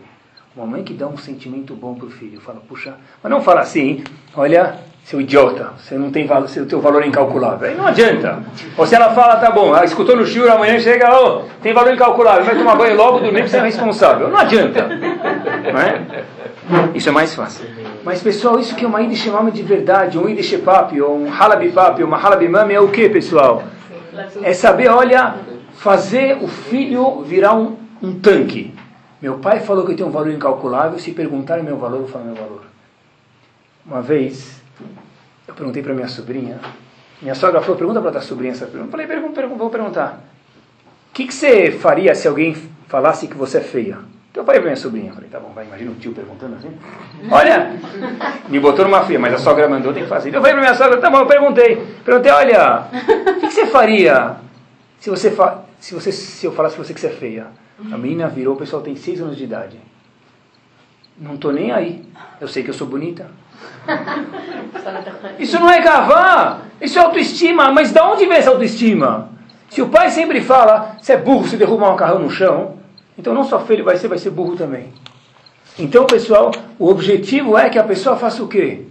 Uma 0.56 0.66
mãe 0.66 0.82
que 0.82 0.94
dá 0.94 1.06
um 1.06 1.18
sentimento 1.18 1.74
bom 1.74 1.94
para 1.94 2.06
o 2.06 2.10
filho, 2.10 2.40
fala, 2.40 2.62
puxa, 2.66 2.94
mas 3.22 3.30
não 3.30 3.42
fala 3.42 3.60
assim, 3.60 4.02
olha, 4.34 4.74
seu 5.04 5.20
idiota, 5.20 5.74
você 5.78 5.98
não 5.98 6.10
tem 6.10 6.26
valor, 6.26 6.48
seu 6.48 6.66
teu 6.66 6.80
valor 6.80 7.02
é 7.02 7.06
incalculável. 7.06 7.68
Aí 7.68 7.76
não 7.76 7.86
adianta. 7.86 8.42
Ou 8.74 8.86
se 8.86 8.94
ela 8.94 9.14
fala, 9.14 9.36
tá 9.36 9.50
bom, 9.50 9.76
escutou 9.84 10.16
no 10.16 10.24
shiur, 10.24 10.50
amanhã 10.50 10.80
chega, 10.80 11.14
oh, 11.14 11.42
tem 11.60 11.74
valor 11.74 11.92
incalculável, 11.92 12.42
vai 12.42 12.56
tomar 12.56 12.74
banho 12.76 12.96
logo, 12.96 13.18
dormir, 13.18 13.46
você 13.46 13.58
é 13.58 13.62
responsável. 13.64 14.30
Não 14.30 14.38
adianta. 14.38 14.88
Não 14.88 15.78
é? 15.78 16.94
Isso 16.94 17.10
é 17.10 17.12
mais 17.12 17.34
fácil. 17.34 17.66
Mas 18.06 18.22
pessoal, 18.22 18.60
isso 18.60 18.76
que 18.76 18.84
é 18.84 18.86
uma 18.86 19.00
Yiddish 19.00 19.26
Mame 19.26 19.50
de 19.50 19.64
verdade, 19.64 20.16
um 20.16 20.28
Yiddish 20.28 20.58
Papi, 20.58 21.02
ou 21.02 21.18
um 21.18 21.28
Halabi 21.28 21.72
Papi, 21.72 22.04
uma 22.04 22.16
Halabi 22.16 22.48
Mame 22.48 22.72
é 22.72 22.78
o 22.78 22.88
que, 22.88 23.08
pessoal? 23.08 23.64
É 24.44 24.54
saber, 24.54 24.86
olha, 24.86 25.34
fazer 25.74 26.38
o 26.40 26.46
filho 26.46 27.22
virar 27.22 27.54
um, 27.54 27.76
um 28.00 28.16
tanque. 28.20 28.72
Meu 29.20 29.38
pai 29.38 29.58
falou 29.58 29.84
que 29.84 29.90
eu 29.90 29.96
tenho 29.96 30.08
um 30.08 30.12
valor 30.12 30.30
incalculável, 30.30 31.00
se 31.00 31.10
perguntarem 31.10 31.64
meu 31.64 31.78
valor, 31.78 32.02
eu 32.02 32.06
falo 32.06 32.26
meu 32.26 32.36
valor. 32.36 32.62
Uma 33.84 34.00
vez, 34.00 34.62
eu 35.48 35.54
perguntei 35.54 35.82
para 35.82 35.92
minha 35.92 36.06
sobrinha, 36.06 36.60
minha 37.20 37.34
sogra 37.34 37.60
falou, 37.60 37.76
pergunta 37.76 38.00
para 38.00 38.10
a 38.10 38.12
tua 38.12 38.22
sobrinha 38.22 38.52
essa 38.52 38.66
pergunta. 38.66 38.96
Eu 38.96 39.08
falei, 39.08 39.48
vou 39.48 39.68
perguntar. 39.68 40.22
O 41.10 41.12
que, 41.12 41.26
que 41.26 41.34
você 41.34 41.72
faria 41.72 42.14
se 42.14 42.28
alguém 42.28 42.54
falasse 42.86 43.26
que 43.26 43.36
você 43.36 43.58
é 43.58 43.62
feia? 43.62 43.98
Então 44.36 44.42
eu 44.42 44.46
falei 44.48 44.60
para 44.60 44.70
minha 44.70 44.76
sobrinha, 44.76 45.12
falei, 45.14 45.30
tá 45.30 45.40
bom, 45.40 45.50
vai, 45.54 45.64
imagina 45.64 45.90
um 45.90 45.94
tio 45.94 46.12
perguntando 46.12 46.56
assim. 46.56 46.70
Olha, 47.30 47.72
me 48.50 48.60
botou 48.60 48.84
numa 48.84 49.02
fria, 49.02 49.18
mas 49.18 49.32
a 49.32 49.38
sogra 49.38 49.66
mandou, 49.66 49.94
tem 49.94 50.02
que 50.02 50.08
fazer. 50.10 50.28
Então 50.28 50.40
eu 50.40 50.42
falei 50.42 50.54
para 50.54 50.62
minha 50.62 50.74
sogra, 50.74 51.00
tá 51.00 51.08
bom, 51.08 51.20
eu 51.20 51.26
perguntei. 51.26 51.76
Perguntei, 52.04 52.30
olha, 52.30 52.82
o 52.82 53.40
que, 53.40 53.46
que, 53.46 53.54
você 53.54 53.64
faria 53.64 54.36
se 55.00 55.08
você, 55.08 55.30
fa 55.30 55.64
se 55.80 55.94
você 55.94 56.12
se 56.12 56.44
eu 56.44 56.52
falasse 56.52 56.76
para 56.76 56.84
você 56.84 56.92
que 56.92 57.00
você 57.00 57.06
é 57.06 57.10
feia? 57.12 57.46
A 57.90 57.96
menina 57.96 58.28
virou, 58.28 58.56
o 58.56 58.58
pessoal 58.58 58.82
tem 58.82 58.94
seis 58.94 59.22
anos 59.22 59.38
de 59.38 59.44
idade. 59.44 59.80
Não 61.18 61.38
tô 61.38 61.50
nem 61.50 61.72
aí. 61.72 62.04
Eu 62.38 62.46
sei 62.46 62.62
que 62.62 62.68
eu 62.68 62.74
sou 62.74 62.86
bonita. 62.86 63.30
Isso 65.38 65.58
não 65.58 65.70
é 65.70 65.80
cavar, 65.80 66.66
isso 66.78 66.98
é 66.98 67.02
autoestima. 67.02 67.72
Mas 67.72 67.90
de 67.90 68.00
onde 68.00 68.26
vem 68.26 68.36
essa 68.36 68.50
autoestima? 68.50 69.30
Se 69.70 69.80
o 69.80 69.88
pai 69.88 70.10
sempre 70.10 70.42
fala, 70.42 70.94
você 71.00 71.14
é 71.14 71.16
burro, 71.16 71.48
se 71.48 71.56
derruba 71.56 71.86
um 71.86 71.90
macarrão 71.90 72.18
no 72.18 72.30
chão, 72.30 72.76
então 73.18 73.34
não 73.34 73.44
só 73.44 73.60
feio 73.60 73.84
vai 73.84 73.96
ser, 73.96 74.08
vai 74.08 74.18
ser 74.18 74.30
burro 74.30 74.56
também. 74.56 74.92
Então, 75.78 76.06
pessoal, 76.06 76.50
o 76.78 76.88
objetivo 76.88 77.56
é 77.56 77.68
que 77.68 77.78
a 77.78 77.84
pessoa 77.84 78.16
faça 78.16 78.42
o 78.42 78.48
quê? 78.48 78.84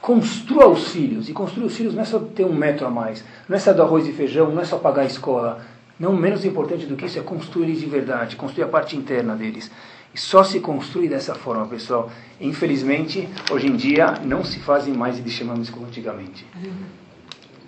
Construa 0.00 0.68
os 0.68 0.88
filhos. 0.88 1.28
E 1.28 1.32
construir 1.32 1.66
os 1.66 1.76
filhos 1.76 1.94
não 1.94 2.02
é 2.02 2.04
só 2.04 2.18
ter 2.18 2.44
um 2.44 2.54
metro 2.54 2.86
a 2.86 2.90
mais, 2.90 3.24
não 3.48 3.56
é 3.56 3.58
só 3.58 3.72
do 3.72 3.82
arroz 3.82 4.06
e 4.06 4.12
feijão, 4.12 4.52
não 4.52 4.62
é 4.62 4.64
só 4.64 4.78
pagar 4.78 5.02
a 5.02 5.06
escola. 5.06 5.60
Não 5.98 6.12
menos 6.12 6.44
importante 6.44 6.86
do 6.86 6.94
que 6.94 7.06
isso 7.06 7.18
é 7.18 7.22
construir 7.22 7.64
eles 7.64 7.80
de 7.80 7.86
verdade, 7.86 8.36
construir 8.36 8.64
a 8.64 8.68
parte 8.68 8.96
interna 8.96 9.34
deles. 9.34 9.70
E 10.14 10.20
só 10.20 10.44
se 10.44 10.60
construi 10.60 11.08
dessa 11.08 11.34
forma, 11.34 11.66
pessoal. 11.66 12.10
Infelizmente, 12.40 13.28
hoje 13.50 13.66
em 13.66 13.76
dia, 13.76 14.14
não 14.24 14.44
se 14.44 14.60
fazem 14.60 14.94
mais 14.94 15.22
de 15.22 15.30
chamamos 15.30 15.70
como 15.70 15.86
antigamente. 15.86 16.46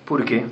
Por 0.05 0.23
quê? 0.25 0.45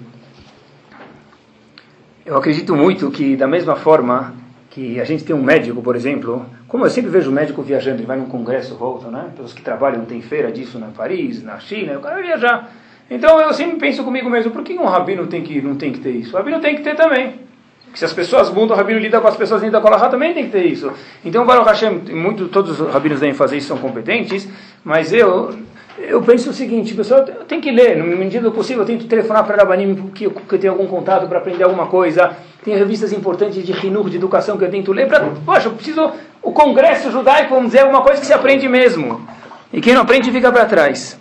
Eu 2.25 2.37
acredito 2.37 2.75
muito 2.75 3.11
que, 3.11 3.37
da 3.37 3.47
mesma 3.47 3.77
forma 3.77 4.35
que 4.77 5.01
a 5.01 5.05
gente 5.05 5.25
tem 5.25 5.35
um 5.35 5.43
médico, 5.43 5.81
por 5.81 5.97
exemplo, 5.97 6.45
como 6.69 6.85
eu 6.85 6.91
sempre 6.91 7.11
vejo 7.11 7.31
o 7.31 7.33
médico 7.33 7.62
viajando, 7.62 7.97
ele 7.97 8.07
vai 8.07 8.19
num 8.19 8.27
congresso, 8.27 8.75
volta, 8.75 9.11
né? 9.11 9.31
Pessoas 9.31 9.55
que 9.55 9.62
trabalham, 9.62 10.05
tem 10.05 10.21
feira 10.21 10.53
disso 10.53 10.79
na 10.79 10.89
Paris, 10.89 11.43
na 11.43 11.59
China, 11.59 11.97
o 11.97 12.01
cara 12.03 12.17
vai 12.17 12.25
viajar. 12.25 12.71
Então 13.11 13.41
eu 13.41 13.55
sempre 13.55 13.79
penso 13.79 14.05
comigo 14.05 14.29
mesmo, 14.29 14.51
por 14.51 14.62
que 14.62 14.75
um 14.75 14.85
rabino 14.85 15.27
tem 15.29 15.43
que, 15.43 15.62
não 15.62 15.77
tem 15.77 15.93
que 15.93 16.01
ter 16.01 16.11
isso? 16.11 16.35
O 16.35 16.37
rabino 16.37 16.61
tem 16.61 16.77
que 16.77 16.83
ter 16.83 16.95
também. 16.95 17.37
Porque 17.85 17.99
se 17.99 18.05
as 18.05 18.12
pessoas 18.12 18.51
mudam, 18.51 18.77
o 18.77 18.79
rabino 18.79 19.01
lida 19.01 19.19
com 19.19 19.29
as 19.29 19.37
pessoas 19.39 19.62
dentro 19.62 19.73
da 19.73 19.81
Kolahá, 19.81 20.11
também 20.11 20.35
tem 20.35 20.45
que 20.45 20.51
ter 20.51 20.67
isso. 20.67 20.93
Então, 21.25 21.47
Baruch 21.47 21.67
Hashem, 21.67 21.99
muito, 22.12 22.49
todos 22.49 22.79
os 22.79 22.93
rabinos 22.93 23.21
devem 23.21 23.35
fazer 23.35 23.57
isso, 23.57 23.68
são 23.68 23.79
competentes, 23.79 24.47
mas 24.85 25.11
eu, 25.11 25.55
eu 25.99 26.20
penso 26.22 26.51
o 26.51 26.53
seguinte, 26.53 26.94
pessoal, 26.94 27.24
eu 27.26 27.44
tenho 27.44 27.62
que 27.62 27.70
ler, 27.70 27.97
na 27.97 28.05
medida 28.05 28.42
do 28.42 28.53
possível, 28.53 28.82
eu 28.82 28.86
tento 28.86 29.07
telefonar 29.07 29.44
para 29.44 29.57
Rabanim 29.57 29.94
porque 29.94 30.26
eu 30.26 30.59
tenho 30.59 30.72
algum 30.74 30.86
contato 30.86 31.26
para 31.26 31.38
aprender 31.38 31.64
alguma 31.64 31.86
coisa, 31.86 32.36
tem 32.62 32.76
revistas 32.76 33.12
importantes 33.12 33.64
de 33.64 33.86
Hinur, 33.86 34.11
de 34.11 34.16
educação 34.16 34.59
que 34.59 34.64
eu 34.64 34.70
tento 34.70 34.92
ler, 34.92 35.09
para, 35.09 35.20
poxa, 35.44 35.68
eu 35.68 35.72
preciso, 35.72 36.12
o 36.42 36.53
congresso 36.53 37.11
judaico, 37.11 37.55
vamos 37.55 37.70
dizer, 37.70 37.78
é 37.78 37.84
uma 37.84 38.03
coisa 38.03 38.20
que 38.20 38.26
se 38.26 38.32
aprende 38.32 38.68
mesmo, 38.68 39.26
e 39.72 39.80
quem 39.80 39.94
não 39.94 40.03
aprende 40.03 40.30
fica 40.30 40.53
para 40.53 40.66
trás. 40.66 41.18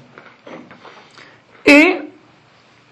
E 1.66 2.02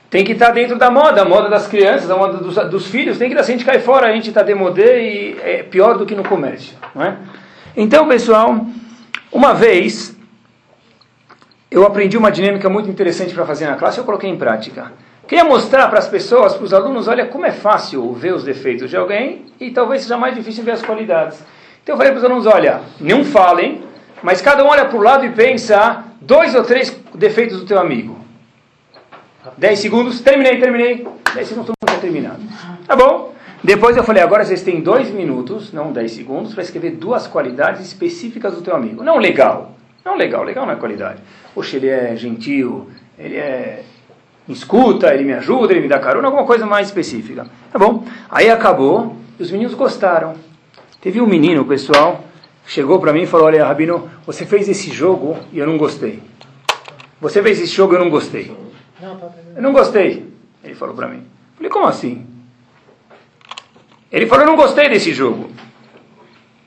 tem 0.09 0.23
que 0.23 0.31
estar 0.31 0.51
dentro 0.51 0.77
da 0.77 0.89
moda, 0.89 1.21
a 1.21 1.25
moda 1.25 1.49
das 1.49 1.67
crianças, 1.67 2.09
a 2.09 2.15
moda 2.15 2.37
dos, 2.37 2.55
dos 2.69 2.87
filhos, 2.87 3.17
tem 3.17 3.29
que 3.29 3.35
dar, 3.35 3.43
se 3.43 3.51
a 3.51 3.55
gente 3.55 3.65
cai 3.65 3.79
fora, 3.79 4.07
a 4.07 4.13
gente 4.13 4.29
está 4.29 4.41
demodê 4.41 5.01
e 5.01 5.37
é 5.41 5.63
pior 5.63 5.97
do 5.97 6.05
que 6.05 6.15
no 6.15 6.23
comércio, 6.23 6.77
não 6.95 7.03
é? 7.03 7.17
Então, 7.75 8.07
pessoal, 8.07 8.65
uma 9.31 9.53
vez 9.53 10.15
eu 11.73 11.83
aprendi 11.87 12.15
uma 12.15 12.31
dinâmica 12.31 12.69
muito 12.69 12.87
interessante 12.87 13.33
para 13.33 13.47
fazer 13.47 13.65
na 13.65 13.75
classe, 13.75 13.97
eu 13.97 14.03
coloquei 14.03 14.29
em 14.29 14.37
prática. 14.37 14.93
Queria 15.27 15.43
mostrar 15.43 15.87
para 15.87 15.97
as 15.97 16.07
pessoas, 16.07 16.53
para 16.53 16.63
os 16.63 16.71
alunos, 16.71 17.07
olha 17.07 17.25
como 17.25 17.47
é 17.47 17.51
fácil 17.51 18.13
ver 18.13 18.31
os 18.31 18.43
defeitos 18.43 18.91
de 18.91 18.95
alguém 18.95 19.45
e 19.59 19.71
talvez 19.71 20.03
seja 20.03 20.15
mais 20.15 20.35
difícil 20.35 20.63
ver 20.63 20.73
as 20.73 20.83
qualidades. 20.83 21.43
Então 21.81 21.93
eu 21.93 21.97
falei 21.97 22.11
para 22.11 22.19
os 22.19 22.25
alunos, 22.25 22.45
olha, 22.45 22.81
não 22.99 23.25
falem, 23.25 23.81
mas 24.21 24.39
cada 24.39 24.63
um 24.63 24.67
olha 24.67 24.85
para 24.85 24.97
o 24.97 25.01
lado 25.01 25.25
e 25.25 25.31
pensa 25.31 26.03
dois 26.21 26.53
ou 26.53 26.63
três 26.63 26.95
defeitos 27.15 27.59
do 27.59 27.65
teu 27.65 27.79
amigo. 27.79 28.19
Dez 29.57 29.79
segundos, 29.79 30.21
terminei, 30.21 30.59
terminei. 30.59 31.07
Dez 31.33 31.47
segundos, 31.47 31.71
todo 31.71 31.75
mundo 31.81 31.89
está 31.89 31.97
terminado. 31.99 32.41
Tá 32.85 32.95
bom? 32.95 33.33
Depois 33.63 33.97
eu 33.97 34.03
falei, 34.03 34.21
agora 34.21 34.45
vocês 34.45 34.61
têm 34.61 34.79
dois 34.79 35.09
minutos, 35.09 35.73
não 35.73 35.91
dez 35.91 36.11
segundos, 36.11 36.53
para 36.53 36.61
escrever 36.61 36.91
duas 36.91 37.25
qualidades 37.25 37.81
específicas 37.87 38.53
do 38.53 38.61
teu 38.61 38.75
amigo. 38.75 39.03
Não 39.03 39.17
legal. 39.17 39.73
Não 40.05 40.15
legal, 40.17 40.43
legal 40.43 40.65
não 40.65 40.73
é 40.73 40.75
qualidade. 40.75 41.21
Poxa, 41.53 41.77
ele 41.77 41.87
é 41.87 42.15
gentil, 42.15 42.89
ele 43.17 43.37
é 43.37 43.83
escuta, 44.47 45.13
ele 45.13 45.23
me 45.23 45.33
ajuda, 45.33 45.71
ele 45.71 45.81
me 45.81 45.87
dá 45.87 45.99
carona, 45.99 46.27
alguma 46.27 46.45
coisa 46.45 46.65
mais 46.65 46.87
específica. 46.87 47.47
Tá 47.71 47.79
bom? 47.79 48.05
Aí 48.29 48.49
acabou 48.49 49.15
e 49.39 49.43
os 49.43 49.51
meninos 49.51 49.73
gostaram. 49.73 50.33
Teve 50.99 51.21
um 51.21 51.27
menino, 51.27 51.65
pessoal, 51.65 52.23
chegou 52.65 52.99
para 52.99 53.13
mim 53.13 53.23
e 53.23 53.27
falou: 53.27 53.47
Olha, 53.47 53.65
Rabino, 53.65 54.09
você 54.25 54.45
fez 54.45 54.67
esse 54.67 54.91
jogo 54.91 55.37
e 55.51 55.59
eu 55.59 55.67
não 55.67 55.77
gostei. 55.77 56.21
Você 57.21 57.41
fez 57.41 57.61
esse 57.61 57.73
jogo 57.73 57.93
e 57.93 57.95
eu 57.95 58.01
não 58.01 58.09
gostei. 58.09 58.51
Eu 59.55 59.61
não 59.61 59.71
gostei. 59.71 60.31
Ele 60.63 60.75
falou 60.75 60.95
para 60.95 61.07
mim. 61.07 61.23
Falei: 61.55 61.69
Como 61.69 61.87
assim? 61.87 62.25
Ele 64.11 64.25
falou: 64.25 64.43
Eu 64.43 64.49
não 64.49 64.57
gostei 64.57 64.89
desse 64.89 65.13
jogo. 65.13 65.49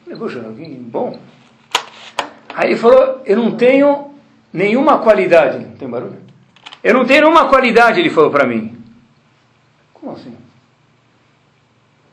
Falei: 0.05 0.18
Poxa, 0.18 0.43
bom. 0.80 1.18
Aí 2.57 2.70
ele 2.70 2.76
falou: 2.76 3.20
Eu 3.26 3.36
não 3.36 3.54
tenho 3.54 4.12
nenhuma 4.50 4.98
qualidade. 4.98 5.62
Tem 5.78 5.86
barulho? 5.86 6.16
Eu 6.82 6.94
não 6.94 7.04
tenho 7.04 7.20
nenhuma 7.20 7.50
qualidade, 7.50 8.00
ele 8.00 8.09
falou 8.09 8.30
para 8.30 8.46
mim. 8.46 8.82
Como 9.92 10.12
assim? 10.12 10.34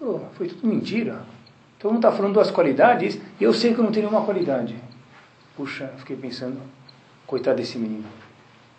Oh, 0.02 0.20
foi 0.34 0.50
tudo 0.50 0.68
mentira. 0.68 1.22
Todo 1.80 1.94
mundo 1.94 2.06
está 2.06 2.12
falando 2.12 2.34
duas 2.34 2.52
qualidades 2.52 3.18
e 3.40 3.44
eu 3.44 3.54
sei 3.54 3.74
que 3.74 3.80
eu 3.80 3.86
não 3.86 3.92
tenho 3.92 4.08
nenhuma 4.08 4.26
qualidade. 4.26 4.76
Puxa, 5.56 5.94
fiquei 5.98 6.18
pensando, 6.18 6.60
coitado 7.26 7.58
desse 7.58 7.78
menino. 7.78 8.06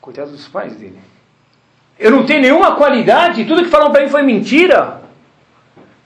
Coitado 0.02 0.32
dos 0.32 0.46
pais 0.46 0.76
dele. 0.76 0.98
Eu 1.98 2.10
não 2.10 2.26
tenho 2.26 2.42
nenhuma 2.42 2.76
qualidade, 2.76 3.44
tudo 3.46 3.62
que 3.62 3.70
falaram 3.70 3.92
para 3.92 4.02
mim 4.02 4.10
foi 4.10 4.22
mentira. 4.22 5.00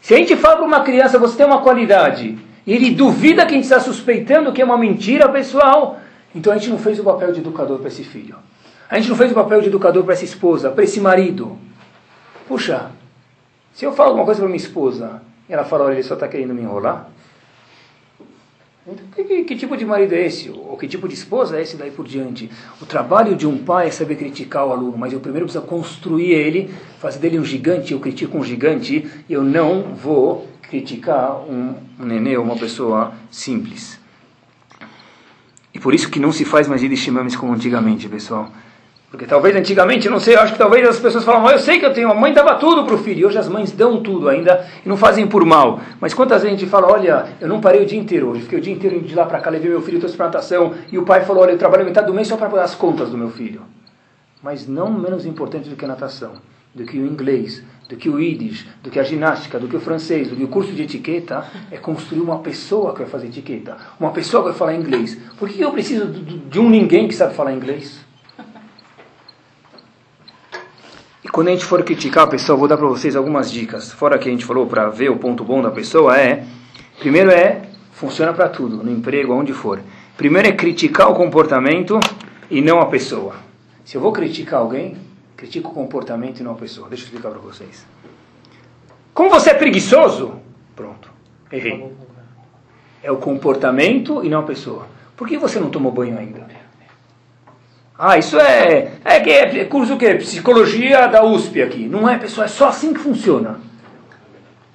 Se 0.01 0.15
a 0.15 0.19
gente 0.19 0.37
fala 0.37 0.57
para 0.57 0.67
uma 0.67 0.85
criança, 0.85 1.19
você 1.19 1.37
tem 1.37 1.47
uma 1.47 1.63
qualidade, 1.63 2.39
e 2.69 2.73
ele 2.75 2.91
duvida 2.91 3.47
que 3.47 3.53
a 3.53 3.55
gente 3.55 3.65
está 3.65 3.81
suspeitando 3.81 4.53
que 4.53 4.61
é 4.61 4.65
uma 4.65 4.77
mentira 4.77 5.27
pessoal, 5.31 5.99
então 6.35 6.53
a 6.53 6.59
gente 6.59 6.69
não 6.69 6.79
fez 6.79 6.99
o 6.99 7.03
papel 7.03 7.33
de 7.33 7.41
educador 7.41 7.79
para 7.79 7.89
esse 7.89 8.05
filho. 8.05 8.37
A 8.91 8.99
gente 8.99 9.09
não 9.09 9.17
fez 9.17 9.33
o 9.33 9.35
papel 9.35 9.63
de 9.63 9.69
educador 9.69 10.05
para 10.05 10.13
essa 10.13 10.27
esposa, 10.27 10.71
para 10.71 10.85
esse 10.85 11.01
marido. 11.01 11.57
Puxa, 12.47 12.91
se 13.73 13.87
eu 13.87 13.93
falo 13.93 14.11
alguma 14.11 14.27
coisa 14.27 14.41
para 14.41 14.49
minha 14.51 14.59
esposa 14.59 15.23
e 15.49 15.53
ela 15.55 15.65
fala, 15.65 15.87
olha, 15.87 15.95
ele 15.95 16.03
só 16.03 16.13
está 16.13 16.29
querendo 16.29 16.53
me 16.53 16.61
enrolar, 16.61 17.09
então, 18.87 19.07
que, 19.15 19.25
que, 19.25 19.45
que, 19.45 19.57
tipo 19.57 19.75
de 19.75 19.87
marido 19.87 20.15
é 20.15 20.27
esse? 20.27 20.51
Ou 20.51 20.77
que 20.77 20.87
tipo 20.87 21.09
de 21.09 21.15
esposa 21.15 21.59
é 21.59 21.63
esse 21.63 21.77
daí 21.77 21.91
por 21.91 22.07
diante? 22.07 22.51
O 22.83 22.87
trabalho 22.87 23.35
de 23.35 23.47
um 23.47 23.57
pai 23.57 23.89
é 23.89 23.91
saber 23.91 24.17
criticar 24.17 24.67
o 24.67 24.73
aluno, 24.73 24.99
mas 24.99 25.13
eu 25.15 25.21
primeiro 25.21 25.47
preciso 25.47 25.65
construir 25.65 26.33
ele, 26.33 26.71
fazer 26.99 27.19
dele 27.19 27.39
um 27.39 27.45
gigante, 27.45 27.93
eu 27.95 28.01
critico 28.01 28.37
um 28.37 28.45
gigante, 28.45 29.09
eu 29.29 29.43
não 29.43 29.95
vou 29.95 30.47
criticar 30.69 31.37
um, 31.49 31.75
nenê 31.99 32.37
ou 32.37 32.45
uma 32.45 32.57
pessoa 32.57 33.13
simples. 33.31 33.99
E 35.73 35.79
por 35.79 35.95
isso 35.95 36.11
que 36.11 36.21
não 36.21 36.33
se 36.33 36.45
faz 36.45 36.69
mais 36.69 36.83
Yiddish 36.83 37.37
como 37.37 37.53
antigamente, 37.53 38.09
pessoal. 38.09 38.51
Porque 39.11 39.25
talvez 39.25 39.57
antigamente, 39.57 40.07
não 40.11 40.21
sei, 40.21 40.37
acho 40.37 40.53
que 40.53 40.59
talvez 40.59 40.87
as 40.87 41.01
pessoas 41.01 41.25
falam, 41.25 41.49
eu 41.51 41.59
sei 41.59 41.79
que 41.79 41.87
eu 41.87 41.95
tenho, 41.95 42.11
a 42.11 42.15
mãe 42.15 42.31
dava 42.31 42.57
tudo 42.57 42.85
para 42.85 42.95
o 42.95 42.99
filho, 42.99 43.21
e 43.21 43.25
hoje 43.25 43.39
as 43.39 43.49
mães 43.49 43.73
dão 43.73 44.03
tudo 44.03 44.29
ainda 44.29 44.69
e 44.85 44.89
não 44.89 44.99
fazem 44.99 45.27
por 45.27 45.47
mal. 45.47 45.81
Mas 45.99 46.13
quantas 46.13 46.43
vezes 46.43 46.57
a 46.57 46.59
gente 46.59 46.71
fala, 46.71 46.93
olha, 46.93 47.27
eu 47.41 47.49
não 47.49 47.59
parei 47.59 47.83
o 47.83 47.87
dia 47.87 47.99
inteiro 47.99 48.29
hoje, 48.29 48.43
fiquei 48.43 48.59
o 48.59 48.61
dia 48.61 48.73
inteiro 48.73 49.01
de 49.01 49.15
lá 49.15 49.25
para 49.25 49.41
cá, 49.41 49.49
levei 49.49 49.71
meu 49.71 49.81
filho, 49.81 49.99
trouxe 49.99 50.15
para 50.15 50.27
natação, 50.27 50.75
e 50.93 50.99
o 50.99 51.05
pai 51.05 51.25
falou, 51.25 51.43
olha, 51.43 51.53
eu 51.53 51.59
trabalho 51.59 51.87
metade 51.87 52.07
do 52.07 52.13
mês 52.13 52.29
só 52.29 52.37
para 52.37 52.51
pagar 52.51 52.65
as 52.65 52.75
contas 52.75 53.09
do 53.09 53.17
meu 53.17 53.31
filho. 53.31 53.63
Mas 54.43 54.69
não 54.69 54.93
menos 54.93 55.25
importante 55.25 55.71
do 55.71 55.77
que 55.77 55.87
a 55.87 55.89
natação, 55.89 56.33
do 56.75 56.85
que 56.85 56.99
o 56.99 57.07
inglês, 57.07 57.63
do 57.89 57.97
que 57.97 58.09
o 58.09 58.21
Yiddish, 58.21 58.67
do 58.83 58.91
que 58.91 59.01
a 59.01 59.03
ginástica, 59.03 59.59
do 59.59 59.67
que 59.67 59.77
o 59.77 59.81
francês, 59.81 60.29
do 60.29 60.37
que 60.37 60.45
o 60.45 60.49
curso 60.49 60.73
de 60.73 60.83
etiqueta, 60.83 61.47
é 61.71 61.79
construir 61.79 62.21
uma 62.21 62.41
pessoa 62.41 62.93
que 62.93 63.01
vai 63.01 63.09
fazer 63.09 63.29
etiqueta, 63.29 63.77
uma 63.99 64.11
pessoa 64.11 64.43
que 64.43 64.51
vai 64.51 64.59
falar 64.59 64.75
inglês. 64.75 65.17
Por 65.39 65.49
que 65.49 65.61
eu 65.61 65.73
preciso 65.73 66.07
de 66.07 66.61
um 66.61 66.69
ninguém 66.69 67.09
que 67.09 67.15
sabe 67.15 67.35
falar 67.35 67.53
inglês? 67.53 68.01
E 71.25 71.29
quando 71.29 71.49
a 71.49 71.51
gente 71.51 71.65
for 71.65 71.83
criticar 71.83 72.25
a 72.25 72.27
pessoa, 72.29 72.57
vou 72.57 72.69
dar 72.69 72.77
para 72.77 72.87
vocês 72.87 73.17
algumas 73.17 73.51
dicas. 73.51 73.93
Fora 73.93 74.17
que 74.19 74.29
a 74.29 74.31
gente 74.33 74.45
falou 74.45 74.67
para 74.67 74.89
ver 74.89 75.11
o 75.11 75.17
ponto 75.17 75.43
bom 75.43 75.61
da 75.61 75.71
pessoa 75.71 76.17
é, 76.17 76.45
primeiro 77.01 77.31
é 77.31 77.69
funciona 77.93 78.33
para 78.33 78.49
tudo, 78.49 78.77
no 78.77 78.91
emprego, 78.91 79.35
onde 79.35 79.53
for. 79.53 79.81
Primeiro 80.17 80.49
é 80.49 80.53
criticar 80.53 81.11
o 81.11 81.15
comportamento 81.15 81.99
e 82.49 82.63
não 82.63 82.81
a 82.81 82.87
pessoa. 82.87 83.35
Se 83.85 83.97
eu 83.97 84.01
vou 84.01 84.13
criticar 84.13 84.61
alguém, 84.61 84.97
critico 85.39 85.71
o 85.71 85.73
comportamento 85.73 86.41
e 86.41 86.43
não 86.43 86.53
a 86.53 86.57
pessoa. 86.57 86.89
Deixa 86.89 87.05
eu 87.05 87.07
explicar 87.07 87.31
para 87.31 87.39
vocês. 87.39 87.87
Como 89.15 89.31
você 89.31 89.51
é 89.51 89.55
preguiçoso, 89.55 90.41
pronto, 90.75 91.09
errei. 91.51 91.93
É 93.03 93.13
o 93.13 93.19
comportamento 93.19 94.25
e 94.25 94.29
não 94.29 94.41
a 94.41 94.43
pessoa. 94.43 94.89
Por 95.17 95.29
que 95.29 95.39
você 95.39 95.61
não 95.61 95.71
tomou 95.71 95.93
banho 95.93 96.19
ainda? 96.19 96.47
Ah, 97.97 98.19
isso 98.19 98.39
é, 98.39 98.93
é, 99.05 99.31
é, 99.31 99.61
é 99.61 99.65
curso 99.65 99.97
que 99.97 100.13
psicologia 100.17 101.07
da 101.07 101.25
USP 101.25 101.63
aqui. 101.63 101.89
Não 101.89 102.09
é, 102.09 102.19
pessoal, 102.19 102.45
é 102.45 102.49
só 102.49 102.69
assim 102.69 102.93
que 102.93 103.01
funciona. 103.01 103.61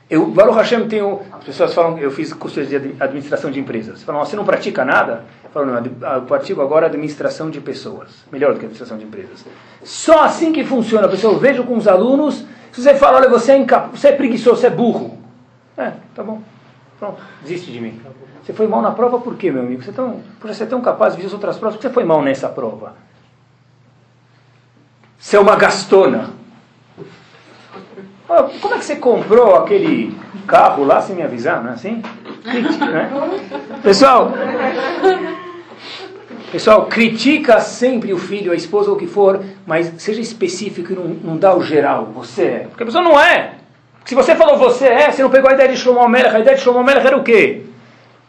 Eu, 0.10 0.28
Baruch 0.28 0.58
Hashem, 0.58 0.88
tenho, 0.88 1.22
as 1.32 1.44
pessoas 1.44 1.74
falam, 1.74 1.98
eu 1.98 2.12
fiz 2.12 2.32
curso 2.34 2.66
de 2.66 2.76
administração 3.00 3.52
de 3.52 3.60
empresas. 3.60 4.04
Falam, 4.04 4.24
você 4.24 4.36
não 4.36 4.46
pratica 4.46 4.86
nada? 4.86 5.26
Eu 5.54 5.62
falo, 5.62 5.66
não, 5.68 6.16
eu 6.16 6.22
pratico 6.24 6.62
agora 6.62 6.88
administração 6.88 7.52
de 7.52 7.62
pessoas. 7.62 8.10
Melhor 8.32 8.54
do 8.54 8.60
que 8.60 8.66
administração 8.66 8.98
de 8.98 9.06
empresas. 9.06 9.46
Só 9.84 10.24
assim 10.24 10.52
que 10.52 10.64
funciona, 10.64 11.08
pessoal. 11.08 11.34
Eu 11.34 11.40
vejo 11.40 11.64
com 11.64 11.78
os 11.78 11.88
alunos, 11.88 12.44
se 12.72 12.82
você 12.82 12.96
fala, 12.96 13.18
olha, 13.18 13.30
você 13.30 13.52
é, 13.52 13.58
incap 13.58 13.96
você 13.96 14.08
é 14.08 14.12
preguiçoso, 14.14 14.62
você 14.62 14.68
é 14.68 14.72
burro. 14.72 15.20
É, 15.78 15.92
tá 16.16 16.24
bom. 16.24 16.42
Pronto, 16.98 17.22
desiste 17.44 17.72
de 17.72 17.80
mim. 17.80 18.02
Você 18.42 18.52
foi 18.52 18.66
mal 18.66 18.82
na 18.82 18.92
prova 18.92 19.20
por 19.20 19.36
quê, 19.36 19.52
meu 19.52 19.62
amigo? 19.62 19.84
Você 19.84 19.92
é 19.92 19.94
tão, 19.94 20.22
você 20.42 20.64
é 20.64 20.66
tão 20.66 20.82
capaz 20.82 21.16
de 21.16 21.22
ver 21.22 21.28
as 21.28 21.34
outras 21.34 21.58
provas, 21.58 21.76
por 21.76 21.82
que 21.82 21.88
você 21.88 21.94
foi 21.94 22.04
mal 22.04 22.24
nessa 22.24 22.50
prova? 22.50 22.96
Você 25.20 25.38
é 25.38 25.40
uma 25.40 25.56
gastona. 25.56 26.32
Como 28.28 28.74
é 28.74 28.78
que 28.80 28.86
você 28.86 28.96
comprou 28.96 29.56
aquele 29.56 30.18
carro 30.48 30.84
lá 30.84 31.00
sem 31.00 31.16
me 31.16 31.22
avisar, 31.22 31.62
não 31.62 31.70
é 31.70 31.74
assim? 31.74 32.02
Né? 32.44 33.10
Pessoal, 33.82 34.34
pessoal, 36.54 36.86
critica 36.86 37.60
sempre 37.60 38.14
o 38.14 38.18
filho, 38.18 38.52
a 38.52 38.56
esposa 38.56 38.90
ou 38.90 38.96
o 38.96 39.00
que 39.00 39.08
for, 39.08 39.44
mas 39.66 39.92
seja 39.98 40.22
específico 40.22 40.94
e 40.94 40.96
não, 40.96 41.06
não 41.06 41.38
dá 41.38 41.54
o 41.54 41.62
geral. 41.62 42.12
Você 42.14 42.44
é. 42.44 42.60
Porque 42.70 42.84
a 42.84 42.86
pessoa 42.86 43.04
não 43.04 43.20
é. 43.20 43.56
Se 44.06 44.14
você 44.14 44.36
falou 44.36 44.58
você 44.58 44.86
é, 44.86 45.12
você 45.12 45.24
não 45.24 45.30
pegou 45.30 45.50
a 45.50 45.54
ideia 45.54 45.70
de 45.70 45.78
Shlomo. 45.78 46.16
A 46.16 46.40
ideia 46.40 46.56
de 46.56 46.62
Shlomo 46.62 46.88
era 46.90 47.18
o 47.18 47.24
quê? 47.24 47.64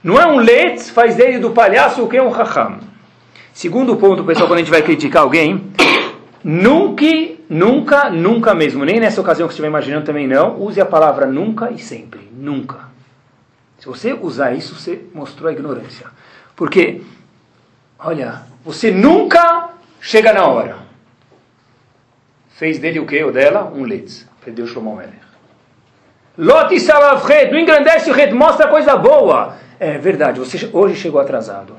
Não 0.02 0.18
é 0.18 0.26
um 0.26 0.38
letz, 0.38 0.88
faz 0.88 1.14
dele 1.16 1.38
do 1.38 1.50
palhaço 1.50 2.02
o 2.02 2.08
que 2.08 2.16
é 2.16 2.22
um 2.22 2.30
raham. 2.30 2.78
Segundo 3.52 3.94
ponto, 3.96 4.24
pessoal, 4.24 4.48
quando 4.48 4.58
a 4.58 4.62
gente 4.62 4.70
vai 4.70 4.82
criticar 4.82 5.22
alguém, 5.22 5.70
Nunca, 6.44 7.06
nunca, 7.48 8.10
nunca 8.10 8.54
mesmo, 8.54 8.84
nem 8.84 9.00
nessa 9.00 9.18
ocasião 9.18 9.48
que 9.48 9.54
você 9.54 9.56
estiver 9.56 9.68
imaginando 9.68 10.04
também 10.04 10.28
não, 10.28 10.60
use 10.60 10.78
a 10.78 10.84
palavra 10.84 11.26
nunca 11.26 11.70
e 11.70 11.78
sempre. 11.78 12.20
Nunca. 12.36 12.90
Se 13.78 13.86
você 13.86 14.12
usar 14.12 14.52
isso, 14.52 14.74
você 14.74 15.06
mostrou 15.14 15.48
a 15.48 15.52
ignorância. 15.52 16.06
Porque, 16.54 17.00
olha, 18.04 18.42
você 18.64 18.90
nunca 18.90 19.70
chega 20.00 20.32
na 20.32 20.46
hora. 20.46 20.76
Fez 22.50 22.78
dele 22.78 23.00
o 23.00 23.06
que 23.06 23.22
ou 23.24 23.32
dela? 23.32 23.72
Um 23.74 23.84
letz. 23.84 24.28
Perdeu 24.44 24.66
Shlomo 24.66 24.94
Melech. 24.94 25.24
Lot 26.36 26.78
Salavred, 26.78 27.50
não 27.50 27.58
engrandece 27.58 28.10
o 28.10 28.14
red, 28.14 28.32
mostra 28.32 28.68
coisa 28.68 28.96
boa. 28.96 29.56
É 29.80 29.98
verdade, 29.98 30.38
você 30.38 30.68
hoje 30.72 30.96
chegou 30.96 31.20
atrasado. 31.20 31.76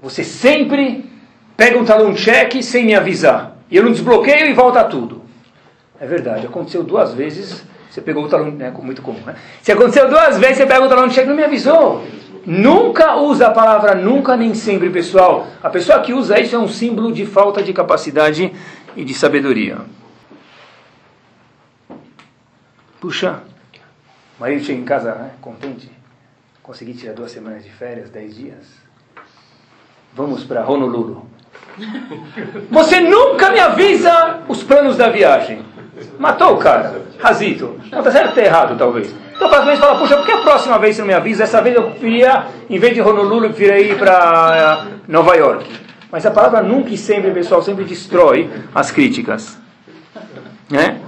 Você 0.00 0.22
sempre 0.22 1.10
pega 1.56 1.78
um 1.78 1.84
talão 1.84 2.14
cheque 2.16 2.62
sem 2.62 2.84
me 2.84 2.94
avisar. 2.94 3.56
E 3.70 3.76
eu 3.76 3.84
não 3.84 3.92
desbloqueio 3.92 4.46
e 4.46 4.52
volta 4.52 4.84
tudo. 4.84 5.22
É 6.00 6.06
verdade, 6.06 6.46
aconteceu 6.46 6.82
duas 6.82 7.14
vezes, 7.14 7.64
você 7.88 8.00
pegou 8.00 8.24
o 8.24 8.28
talão, 8.28 8.56
é 8.58 8.70
muito 8.70 9.00
comum, 9.00 9.20
né? 9.24 9.36
Se 9.62 9.70
aconteceu 9.70 10.08
duas 10.08 10.38
vezes, 10.38 10.58
você 10.58 10.66
pega 10.66 10.84
o 10.84 10.88
talão 10.88 11.08
cheque 11.08 11.26
e 11.26 11.28
não 11.28 11.36
me 11.36 11.44
avisou. 11.44 12.04
Nunca 12.44 13.16
usa 13.16 13.48
a 13.48 13.50
palavra 13.50 13.94
nunca 13.94 14.36
nem 14.36 14.54
sempre, 14.54 14.90
pessoal. 14.90 15.46
A 15.62 15.70
pessoa 15.70 16.00
que 16.00 16.12
usa 16.12 16.40
isso 16.40 16.56
é 16.56 16.58
um 16.58 16.68
símbolo 16.68 17.12
de 17.12 17.24
falta 17.24 17.62
de 17.62 17.72
capacidade 17.72 18.52
e 18.96 19.04
de 19.04 19.14
sabedoria. 19.14 19.78
Puxa, 23.00 23.42
o 24.38 24.40
marido 24.40 24.64
chega 24.64 24.80
em 24.80 24.84
casa 24.84 25.14
né, 25.14 25.30
contente. 25.40 25.90
Consegui 26.62 26.94
tirar 26.94 27.14
duas 27.14 27.30
semanas 27.30 27.64
de 27.64 27.70
férias, 27.70 28.10
dez 28.10 28.36
dias. 28.36 28.82
Vamos 30.14 30.44
para 30.44 30.64
Honolulu. 30.68 31.26
Você 32.70 33.00
nunca 33.00 33.50
me 33.50 33.58
avisa 33.58 34.42
os 34.48 34.62
planos 34.62 34.96
da 34.96 35.08
viagem. 35.08 35.64
Matou 36.18 36.54
o 36.54 36.58
cara. 36.58 37.02
Razito. 37.18 37.80
Não 37.90 37.98
está 37.98 38.10
certo 38.10 38.36
ou 38.36 38.44
errado, 38.44 38.78
talvez. 38.78 39.14
Então, 39.44 39.64
vezes, 39.64 39.80
fala, 39.80 39.98
puxa, 39.98 40.16
por 40.16 40.26
que 40.26 40.32
a 40.32 40.38
próxima 40.38 40.78
vez 40.78 40.96
você 40.96 41.02
não 41.02 41.08
me 41.08 41.14
avisa? 41.14 41.44
Essa 41.44 41.60
vez 41.60 41.74
eu 41.74 41.90
queria, 41.92 42.46
em 42.70 42.78
vez 42.78 42.94
de 42.94 43.00
Honolulu, 43.00 43.46
eu 43.46 43.52
queria 43.52 43.78
ir 43.78 43.98
para 43.98 44.86
eh, 44.88 44.98
Nova 45.08 45.34
York. 45.36 45.68
Mas 46.10 46.24
a 46.24 46.30
palavra 46.30 46.62
nunca 46.62 46.90
e 46.90 46.98
sempre, 46.98 47.30
pessoal, 47.32 47.62
sempre 47.62 47.84
destrói 47.84 48.50
as 48.74 48.90
críticas. 48.90 49.58
Né? 50.70 51.00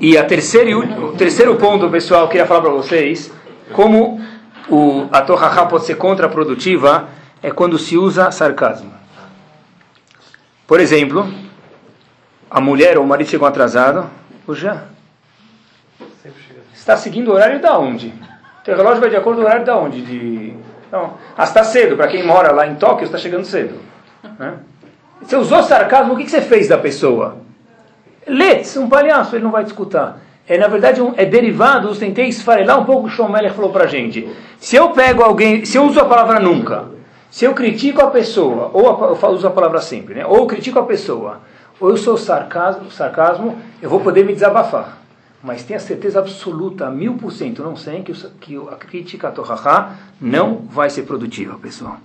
E 0.00 0.18
a 0.18 0.24
terceira, 0.24 0.76
o 0.76 1.12
terceiro 1.12 1.54
ponto, 1.56 1.88
pessoal, 1.88 2.22
eu 2.22 2.28
queria 2.28 2.46
falar 2.46 2.62
para 2.62 2.70
vocês, 2.70 3.32
como 3.72 4.20
o, 4.68 5.06
a 5.12 5.22
Torahá 5.22 5.66
pode 5.66 5.84
ser 5.84 5.96
contraprodutiva, 5.96 7.08
é 7.42 7.50
quando 7.50 7.78
se 7.78 7.96
usa 7.96 8.30
sarcasmo. 8.30 8.92
Por 10.66 10.80
exemplo, 10.80 11.32
a 12.50 12.60
mulher 12.60 12.98
ou 12.98 13.04
o 13.04 13.06
marido 13.06 13.28
chegou 13.28 13.46
atrasado, 13.46 14.08
puxa, 14.44 14.91
está 16.82 16.96
seguindo 16.96 17.28
o 17.28 17.34
horário 17.34 17.60
da 17.60 17.78
onde? 17.78 18.12
Teu 18.64 18.76
relógio 18.76 19.00
vai 19.00 19.08
de 19.08 19.16
acordo 19.16 19.36
com 19.36 19.44
o 19.44 19.46
horário 19.46 19.64
da 19.64 19.76
onde? 19.76 20.02
De... 20.02 20.52
Então, 20.88 21.14
ah, 21.36 21.44
está 21.44 21.62
cedo, 21.62 21.96
para 21.96 22.08
quem 22.08 22.26
mora 22.26 22.50
lá 22.50 22.66
em 22.66 22.74
Tóquio, 22.74 23.04
está 23.04 23.16
chegando 23.16 23.44
cedo. 23.44 23.78
Né? 24.36 24.54
Você 25.22 25.36
usou 25.36 25.62
sarcasmo, 25.62 26.14
o 26.14 26.16
que, 26.16 26.28
você 26.28 26.40
fez 26.40 26.68
da 26.68 26.76
pessoa? 26.76 27.36
Let's, 28.26 28.76
um 28.76 28.88
palhaço, 28.88 29.36
ele 29.36 29.44
não 29.44 29.52
vai 29.52 29.62
te 29.62 29.68
escutar. 29.68 30.18
É, 30.46 30.58
na 30.58 30.66
verdade, 30.66 31.00
um, 31.00 31.14
é 31.16 31.24
derivado, 31.24 31.88
eu 31.88 31.94
tentei 31.94 32.26
esfarelar 32.26 32.80
um 32.80 32.84
pouco 32.84 33.02
o 33.02 33.04
que 33.04 33.12
o 33.12 33.16
Schomeller 33.16 33.52
falou 33.52 33.70
para 33.70 33.86
gente. 33.86 34.28
Se 34.58 34.74
eu 34.74 34.90
pego 34.90 35.22
alguém, 35.22 35.64
se 35.64 35.78
eu 35.78 35.84
uso 35.84 36.00
a 36.00 36.04
palavra 36.04 36.40
nunca, 36.40 36.86
se 37.30 37.44
eu 37.44 37.54
critico 37.54 38.02
a 38.02 38.10
pessoa, 38.10 38.70
ou 38.72 38.90
a, 38.90 39.26
eu 39.28 39.28
uso 39.30 39.46
a 39.46 39.50
palavra 39.50 39.80
sempre, 39.80 40.14
né? 40.14 40.26
ou 40.26 40.38
eu 40.38 40.46
critico 40.46 40.80
a 40.80 40.84
pessoa, 40.84 41.40
ou 41.78 41.90
eu 41.90 41.96
sou 41.96 42.16
sarcasmo, 42.16 42.90
sarcasmo 42.90 43.56
eu 43.80 43.88
vou 43.88 44.00
poder 44.00 44.24
me 44.24 44.32
desabafar. 44.32 45.01
Mas 45.42 45.64
tenha 45.64 45.80
certeza 45.80 46.20
absoluta, 46.20 46.88
mil 46.88 47.14
por 47.14 47.32
cento, 47.32 47.62
não 47.62 47.74
sei, 47.74 48.02
que, 48.02 48.12
que 48.40 48.56
a 48.70 48.76
crítica 48.76 49.28
a 49.28 49.30
Torahá 49.32 49.96
não 50.20 50.58
vai 50.58 50.88
ser 50.88 51.02
produtiva, 51.02 51.58
pessoal. 51.58 51.98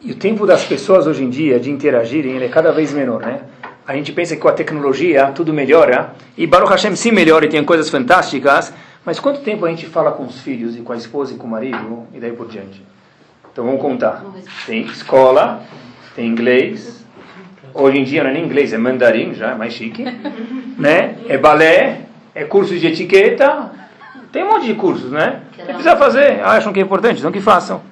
E 0.00 0.12
o 0.12 0.14
tempo 0.14 0.46
das 0.46 0.64
pessoas 0.64 1.06
hoje 1.06 1.24
em 1.24 1.30
dia 1.30 1.58
de 1.58 1.70
interagirem 1.70 2.36
é 2.36 2.48
cada 2.48 2.70
vez 2.70 2.92
menor, 2.92 3.22
né? 3.22 3.40
A 3.86 3.94
gente 3.94 4.12
pensa 4.12 4.36
que 4.36 4.40
com 4.40 4.48
a 4.48 4.52
tecnologia 4.52 5.32
tudo 5.32 5.52
melhora, 5.52 6.14
e 6.38 6.46
Baruch 6.46 6.70
Hashem 6.70 6.94
sim 6.94 7.10
melhora 7.10 7.44
e 7.46 7.48
tem 7.48 7.64
coisas 7.64 7.90
fantásticas, 7.90 8.72
mas 9.04 9.18
quanto 9.18 9.40
tempo 9.40 9.66
a 9.66 9.68
gente 9.68 9.86
fala 9.86 10.12
com 10.12 10.24
os 10.24 10.40
filhos 10.40 10.76
e 10.76 10.80
com 10.80 10.92
a 10.92 10.96
esposa 10.96 11.34
e 11.34 11.36
com 11.36 11.46
o 11.46 11.50
marido 11.50 12.06
e 12.14 12.20
daí 12.20 12.32
por 12.32 12.48
diante? 12.48 12.82
Então 13.52 13.64
vamos 13.64 13.80
contar. 13.80 14.24
Tem 14.66 14.82
escola, 14.82 15.62
tem 16.14 16.26
inglês, 16.26 17.03
hoje 17.74 17.98
em 17.98 18.04
dia 18.04 18.22
não 18.22 18.30
é 18.30 18.32
nem 18.32 18.44
inglês, 18.44 18.72
é 18.72 18.78
mandarim, 18.78 19.34
já 19.34 19.50
é 19.50 19.54
mais 19.54 19.74
chique, 19.74 20.04
né? 20.78 21.16
É 21.28 21.36
balé, 21.36 22.02
é 22.34 22.44
curso 22.44 22.78
de 22.78 22.86
etiqueta, 22.86 23.70
tem 24.32 24.42
um 24.42 24.48
monte 24.48 24.66
de 24.66 24.74
cursos, 24.74 25.10
né? 25.10 25.40
Você 25.56 25.64
precisa 25.64 25.96
fazer, 25.96 26.40
acham 26.42 26.72
que 26.72 26.80
é 26.80 26.82
importante, 26.82 27.18
então 27.18 27.30
que 27.30 27.40
façam. 27.40 27.82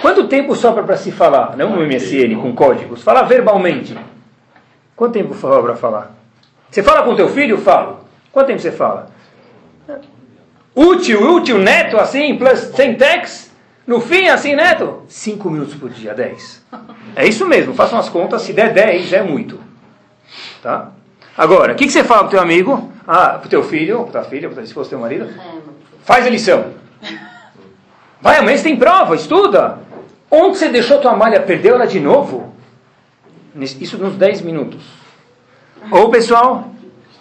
Quanto 0.00 0.28
tempo 0.28 0.54
sobra 0.54 0.82
para 0.82 0.96
se 0.96 1.10
falar? 1.10 1.56
Não 1.56 1.70
no 1.70 1.86
MSN 1.86 2.40
com 2.40 2.54
códigos. 2.54 3.02
Falar 3.02 3.24
verbalmente. 3.24 3.96
Quanto 4.94 5.12
tempo 5.12 5.34
sobra 5.34 5.62
para 5.62 5.76
falar? 5.76 6.14
Você 6.70 6.82
fala 6.82 7.02
com 7.02 7.16
teu 7.16 7.28
filho? 7.28 7.58
Falo. 7.58 8.00
Quanto 8.32 8.46
tempo 8.46 8.60
você 8.60 8.70
fala? 8.70 9.10
Útil, 10.74 11.34
útil, 11.34 11.58
neto, 11.58 11.98
assim, 11.98 12.36
plus 12.36 12.60
sem 12.74 12.94
text? 12.94 13.49
No 13.90 14.00
fim, 14.00 14.28
assim, 14.28 14.54
neto? 14.54 15.02
Cinco 15.08 15.50
minutos 15.50 15.74
por 15.74 15.90
dia, 15.90 16.14
dez. 16.14 16.64
É 17.16 17.26
isso 17.26 17.44
mesmo, 17.44 17.74
façam 17.74 17.98
as 17.98 18.08
contas, 18.08 18.42
se 18.42 18.52
der 18.52 18.72
dez, 18.72 19.08
já 19.08 19.16
é 19.16 19.22
muito. 19.24 19.58
Tá? 20.62 20.92
Agora, 21.36 21.72
o 21.72 21.74
que, 21.74 21.86
que 21.86 21.92
você 21.92 22.04
fala 22.04 22.20
pro 22.20 22.30
teu 22.30 22.40
amigo? 22.40 22.92
Ah, 23.04 23.30
pro 23.30 23.50
teu 23.50 23.64
filho, 23.64 24.04
pra 24.04 24.20
tua 24.20 24.30
filha, 24.30 24.48
se 24.64 24.72
fosse 24.72 24.90
teu 24.90 25.00
marido? 25.00 25.28
Faz 26.04 26.24
a 26.24 26.30
lição. 26.30 26.66
Vai, 28.22 28.36
amanhã 28.36 28.56
você 28.56 28.62
tem 28.62 28.76
prova, 28.76 29.16
estuda. 29.16 29.80
Onde 30.30 30.58
você 30.58 30.68
deixou 30.68 31.00
tua 31.00 31.16
malha? 31.16 31.40
Perdeu 31.40 31.74
ela 31.74 31.88
de 31.88 31.98
novo? 31.98 32.54
Isso 33.56 33.98
nos 33.98 34.14
10 34.14 34.42
minutos. 34.42 34.84
Ou, 35.90 36.08
pessoal, 36.10 36.68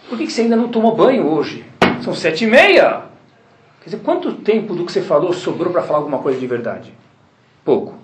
por 0.08 0.20
que 0.20 0.30
você 0.30 0.42
ainda 0.42 0.56
não 0.56 0.68
tomou 0.68 0.96
banho 0.96 1.26
hoje? 1.28 1.66
São 2.04 2.14
sete 2.14 2.44
e 2.44 2.48
meia. 2.48 3.09
Quer 3.82 3.92
dizer, 3.92 4.02
quanto 4.04 4.34
tempo 4.34 4.76
do 4.76 4.86
que 4.86 4.92
você 4.92 5.02
falou 5.02 5.34
sobrou 5.34 5.72
para 5.72 5.84
falar 5.84 6.00
alguma 6.00 6.20
coisa 6.20 6.40
de 6.40 6.48
verdade? 6.48 6.94
Pouco. 7.64 7.96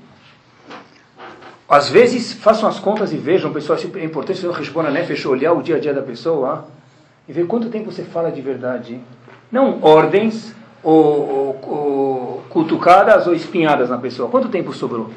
Às 1.68 1.90
vezes, 1.90 2.34
façam 2.34 2.70
as 2.70 2.80
contas 2.80 3.12
e 3.12 3.18
vejam, 3.18 3.52
pessoal, 3.52 3.78
é 3.96 4.04
importante 4.04 4.40
você 4.40 4.48
não 4.48 4.92
né? 4.92 5.04
Fechou 5.04 5.32
olhar 5.32 5.52
o 5.54 5.62
dia 5.62 5.78
a 5.78 5.80
dia 5.80 5.94
da 5.94 6.02
pessoa 6.02 6.68
e 7.28 7.34
ver 7.34 7.48
quanto 7.48 7.70
tempo 7.70 7.92
você 7.92 8.04
fala 8.04 8.32
de 8.32 8.40
verdade. 8.40 9.00
Não 9.52 9.82
ordens, 9.82 10.56
ou, 10.86 11.60
ou, 11.64 12.44
cutucadas 12.50 13.26
ou 13.26 13.34
espinhadas 13.34 13.90
na 13.90 13.98
pessoa. 13.98 14.30
Quanto 14.30 14.50
tempo 14.50 14.72
sobrou? 14.72 15.10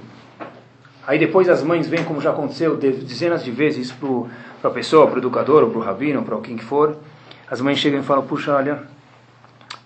Aí 1.06 1.18
depois 1.18 1.48
as 1.48 1.62
mães 1.62 1.86
vêm, 1.86 2.02
como 2.04 2.20
já 2.20 2.30
aconteceu 2.30 2.76
dezenas 2.76 3.44
de 3.44 3.50
vezes 3.50 3.92
para 3.92 4.70
a 4.70 4.72
pessoa, 4.72 5.06
para 5.06 5.16
o 5.16 5.18
educador, 5.18 5.62
ou 5.62 5.70
para 5.70 5.78
o 5.78 5.82
rabino, 5.82 6.22
para 6.22 6.38
quem 6.38 6.56
que 6.56 6.64
for. 6.64 6.96
As 7.50 7.60
mães 7.60 7.78
chegam 7.78 8.00
e 8.00 8.02
falam, 8.02 8.26
puxa, 8.26 8.54
olha, 8.54 8.82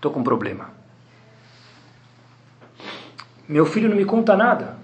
estou 0.02 0.10
com 0.10 0.18
um 0.18 0.24
problema. 0.24 0.70
Meu 3.48 3.64
filho 3.64 3.88
não 3.88 3.96
me 3.96 4.04
conta 4.04 4.36
nada. 4.36 4.76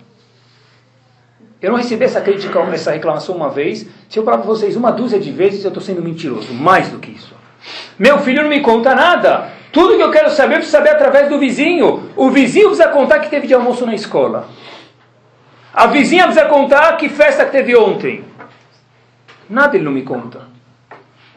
Eu 1.61 1.73
não 1.73 1.79
recebi 1.79 2.05
essa 2.05 2.21
crítica, 2.21 2.61
essa 2.73 2.93
reclamação 2.93 3.35
uma 3.35 3.51
vez. 3.51 3.85
Se 4.09 4.17
eu 4.17 4.25
falar 4.25 4.39
para 4.39 4.47
vocês 4.47 4.77
uma 4.77 4.93
dúzia 4.93 5.19
de 5.19 5.33
vezes, 5.33 5.65
eu 5.65 5.69
estou 5.69 5.83
sendo 5.83 6.01
mentiroso. 6.01 6.55
Mais 6.55 6.89
do 6.91 7.01
que 7.01 7.11
isso. 7.11 7.35
Meu 7.99 8.21
filho 8.21 8.43
não 8.43 8.49
me 8.49 8.61
conta 8.61 8.95
nada. 8.95 9.51
Tudo 9.73 9.97
que 9.97 10.03
eu 10.03 10.13
quero 10.13 10.31
saber, 10.31 10.55
eu 10.55 10.59
preciso 10.59 10.77
saber 10.77 10.91
através 10.91 11.29
do 11.29 11.37
vizinho. 11.37 12.11
O 12.15 12.31
vizinho 12.31 12.69
precisa 12.69 12.89
contar 12.89 13.19
que 13.19 13.29
teve 13.29 13.49
de 13.49 13.55
almoço 13.55 13.85
na 13.85 13.95
escola. 13.95 14.49
A 15.75 15.89
vizinha 15.89 16.27
precisa 16.27 16.47
contar 16.47 16.97
que 16.97 17.09
festa 17.09 17.45
que 17.45 17.51
teve 17.51 17.77
ontem. 17.77 18.25
Nada 19.51 19.77
ele 19.77 19.85
não 19.85 19.93
me 19.93 20.03
conta. 20.03 20.58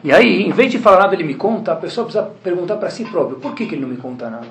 E 0.04 0.12
aí, 0.12 0.42
em 0.42 0.50
vez 0.50 0.70
de 0.70 0.78
falar 0.78 1.00
nada 1.00 1.14
ele 1.14 1.24
me 1.24 1.34
conta, 1.34 1.72
a 1.72 1.76
pessoa 1.76 2.04
precisa 2.04 2.28
perguntar 2.42 2.76
para 2.76 2.90
si 2.90 3.04
próprio, 3.04 3.38
por 3.38 3.54
que, 3.54 3.66
que 3.66 3.74
ele 3.74 3.82
não 3.82 3.88
me 3.88 3.96
conta 3.96 4.28
nada? 4.28 4.48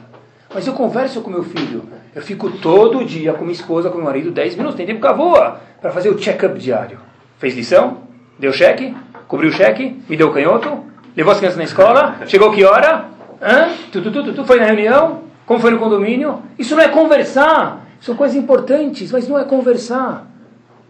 Mas 0.53 0.65
eu 0.65 0.73
converso 0.73 1.21
com 1.21 1.29
meu 1.29 1.43
filho. 1.43 1.83
Eu 2.15 2.21
fico 2.21 2.49
todo 2.49 3.03
dia 3.05 3.33
com 3.33 3.41
minha 3.41 3.53
esposa, 3.53 3.89
com 3.89 3.97
meu 3.97 4.05
marido, 4.05 4.31
10 4.31 4.55
minutos, 4.55 4.75
tem 4.75 4.85
tempo 4.85 5.05
que 5.05 5.13
voa, 5.13 5.59
para 5.81 5.91
fazer 5.91 6.09
o 6.09 6.17
check-up 6.17 6.57
diário. 6.57 6.99
Fez 7.37 7.55
lição? 7.55 7.97
Deu 8.39 8.53
cheque? 8.53 8.95
Cobriu 9.27 9.49
o 9.49 9.53
cheque? 9.53 10.01
Me 10.09 10.15
deu 10.15 10.31
canhoto? 10.31 10.85
Levou 11.15 11.31
as 11.31 11.37
crianças 11.37 11.57
na 11.57 11.63
escola? 11.65 12.15
Chegou 12.27 12.51
que 12.51 12.63
hora? 12.63 13.05
Hã? 13.41 13.69
Tu, 13.91 14.01
tu, 14.01 14.11
tu, 14.11 14.33
tu, 14.33 14.45
foi 14.45 14.59
na 14.59 14.65
reunião? 14.65 15.21
Como 15.45 15.59
foi 15.59 15.71
no 15.71 15.79
condomínio? 15.79 16.41
Isso 16.57 16.75
não 16.75 16.83
é 16.83 16.87
conversar. 16.87 17.87
São 17.99 18.15
coisas 18.15 18.37
importantes, 18.37 19.11
mas 19.11 19.27
não 19.27 19.37
é 19.37 19.43
conversar. 19.43 20.27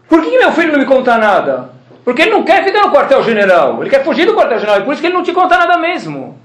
Por 0.08 0.22
que 0.22 0.38
meu 0.38 0.52
filho 0.52 0.72
não 0.72 0.78
me 0.78 0.86
conta 0.86 1.18
nada? 1.18 1.70
Porque 2.04 2.22
ele 2.22 2.32
não 2.32 2.44
quer 2.44 2.64
ficar 2.64 2.82
no 2.82 2.92
quartel-general. 2.92 3.80
Ele 3.80 3.90
quer 3.90 4.04
fugir 4.04 4.26
do 4.26 4.34
quartel-general. 4.34 4.80
E 4.80 4.84
por 4.84 4.92
isso 4.92 5.00
que 5.00 5.06
ele 5.06 5.14
não 5.14 5.22
te 5.22 5.32
conta 5.32 5.56
nada 5.56 5.78
mesmo. 5.78 6.38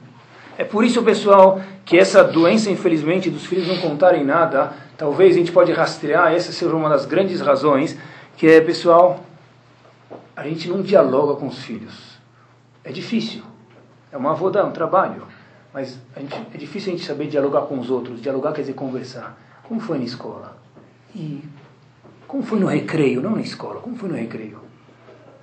É 0.58 0.64
por 0.64 0.84
isso, 0.84 1.04
pessoal, 1.04 1.62
que 1.86 1.98
essa 1.98 2.24
doença, 2.24 2.70
infelizmente, 2.70 3.30
dos 3.30 3.46
filhos 3.46 3.68
não 3.68 3.78
contarem 3.78 4.24
nada, 4.24 4.74
talvez 4.98 5.36
a 5.36 5.40
gente 5.40 5.52
pode 5.52 5.72
rastrear, 5.72 6.34
essa 6.34 6.52
seja 6.52 6.76
uma 6.76 6.90
das 6.90 7.06
grandes 7.06 7.42
razões, 7.42 7.98
que 8.36 8.48
é, 8.48 8.60
pessoal, 8.62 9.24
a 10.36 10.44
gente 10.44 10.68
não 10.68 10.82
dialoga 10.82 11.36
com 11.40 11.48
os 11.48 11.60
filhos. 11.60 12.18
É 12.84 12.92
difícil. 12.92 13.44
É 14.12 14.18
uma 14.18 14.32
avoda, 14.32 14.66
um 14.66 14.72
trabalho. 14.72 15.24
Mas 15.74 16.00
gente, 16.18 16.36
é 16.54 16.58
difícil 16.58 16.94
a 16.94 16.96
gente 16.96 17.06
saber 17.06 17.28
dialogar 17.28 17.62
com 17.62 17.78
os 17.78 17.90
outros. 17.90 18.22
Dialogar 18.22 18.52
quer 18.54 18.62
dizer 18.62 18.74
conversar. 18.74 19.38
Como 19.64 19.80
foi 19.80 19.98
na 19.98 20.06
escola? 20.06 20.58
E 21.14 21.44
como 22.28 22.42
foi 22.42 22.60
no 22.60 22.68
recreio? 22.68 23.22
Não 23.22 23.32
na 23.32 23.42
escola, 23.42 23.80
como 23.80 23.96
foi 23.96 24.10
no 24.10 24.16
recreio? 24.16 24.67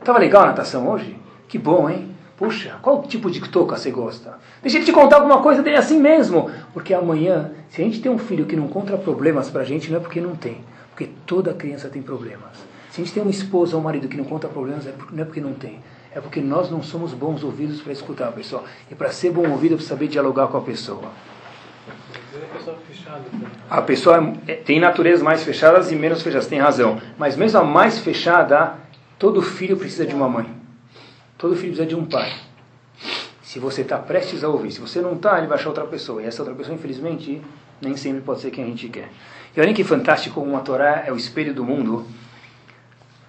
Estava 0.05 0.19
legal 0.19 0.43
a 0.43 0.47
natação 0.49 0.87
hoje? 0.87 1.17
Que 1.49 1.57
bom, 1.57 1.89
hein? 1.89 2.11
Puxa, 2.37 2.77
qual 2.83 3.03
tipo 3.05 3.31
de 3.31 3.41
toca 3.49 3.75
você 3.75 3.91
gosta? 3.91 4.39
Deixa 4.61 4.77
ele 4.77 4.85
te 4.85 4.93
contar 4.93 5.17
alguma 5.17 5.41
coisa 5.41 5.63
dele 5.63 5.79
assim 5.79 5.99
mesmo. 5.99 6.51
Porque 6.75 6.93
amanhã, 6.93 7.53
se 7.71 7.81
a 7.81 7.85
gente 7.87 8.03
tem 8.03 8.13
um 8.13 8.19
filho 8.19 8.45
que 8.45 8.55
não 8.55 8.69
conta 8.69 8.99
problemas 8.99 9.49
pra 9.49 9.65
gente, 9.65 9.91
não 9.91 9.97
é 9.97 10.01
porque 10.01 10.21
não 10.21 10.37
tem. 10.37 10.59
Porque 10.91 11.09
toda 11.25 11.55
criança 11.55 11.89
tem 11.89 12.03
problemas. 12.03 12.53
Se 12.91 13.01
a 13.01 13.05
gente 13.05 13.15
tem 13.15 13.23
uma 13.23 13.31
esposa 13.31 13.77
ou 13.77 13.81
um 13.81 13.85
marido 13.85 14.07
que 14.07 14.17
não 14.19 14.25
conta 14.25 14.47
problemas, 14.47 14.85
não 15.11 15.23
é 15.23 15.25
porque 15.25 15.41
não 15.41 15.55
tem 15.55 15.81
é 16.15 16.21
porque 16.21 16.41
nós 16.41 16.71
não 16.71 16.81
somos 16.81 17.13
bons 17.13 17.43
ouvidos 17.43 17.81
para 17.81 17.93
escutar 17.93 18.29
a 18.29 18.33
pessoa. 18.33 18.63
E 18.91 18.95
para 18.95 19.11
ser 19.11 19.33
bom 19.33 19.49
ouvido, 19.51 19.75
é 19.75 19.77
para 19.77 19.87
saber 19.87 20.07
dialogar 20.07 20.47
com 20.47 20.57
a 20.57 20.61
pessoa. 20.61 21.11
A 23.69 23.83
pessoa 23.83 24.33
é, 24.47 24.55
tem 24.55 24.79
naturezas 24.79 25.23
mais 25.23 25.43
fechadas 25.43 25.91
e 25.91 25.97
menos 25.97 26.23
fechadas, 26.23 26.47
tem 26.47 26.61
razão. 26.61 27.01
Mas 27.19 27.37
mesmo 27.37 27.59
a 27.59 27.65
mais 27.65 27.99
fechada, 27.99 28.75
todo 29.25 29.41
filho 29.41 29.79
precisa 29.79 30.05
de 30.05 30.15
uma 30.15 30.29
mãe. 30.29 30.45
Todo 31.39 31.57
filho 31.57 31.69
precisa 31.69 31.87
de 31.87 31.95
um 31.95 32.05
pai. 32.05 32.31
Se 33.43 33.59
você 33.59 33.81
está 33.81 33.97
prestes 33.97 34.45
a 34.45 34.51
ouvir, 34.51 34.71
se 34.71 34.83
você 34.83 35.01
não 35.01 35.15
está, 35.15 35.39
ele 35.39 35.47
vai 35.47 35.57
achar 35.57 35.71
outra 35.71 35.87
pessoa. 35.87 36.21
E 36.21 36.27
essa 36.27 36.43
outra 36.43 36.55
pessoa, 36.55 36.75
infelizmente, 36.75 37.41
Nem 37.81 37.97
sempre 37.97 38.21
pode 38.21 38.43
ser 38.43 38.51
quem 38.51 38.65
a 38.65 38.67
gente 38.67 38.87
quer. 38.91 39.09
E 39.57 39.61
olha 39.63 39.73
que 39.73 39.83
fantástico 39.83 40.43
como 40.43 40.55
a 40.59 40.61
Torá 40.61 41.05
é 41.07 41.11
o 41.11 41.17
espelho 41.17 41.55
do 41.55 41.65
mundo. 41.65 42.07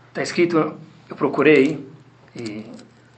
Está 0.09 0.21
escrito, 0.21 0.75
eu 1.09 1.15
procurei, 1.15 1.87
e 2.35 2.65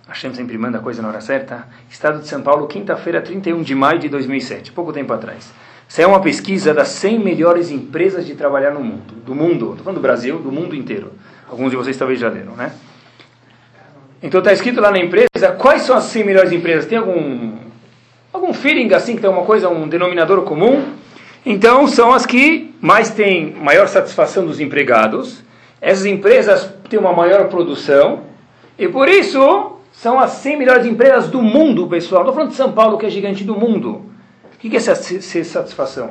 Hashem 0.08 0.36
sempre 0.36 0.56
manda 0.56 0.78
a 0.78 0.82
coisa 0.82 1.02
na 1.02 1.08
hora 1.08 1.20
certa. 1.20 1.68
Estado 1.90 2.20
de 2.20 2.28
São 2.28 2.44
Paulo, 2.44 2.68
quinta-feira, 2.68 3.24
31 3.24 3.64
de 3.64 3.74
maio 3.74 3.98
de 3.98 4.08
2007, 4.08 4.72
pouco 4.72 4.94
tempo 4.94 5.12
atrás. 5.14 5.52
Isso 5.90 6.00
é 6.00 6.06
uma 6.06 6.22
pesquisa 6.22 6.76
das 6.76 6.90
100 6.90 7.20
melhores 7.20 7.72
empresas 7.72 8.24
de 8.24 8.36
trabalhar 8.36 8.72
no 8.72 8.84
mundo. 8.84 9.16
Do 9.26 9.34
mundo, 9.34 9.72
estou 9.72 9.84
falando 9.84 9.98
do 9.98 10.02
Brasil, 10.02 10.38
do 10.38 10.52
mundo 10.52 10.76
inteiro. 10.76 11.12
Alguns 11.50 11.72
de 11.72 11.78
vocês 11.78 11.96
talvez 11.98 12.20
já 12.20 12.30
leram, 12.30 12.54
né? 12.54 12.72
Então 14.22 14.40
está 14.40 14.52
escrito 14.52 14.82
lá 14.82 14.92
na 14.92 15.00
empresa, 15.00 15.52
quais 15.58 15.84
são 15.84 15.96
as 15.96 16.06
100 16.06 16.24
melhores 16.24 16.52
empresas? 16.52 16.86
Tem 16.86 16.98
algum, 16.98 17.54
algum 18.34 18.54
feeling 18.54 18.94
assim, 18.94 19.16
que 19.16 19.22
tem 19.22 19.30
uma 19.30 19.44
coisa, 19.44 19.70
um 19.70 19.88
denominador 19.88 20.42
comum? 20.42 20.84
Então 21.46 21.88
são 21.88 22.12
as 22.12 22.26
que 22.26 22.76
mais 22.82 23.12
têm 23.12 23.54
maior 23.54 23.88
satisfação 23.88 24.46
dos 24.46 24.60
empregados. 24.60 25.44
Essas 25.80 26.06
empresas 26.06 26.70
têm 26.90 27.00
uma 27.00 27.14
maior 27.14 27.48
produção. 27.48 28.24
E 28.78 28.88
por 28.88 29.08
isso 29.08 29.78
são 29.92 30.20
as 30.20 30.32
100 30.32 30.58
melhores 30.58 30.86
empresas 30.86 31.30
do 31.30 31.42
mundo, 31.42 31.88
pessoal. 31.88 32.24
Estou 32.24 32.34
falando 32.34 32.50
de 32.50 32.56
São 32.56 32.72
Paulo, 32.72 32.98
que 32.98 33.06
é 33.06 33.10
gigante 33.10 33.44
do 33.44 33.56
mundo. 33.56 34.06
O 34.54 34.58
que 34.58 34.76
é 34.76 34.80
ser 34.80 35.44
satisfação? 35.44 36.10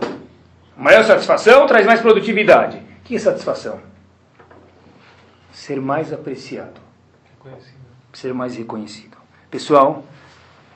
Maior 0.77 1.05
satisfação 1.05 1.67
traz 1.67 1.85
mais 1.85 2.01
produtividade. 2.01 2.79
O 2.79 3.05
que 3.05 3.17
é 3.17 3.19
satisfação? 3.19 3.79
Ser 5.57 5.81
mais 5.81 6.13
apreciado. 6.13 6.81
Ser 8.13 8.35
mais 8.35 8.57
reconhecido. 8.57 9.17
Pessoal, 9.51 10.05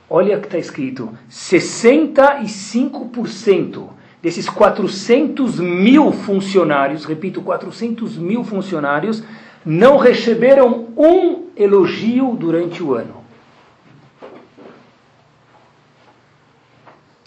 olha 0.09 0.39
que 0.39 0.47
está 0.47 0.57
escrito: 0.57 1.15
65% 1.29 3.89
desses 4.23 4.49
400 4.49 5.59
mil 5.59 6.11
funcionários, 6.11 7.05
repito, 7.05 7.43
400 7.43 8.17
mil 8.17 8.43
funcionários, 8.43 9.23
não 9.63 9.97
receberam 9.97 10.87
um 10.97 11.45
elogio 11.55 12.35
durante 12.35 12.81
o 12.81 12.95
ano. 12.95 13.23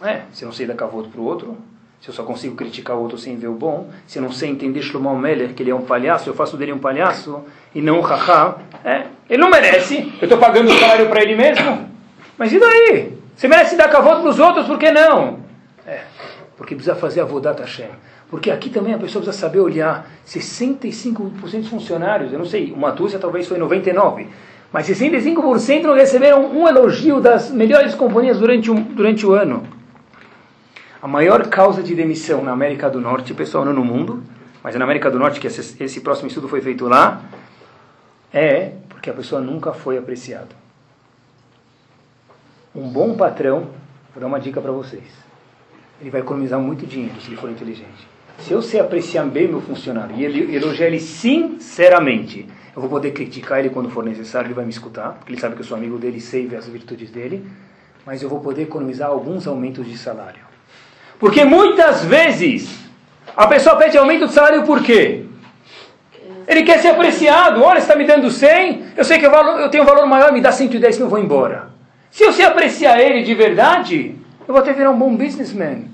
É, 0.03 0.23
se 0.33 0.45
não 0.45 0.51
sei 0.51 0.67
dar 0.67 0.75
cavoto 0.75 1.09
para 1.09 1.21
o 1.21 1.25
outro, 1.25 1.57
se 2.05 2.11
eu 2.11 2.15
só 2.15 2.23
consigo 2.23 2.55
criticar 2.55 2.99
o 2.99 3.01
outro 3.01 3.17
sem 3.17 3.35
ver 3.35 3.47
o 3.47 3.55
bom, 3.55 3.89
se 4.07 4.19
eu 4.19 4.23
não 4.23 4.31
sei 4.31 4.51
entender 4.51 4.83
Shlomo 4.83 5.19
Meller, 5.19 5.55
que 5.55 5.63
ele 5.63 5.71
é 5.71 5.75
um 5.75 5.87
palhaço, 5.87 6.29
eu 6.29 6.35
faço 6.35 6.55
dele 6.55 6.71
um 6.71 6.79
palhaço 6.79 7.43
e 7.75 7.81
não 7.81 8.01
um 8.01 8.03
haha, 8.03 8.57
é, 8.85 9.05
ele 9.31 9.41
não 9.41 9.49
merece, 9.49 10.13
eu 10.21 10.25
estou 10.25 10.37
pagando 10.37 10.71
o 10.71 10.79
salário 10.79 11.09
para 11.09 11.23
ele 11.23 11.35
mesmo. 11.35 11.89
Mas 12.37 12.53
e 12.53 12.61
daí? 12.61 13.17
Você 13.35 13.49
merece 13.49 13.75
dar 13.75 13.89
cavoto 13.89 14.21
para 14.21 14.29
os 14.29 14.39
outros, 14.39 14.67
por 14.67 14.79
que 14.79 14.91
não? 14.91 15.39
É, 15.87 16.01
porque 16.59 16.75
precisa 16.75 16.95
fazer 16.95 17.23
a 17.23 17.25
Vodat 17.25 17.59
Hashem. 17.59 17.89
Porque 18.29 18.51
aqui 18.51 18.69
também 18.69 18.93
a 18.93 18.99
pessoa 18.99 19.23
precisa 19.25 19.41
saber 19.41 19.61
olhar 19.61 20.07
65% 20.27 21.31
dos 21.41 21.69
funcionários, 21.69 22.35
eu 22.35 22.39
não 22.39 22.45
sei, 22.45 22.71
uma 22.71 22.91
dúzia 22.91 23.19
talvez 23.19 23.49
foi 23.49 23.59
99%, 23.59 24.27
mas 24.71 24.87
65% 24.87 25.83
não 25.85 25.95
receberam 25.95 26.55
um 26.55 26.69
elogio 26.69 27.19
das 27.19 27.51
melhores 27.51 27.95
companhias 27.95 28.39
durante, 28.39 28.71
um, 28.71 28.75
durante 28.75 29.25
o 29.25 29.33
ano. 29.33 29.67
A 31.05 31.07
maior 31.07 31.47
causa 31.51 31.83
de 31.83 31.95
demissão 31.95 32.43
na 32.43 32.51
América 32.51 32.89
do 32.89 32.99
Norte, 32.99 33.35
pessoal, 33.35 33.63
não 33.63 33.75
no 33.75 33.85
mundo, 33.85 34.23
mas 34.63 34.75
na 34.75 34.85
América 34.85 35.11
do 35.11 35.19
Norte, 35.19 35.39
que 35.39 35.47
esse, 35.47 35.83
esse 35.85 36.01
próximo 36.01 36.29
estudo 36.29 36.49
foi 36.49 36.63
feito 36.63 36.89
lá, 36.89 37.21
é 38.33 38.73
porque 38.89 39.11
a 39.11 39.13
pessoa 39.13 39.39
nunca 39.39 39.75
foi 39.75 39.99
apreciada. 39.99 40.57
Um 42.75 42.89
bom 42.89 43.19
patrão, 43.19 43.69
vou 44.15 44.21
dar 44.23 44.27
uma 44.29 44.41
dica 44.41 44.63
para 44.63 44.73
vocês, 44.73 45.05
ele 46.01 46.09
vai 46.09 46.23
economizar 46.23 46.59
muito 46.59 46.87
dinheiro 46.87 47.21
se 47.21 47.29
ele 47.29 47.37
for 47.37 47.51
inteligente. 47.51 48.09
Se 48.39 48.55
eu 48.55 48.63
sei 48.63 48.81
apreciar 48.81 49.27
bem 49.27 49.47
meu 49.47 49.61
funcionário 49.61 50.17
e 50.17 50.25
ele, 50.25 50.57
elogiar 50.57 50.87
ele 50.87 51.01
sinceramente, 51.01 52.49
eu 52.75 52.81
vou 52.81 52.89
poder 52.89 53.11
criticar 53.11 53.59
ele 53.59 53.69
quando 53.69 53.91
for 53.91 54.03
necessário, 54.03 54.47
ele 54.47 54.55
vai 54.55 54.65
me 54.65 54.71
escutar, 54.71 55.17
porque 55.19 55.35
ele 55.35 55.41
sabe 55.41 55.55
que 55.55 55.61
eu 55.61 55.67
sou 55.67 55.77
amigo 55.77 55.99
dele 55.99 56.19
sei 56.19 56.49
as 56.57 56.67
virtudes 56.67 57.11
dele, 57.11 57.47
mas 58.07 58.23
eu 58.23 58.29
vou 58.31 58.41
poder 58.41 58.63
economizar 58.63 59.11
alguns 59.11 59.47
aumentos 59.47 59.87
de 59.87 59.99
salário. 59.99 60.54
Porque 61.19 61.45
muitas 61.45 62.05
vezes 62.05 62.85
a 63.37 63.47
pessoa 63.47 63.77
pede 63.77 63.97
aumento 63.97 64.27
de 64.27 64.33
salário 64.33 64.65
por 64.65 64.83
quê? 64.83 65.25
Ele 66.47 66.63
quer 66.63 66.79
ser 66.81 66.89
apreciado. 66.89 67.63
Olha, 67.63 67.81
você 67.81 67.87
está 67.87 67.97
me 67.97 68.05
dando 68.05 68.31
100, 68.31 68.85
eu 68.97 69.05
sei 69.05 69.19
que 69.19 69.27
eu, 69.27 69.31
valor, 69.31 69.61
eu 69.61 69.69
tenho 69.69 69.83
um 69.83 69.87
valor 69.87 70.07
maior, 70.07 70.33
me 70.33 70.41
dá 70.41 70.53
110 70.53 70.97
que 70.97 71.03
eu 71.03 71.09
vou 71.09 71.19
embora. 71.19 71.71
Se 72.11 72.23
eu 72.23 72.33
sei 72.33 72.45
apreciar 72.45 73.01
ele 73.01 73.23
de 73.23 73.35
verdade, 73.35 74.17
eu 74.47 74.55
vou 74.55 74.59
até 74.59 74.73
virar 74.73 74.91
um 74.91 74.99
bom 74.99 75.17
businessman. 75.17 75.89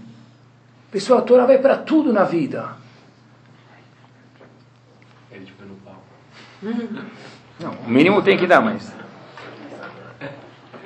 A 0.92 1.20
Torá 1.22 1.46
vai 1.46 1.58
para 1.58 1.76
tudo 1.76 2.12
na 2.12 2.24
vida. 2.24 2.68
Ele 5.30 5.44
te 5.44 5.52
no 5.62 5.76
pau. 5.76 6.02
Não, 7.60 7.72
o 7.86 7.88
mínimo 7.88 8.20
tem 8.22 8.36
que 8.36 8.46
dar, 8.46 8.60
mas... 8.60 8.92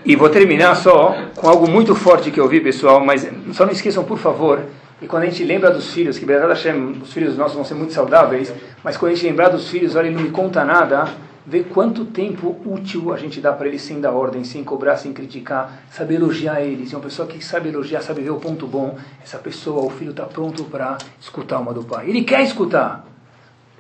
E 0.05 0.15
vou 0.17 0.29
terminar 0.29 0.75
só 0.77 1.17
com 1.35 1.49
algo 1.49 1.69
muito 1.69 1.95
forte 1.95 2.31
que 2.31 2.39
eu 2.39 2.47
vi, 2.47 2.61
pessoal, 2.61 3.05
mas 3.05 3.27
só 3.53 3.65
não 3.65 3.73
esqueçam, 3.73 4.05
por 4.05 4.19
favor, 4.19 4.61
e 5.01 5.07
quando 5.07 5.25
a 5.25 5.27
gente 5.27 5.45
lembra 5.45 5.71
dos 5.71 5.93
filhos, 5.93 6.19
que 6.19 6.25
Hashem, 6.25 6.99
os 7.03 7.13
filhos 7.13 7.37
nossos 7.37 7.55
vão 7.55 7.65
ser 7.65 7.75
muito 7.75 7.93
saudáveis, 7.93 8.53
mas 8.83 8.97
quando 8.97 9.13
a 9.13 9.15
gente 9.15 9.27
lembrar 9.27 9.49
dos 9.49 9.69
filhos, 9.69 9.97
olha, 9.97 10.07
ele 10.07 10.17
não 10.17 10.23
me 10.23 10.31
conta 10.31 10.65
nada, 10.65 11.09
vê 11.47 11.63
quanto 11.63 12.05
tempo 12.05 12.57
útil 12.65 13.13
a 13.13 13.17
gente 13.17 13.41
dá 13.41 13.53
para 13.53 13.67
eles 13.67 13.83
sem 13.83 14.01
dar 14.01 14.13
ordem, 14.13 14.45
sem 14.45 14.63
cobrar, 14.63 14.97
sem 14.97 15.13
criticar, 15.13 15.85
saber 15.91 16.15
elogiar 16.15 16.61
eles. 16.63 16.93
E 16.93 16.95
uma 16.95 17.03
pessoa 17.03 17.27
que 17.27 17.45
sabe 17.45 17.69
elogiar, 17.69 18.03
sabe 18.03 18.23
ver 18.23 18.31
o 18.31 18.37
ponto 18.37 18.67
bom, 18.67 18.97
essa 19.23 19.39
pessoa, 19.39 19.85
o 19.85 19.91
filho 19.91 20.13
está 20.13 20.25
pronto 20.25 20.65
para 20.65 20.97
escutar 21.21 21.59
uma 21.59 21.73
do 21.73 21.83
pai. 21.83 22.09
Ele 22.09 22.23
quer 22.23 22.43
escutar. 22.43 23.07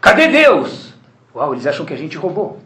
Cadê 0.00 0.28
Deus? 0.28 0.92
Uau, 1.34 1.52
eles 1.52 1.66
acham 1.66 1.86
que 1.86 1.94
a 1.94 1.98
gente 1.98 2.16
roubou. 2.16 2.58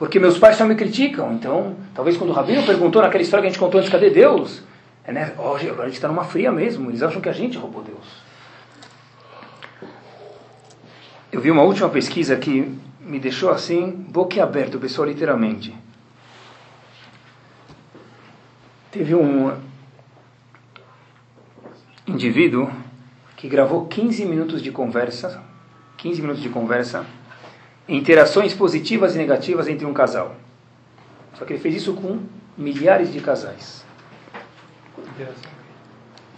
Porque 0.00 0.18
meus 0.18 0.38
pais 0.38 0.56
só 0.56 0.64
me 0.64 0.74
criticam. 0.74 1.34
Então, 1.34 1.76
talvez 1.94 2.16
quando 2.16 2.30
o 2.30 2.32
Rabino 2.32 2.64
perguntou 2.64 3.02
naquela 3.02 3.22
história 3.22 3.42
que 3.42 3.48
a 3.48 3.50
gente 3.50 3.60
contou 3.60 3.78
antes, 3.78 3.92
cadê 3.92 4.08
Deus? 4.08 4.62
É, 5.04 5.12
né? 5.12 5.34
Hoje, 5.36 5.68
agora 5.68 5.82
a 5.82 5.86
gente 5.88 5.96
está 5.96 6.08
numa 6.08 6.24
fria 6.24 6.50
mesmo. 6.50 6.90
Eles 6.90 7.02
acham 7.02 7.20
que 7.20 7.28
a 7.28 7.34
gente 7.34 7.58
roubou 7.58 7.82
Deus. 7.82 8.06
Eu 11.30 11.38
vi 11.38 11.50
uma 11.50 11.62
última 11.62 11.90
pesquisa 11.90 12.34
que 12.34 12.74
me 12.98 13.20
deixou 13.20 13.50
assim, 13.50 13.90
boquiaberto, 13.90 14.78
pessoal, 14.78 15.06
literalmente. 15.06 15.76
Teve 18.90 19.14
um 19.14 19.54
indivíduo 22.06 22.70
que 23.36 23.50
gravou 23.50 23.86
15 23.86 24.24
minutos 24.24 24.62
de 24.62 24.72
conversa, 24.72 25.42
15 25.98 26.22
minutos 26.22 26.42
de 26.42 26.48
conversa, 26.48 27.04
interações 27.96 28.54
positivas 28.54 29.14
e 29.14 29.18
negativas 29.18 29.68
entre 29.68 29.84
um 29.84 29.92
casal. 29.92 30.34
Só 31.34 31.44
que 31.44 31.52
ele 31.52 31.60
fez 31.60 31.76
isso 31.76 31.94
com 31.94 32.20
milhares 32.56 33.12
de 33.12 33.20
casais. 33.20 33.84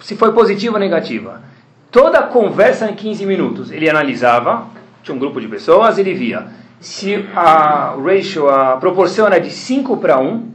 Se 0.01 0.17
foi 0.17 0.33
positiva 0.33 0.75
ou 0.75 0.81
negativa. 0.81 1.43
Toda 1.91 2.19
a 2.19 2.27
conversa 2.27 2.91
em 2.91 2.95
15 2.95 3.27
minutos, 3.27 3.71
ele 3.71 3.89
analisava, 3.89 4.67
tinha 5.03 5.15
um 5.15 5.19
grupo 5.19 5.41
de 5.41 5.47
pessoas, 5.47 5.99
ele 5.99 6.15
via 6.15 6.49
se 6.83 7.15
a 7.33 7.95
ratio, 7.95 8.49
a 8.51 8.77
proporção 8.77 9.25
era 9.29 9.39
de 9.39 9.51
5 9.51 9.99
para 9.99 10.19
1, 10.19 10.51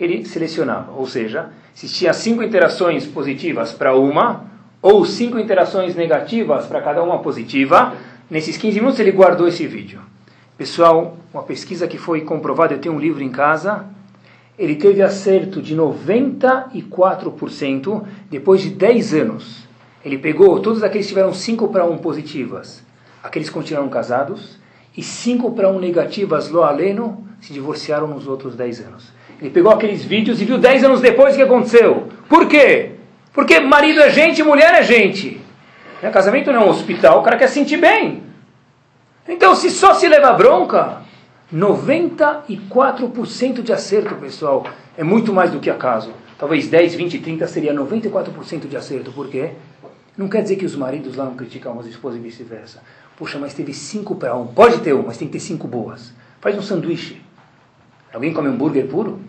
ele 0.00 0.24
selecionava. 0.24 0.92
Ou 0.92 1.06
seja, 1.06 1.50
se 1.74 1.86
tinha 1.88 2.14
5 2.14 2.42
interações 2.42 3.04
positivas 3.06 3.70
para 3.72 3.94
uma, 3.94 4.46
ou 4.80 5.04
5 5.04 5.38
interações 5.38 5.94
negativas 5.94 6.64
para 6.64 6.80
cada 6.80 7.02
uma 7.02 7.18
positiva, 7.18 7.92
Nesses 8.30 8.56
15 8.56 8.80
minutos 8.80 9.00
ele 9.00 9.12
guardou 9.12 9.46
esse 9.48 9.66
vídeo. 9.66 10.00
Pessoal, 10.56 11.18
uma 11.32 11.42
pesquisa 11.42 11.88
que 11.88 11.98
foi 11.98 12.22
comprovada, 12.22 12.72
eu 12.74 12.78
tenho 12.78 12.94
um 12.94 13.00
livro 13.00 13.22
em 13.22 13.30
casa, 13.30 13.84
ele 14.58 14.76
teve 14.76 15.02
acerto 15.02 15.60
de 15.60 15.76
94% 15.76 18.02
depois 18.30 18.62
de 18.62 18.70
10 18.70 19.14
anos. 19.14 19.66
Ele 20.04 20.18
pegou 20.18 20.58
todos 20.60 20.82
aqueles 20.82 21.06
que 21.06 21.10
tiveram 21.10 21.32
5 21.32 21.68
para 21.68 21.84
1 21.84 21.98
positivas, 21.98 22.82
aqueles 23.22 23.48
que 23.48 23.54
continuaram 23.54 23.88
casados, 23.88 24.58
e 24.96 25.02
5 25.02 25.52
para 25.52 25.68
1 25.68 25.78
negativas, 25.80 26.48
lo 26.48 26.62
aleno, 26.62 27.26
se 27.40 27.52
divorciaram 27.52 28.06
nos 28.06 28.28
outros 28.28 28.54
10 28.54 28.80
anos. 28.80 29.12
Ele 29.40 29.50
pegou 29.50 29.72
aqueles 29.72 30.04
vídeos 30.04 30.40
e 30.40 30.44
viu 30.44 30.58
10 30.58 30.84
anos 30.84 31.00
depois 31.00 31.34
o 31.34 31.36
que 31.36 31.42
aconteceu. 31.42 32.06
Por 32.28 32.46
quê? 32.46 32.92
Porque 33.32 33.58
marido 33.58 34.00
é 34.00 34.10
gente, 34.10 34.40
mulher 34.42 34.74
é 34.74 34.84
gente. 34.84 35.41
Né? 36.02 36.10
Casamento 36.10 36.52
não 36.52 36.62
é 36.62 36.64
um 36.64 36.68
hospital, 36.68 37.20
o 37.20 37.22
cara 37.22 37.36
quer 37.36 37.48
sentir 37.48 37.76
bem. 37.76 38.24
Então, 39.28 39.54
se 39.54 39.70
só 39.70 39.94
se 39.94 40.08
leva 40.08 40.32
bronca, 40.32 41.02
94% 41.54 43.62
de 43.62 43.72
acerto, 43.72 44.16
pessoal. 44.16 44.66
É 44.98 45.04
muito 45.04 45.32
mais 45.32 45.52
do 45.52 45.60
que 45.60 45.70
acaso. 45.70 46.12
Talvez 46.38 46.68
10, 46.68 46.96
20, 46.96 47.20
30 47.20 47.46
seria 47.46 47.72
94% 47.72 48.66
de 48.66 48.76
acerto. 48.76 49.12
Por 49.12 49.28
quê? 49.28 49.52
Não 50.18 50.28
quer 50.28 50.42
dizer 50.42 50.56
que 50.56 50.66
os 50.66 50.74
maridos 50.74 51.14
lá 51.16 51.24
não 51.24 51.34
criticam 51.34 51.78
as 51.78 51.86
esposas 51.86 52.18
e 52.18 52.22
vice-versa. 52.22 52.82
Poxa, 53.16 53.38
mas 53.38 53.54
teve 53.54 53.72
5 53.72 54.16
para 54.16 54.34
1. 54.34 54.48
Pode 54.48 54.80
ter 54.80 54.92
um, 54.92 55.04
mas 55.06 55.16
tem 55.16 55.28
que 55.28 55.34
ter 55.34 55.40
5 55.40 55.68
boas. 55.68 56.12
Faz 56.40 56.58
um 56.58 56.62
sanduíche. 56.62 57.22
Alguém 58.12 58.32
come 58.32 58.48
hambúrguer 58.48 58.88
puro? 58.88 59.20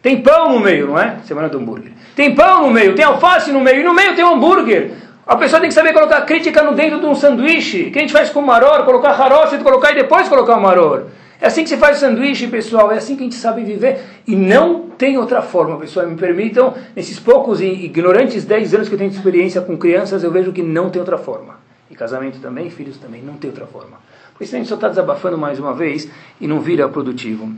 Tem 0.00 0.22
pão 0.22 0.52
no 0.52 0.60
meio, 0.60 0.86
não 0.86 0.96
é? 0.98 1.18
Semana 1.24 1.48
do 1.48 1.58
hambúrguer. 1.58 1.92
Tem 2.14 2.32
pão 2.34 2.66
no 2.66 2.72
meio, 2.72 2.94
tem 2.94 3.04
alface 3.04 3.52
no 3.52 3.60
meio, 3.60 3.80
e 3.80 3.84
no 3.84 3.94
meio 3.94 4.14
tem 4.14 4.24
um 4.24 4.34
hambúrguer. 4.34 4.92
A 5.26 5.36
pessoa 5.36 5.60
tem 5.60 5.68
que 5.68 5.74
saber 5.74 5.92
colocar 5.92 6.22
crítica 6.22 6.62
no 6.62 6.74
dentro 6.74 6.98
de 6.98 7.06
um 7.06 7.14
sanduíche. 7.14 7.90
Que 7.90 7.98
a 7.98 8.02
gente 8.02 8.12
faz 8.12 8.30
com 8.30 8.42
maror, 8.42 8.84
colocar 8.84 9.10
haroset, 9.10 9.62
colocar 9.62 9.92
e 9.92 9.94
depois 9.94 10.28
colocar 10.28 10.56
o 10.56 10.60
maror. 10.60 11.04
É 11.40 11.46
assim 11.46 11.62
que 11.62 11.68
se 11.68 11.76
faz 11.76 11.98
sanduíche, 11.98 12.48
pessoal. 12.48 12.90
É 12.90 12.96
assim 12.96 13.14
que 13.14 13.22
a 13.22 13.24
gente 13.24 13.36
sabe 13.36 13.62
viver. 13.62 14.00
E 14.26 14.34
não 14.34 14.88
tem 14.90 15.16
outra 15.18 15.40
forma, 15.40 15.76
pessoal. 15.76 16.06
Me 16.08 16.16
permitam, 16.16 16.74
nesses 16.94 17.20
poucos 17.20 17.60
e 17.60 17.66
ignorantes 17.66 18.44
10 18.44 18.74
anos 18.74 18.88
que 18.88 18.94
eu 18.94 18.98
tenho 18.98 19.10
de 19.10 19.16
experiência 19.16 19.60
com 19.60 19.76
crianças, 19.76 20.24
eu 20.24 20.30
vejo 20.30 20.52
que 20.52 20.62
não 20.62 20.90
tem 20.90 21.00
outra 21.00 21.18
forma. 21.18 21.56
E 21.88 21.94
casamento 21.94 22.40
também, 22.40 22.68
filhos 22.70 22.96
também, 22.96 23.22
não 23.22 23.34
tem 23.34 23.50
outra 23.50 23.66
forma. 23.66 23.98
Por 24.34 24.44
isso 24.44 24.54
a 24.56 24.58
gente 24.58 24.68
só 24.68 24.74
está 24.74 24.88
desabafando 24.88 25.38
mais 25.38 25.58
uma 25.58 25.74
vez 25.74 26.08
e 26.40 26.46
não 26.46 26.60
vira 26.60 26.88
produtivo. 26.88 27.52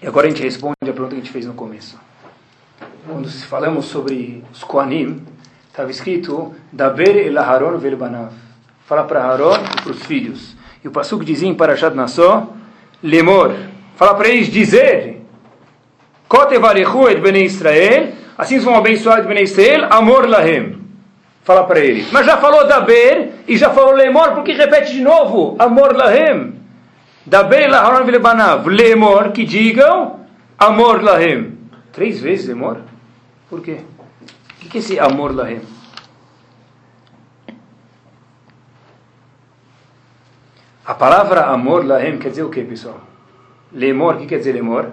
E 0.00 0.06
agora 0.06 0.26
a 0.26 0.30
gente 0.30 0.42
responde 0.42 0.74
a 0.82 0.86
pergunta 0.86 1.08
que 1.08 1.16
a 1.16 1.18
gente 1.18 1.32
fez 1.32 1.44
no 1.44 1.54
começo. 1.54 1.98
Quando 3.06 3.28
falamos 3.28 3.86
sobre 3.86 4.42
os 4.52 4.64
Koanim, 4.64 5.22
estava 5.74 5.90
escrito 5.90 6.54
Daber 6.70 7.16
el 7.16 7.36
Aharon 7.36 7.80
vel 7.80 7.96
banav. 7.96 8.30
Fala 8.86 9.08
para 9.08 9.24
Aaron 9.24 9.56
e 9.56 9.82
para 9.82 9.90
os 9.90 10.04
filhos. 10.04 10.56
E 10.84 10.86
o 10.86 10.92
Pasuk 10.92 11.24
dizia 11.24 11.48
em 11.48 11.54
Parashat 11.54 11.96
Nassó, 11.96 12.52
Lemor. 13.02 13.52
Fala 13.96 14.14
para 14.14 14.28
eles 14.28 14.46
dizer, 14.46 15.20
Kotevarechu 16.28 17.08
et 17.08 17.20
bnei 17.20 17.46
Israel, 17.46 18.12
assim 18.38 18.60
vão 18.60 18.76
abençoar 18.76 19.18
et 19.18 19.26
bnei 19.26 19.42
Israel, 19.42 19.88
amor 19.90 20.28
lahem. 20.28 20.78
Fala 21.42 21.64
para 21.64 21.80
eles. 21.80 22.08
Mas 22.12 22.24
já 22.24 22.36
falou 22.36 22.68
Daber 22.68 23.30
e 23.48 23.56
já 23.56 23.70
falou 23.70 23.94
Lemor, 23.94 24.32
porque 24.32 24.52
repete 24.52 24.92
de 24.92 25.00
novo, 25.00 25.56
amor 25.58 25.96
lahem. 25.96 26.54
Daber 27.26 27.64
el 27.64 27.74
Aharon 27.74 28.04
vel 28.04 28.20
banav. 28.20 28.68
Lemor, 28.68 29.32
que 29.32 29.44
digam, 29.44 30.20
amor 30.56 31.02
lahem. 31.02 31.58
Três 31.92 32.20
vezes 32.20 32.46
Lemor? 32.46 32.78
Por 33.50 33.60
quê? 33.60 33.78
Que 34.74 34.78
esse 34.78 34.98
amor 34.98 35.32
lahem? 35.32 35.60
A 40.84 40.94
palavra 40.94 41.46
amor 41.46 41.86
lahem 41.86 42.18
quer 42.18 42.30
dizer 42.30 42.42
o 42.42 42.50
que, 42.50 42.64
pessoal? 42.64 43.00
Lemor, 43.70 44.16
o 44.16 44.18
que 44.18 44.26
quer 44.26 44.38
dizer 44.38 44.52
lemor? 44.52 44.90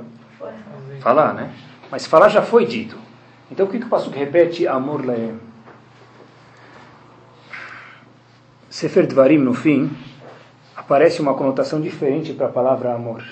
Falar, 1.00 1.34
né? 1.34 1.52
Mas 1.90 2.06
falar 2.06 2.30
já 2.30 2.44
foi 2.44 2.68
dito. 2.68 2.96
Então 3.50 3.66
o 3.66 3.70
que, 3.70 3.80
que 3.80 3.88
o 3.88 3.90
pastor 3.90 4.14
repete 4.14 4.68
amor 4.68 5.04
lahem? 5.04 5.40
Sefer 8.70 9.08
Dvarim, 9.08 9.40
no 9.40 9.56
fim, 9.56 9.90
aparece 10.76 11.24
uma 11.24 11.34
conotação 11.34 11.82
diferente 11.82 12.34
para 12.34 12.46
a 12.46 12.52
palavra 12.52 12.94
amor. 12.94 13.24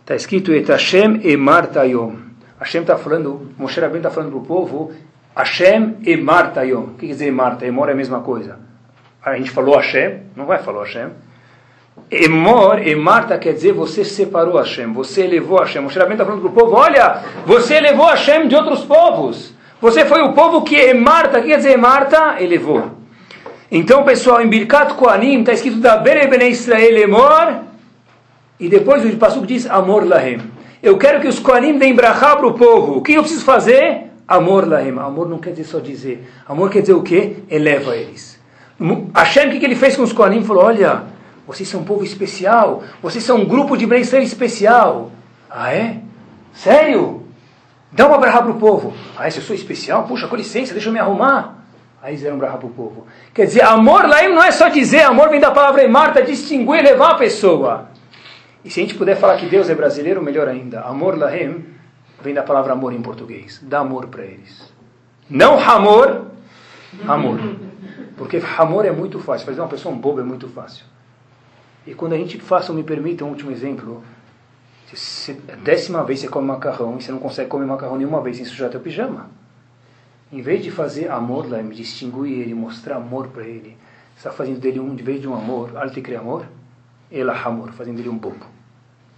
Está 0.00 0.16
escrito 0.16 0.52
Et 0.52 0.66
Hashem 0.66 1.24
emar 1.24 1.68
tayom. 1.68 2.16
Hashem 2.58 2.80
está 2.80 2.98
falando, 2.98 3.52
Moshe 3.56 3.80
Rabbeinu 3.80 3.98
está 3.98 4.10
falando 4.10 4.32
para 4.32 4.40
o 4.40 4.44
povo, 4.44 4.92
Hashem 5.36 5.96
emar 6.06 6.52
tayom. 6.52 6.82
O 6.82 6.88
que 6.94 7.06
quer 7.06 7.12
dizer 7.12 7.26
emar? 7.26 7.58
Emor 7.62 7.88
é 7.88 7.92
a 7.92 7.96
mesma 7.96 8.20
coisa. 8.20 8.58
A 9.24 9.36
gente 9.36 9.50
falou 9.50 9.76
Hashem, 9.76 10.20
não 10.36 10.44
vai 10.44 10.58
falar 10.58 10.84
Hashem. 10.84 11.08
Emor, 12.10 12.86
Emarta 12.86 13.38
quer 13.38 13.52
dizer 13.54 13.72
você 13.72 14.04
separou 14.04 14.58
Hashem, 14.58 14.92
você 14.92 15.22
elevou 15.22 15.58
Hashem. 15.58 15.80
Moshe 15.80 15.98
Rabbeinu 15.98 16.14
está 16.14 16.24
falando 16.24 16.42
para 16.42 16.50
o 16.50 16.52
povo, 16.52 16.76
olha, 16.76 17.22
você 17.46 17.74
elevou 17.74 18.06
Hashem 18.06 18.48
de 18.48 18.54
outros 18.54 18.84
povos. 18.84 19.54
Você 19.80 20.04
foi 20.04 20.22
o 20.22 20.32
povo 20.32 20.62
que 20.62 20.76
Emarta, 20.76 21.38
o 21.38 21.42
que 21.42 21.48
quer 21.48 21.56
dizer 21.56 21.72
Emarta? 21.72 22.36
Elevou. 22.40 22.90
Então, 23.70 24.04
pessoal, 24.04 24.42
em 24.42 24.48
Birkat 24.48 24.94
Koanim 24.94 25.40
está 25.40 25.52
escrito 25.52 25.78
da 25.78 25.96
Bere 25.96 26.26
Bene 26.26 26.48
Israel 26.48 26.96
Emor, 26.96 27.54
e 28.60 28.68
depois 28.68 29.04
o 29.04 29.16
Passuco 29.16 29.46
diz 29.46 29.68
Amor 29.68 30.06
Lahem. 30.06 30.40
Eu 30.82 30.98
quero 30.98 31.20
que 31.20 31.28
os 31.28 31.38
Koanim 31.38 31.78
deem 31.78 31.94
brachá 31.94 32.36
para 32.36 32.46
o 32.46 32.54
povo. 32.54 32.98
O 32.98 33.02
que 33.02 33.14
eu 33.14 33.22
preciso 33.22 33.44
fazer? 33.44 34.03
Amor 34.26 34.66
Lahem. 34.66 34.98
Amor 34.98 35.28
não 35.28 35.38
quer 35.38 35.50
dizer 35.50 35.64
só 35.64 35.78
dizer. 35.78 36.28
Amor 36.46 36.70
quer 36.70 36.80
dizer 36.80 36.94
o 36.94 37.02
quê? 37.02 37.36
Eleva 37.50 37.96
eles. 37.96 38.40
Hashem, 39.14 39.48
o 39.48 39.60
que 39.60 39.64
ele 39.64 39.76
fez 39.76 39.96
com 39.96 40.02
os 40.02 40.12
Koanim? 40.12 40.42
Falou, 40.42 40.64
olha, 40.64 41.04
vocês 41.46 41.68
são 41.68 41.80
um 41.80 41.84
povo 41.84 42.04
especial. 42.04 42.82
Vocês 43.02 43.22
são 43.22 43.38
um 43.38 43.44
grupo 43.44 43.76
de 43.76 43.86
Bnei 43.86 44.00
especial. 44.00 45.12
Ah, 45.50 45.72
é? 45.72 46.00
Sério? 46.52 47.22
Dá 47.92 48.06
uma 48.08 48.18
brahá 48.18 48.42
para 48.42 48.50
o 48.50 48.58
povo. 48.58 48.92
Ah, 49.16 49.30
se 49.30 49.38
eu 49.38 49.42
sou 49.42 49.54
especial? 49.54 50.04
Puxa, 50.04 50.26
com 50.26 50.34
licença, 50.34 50.72
deixa 50.72 50.88
eu 50.88 50.92
me 50.92 50.98
arrumar. 50.98 51.64
Aí 52.02 52.16
deram 52.16 52.36
brahá 52.36 52.56
para 52.56 52.66
o 52.66 52.70
povo. 52.70 53.06
Quer 53.32 53.46
dizer, 53.46 53.62
amor 53.62 54.06
lá 54.06 54.22
não 54.28 54.42
é 54.42 54.50
só 54.50 54.68
dizer, 54.68 55.02
amor 55.02 55.30
vem 55.30 55.40
da 55.40 55.50
palavra 55.50 55.88
Marta, 55.88 56.20
distinguir, 56.22 56.82
levar 56.82 57.12
a 57.12 57.14
pessoa. 57.14 57.88
E 58.64 58.70
se 58.70 58.80
a 58.80 58.82
gente 58.82 58.94
puder 58.94 59.16
falar 59.16 59.36
que 59.36 59.46
Deus 59.46 59.70
é 59.70 59.74
brasileiro, 59.74 60.22
melhor 60.22 60.48
ainda. 60.48 60.80
Amor 60.80 61.16
lahem 61.16 61.64
vem 62.24 62.34
da 62.34 62.42
palavra 62.42 62.72
amor 62.72 62.92
em 62.92 63.02
português. 63.02 63.60
Dá 63.62 63.80
amor 63.80 64.08
para 64.08 64.24
eles. 64.24 64.72
Não 65.28 65.60
amor, 65.60 66.26
amor. 67.06 67.38
Porque 68.16 68.42
amor 68.58 68.86
é 68.86 68.90
muito 68.90 69.18
fácil. 69.20 69.46
Fazer 69.46 69.60
uma 69.60 69.68
pessoa 69.68 69.94
um 69.94 69.98
bobo 69.98 70.20
é 70.20 70.24
muito 70.24 70.48
fácil. 70.48 70.86
E 71.86 71.94
quando 71.94 72.14
a 72.14 72.16
gente 72.16 72.40
faça, 72.40 72.72
me 72.72 72.82
permita 72.82 73.24
um 73.24 73.28
último 73.28 73.50
exemplo. 73.50 74.02
Se 74.92 75.36
a 75.52 75.56
décima 75.56 76.02
vez 76.04 76.20
você 76.20 76.28
come 76.28 76.46
macarrão 76.46 76.96
e 76.96 77.02
você 77.02 77.12
não 77.12 77.18
consegue 77.18 77.48
comer 77.48 77.66
macarrão 77.66 77.96
nenhuma 77.96 78.20
vez 78.20 78.36
sem 78.36 78.44
sujar 78.46 78.70
teu 78.70 78.80
pijama. 78.80 79.28
Em 80.32 80.40
vez 80.40 80.62
de 80.62 80.70
fazer 80.70 81.10
amor 81.10 81.50
lá, 81.50 81.62
me 81.62 81.74
distinguir 81.74 82.40
ele, 82.40 82.54
mostrar 82.54 82.96
amor 82.96 83.28
para 83.28 83.44
ele, 83.44 83.76
está 84.16 84.30
fazendo 84.30 84.60
dele 84.60 84.80
um, 84.80 84.94
de 84.94 85.02
vez 85.02 85.20
de 85.20 85.28
um 85.28 85.34
amor, 85.34 85.76
alte 85.76 86.00
cria 86.00 86.20
amor, 86.20 86.46
ela 87.10 87.32
amor, 87.42 87.72
fazendo 87.72 87.96
dele 87.96 88.08
um 88.08 88.16
bobo. 88.16 88.46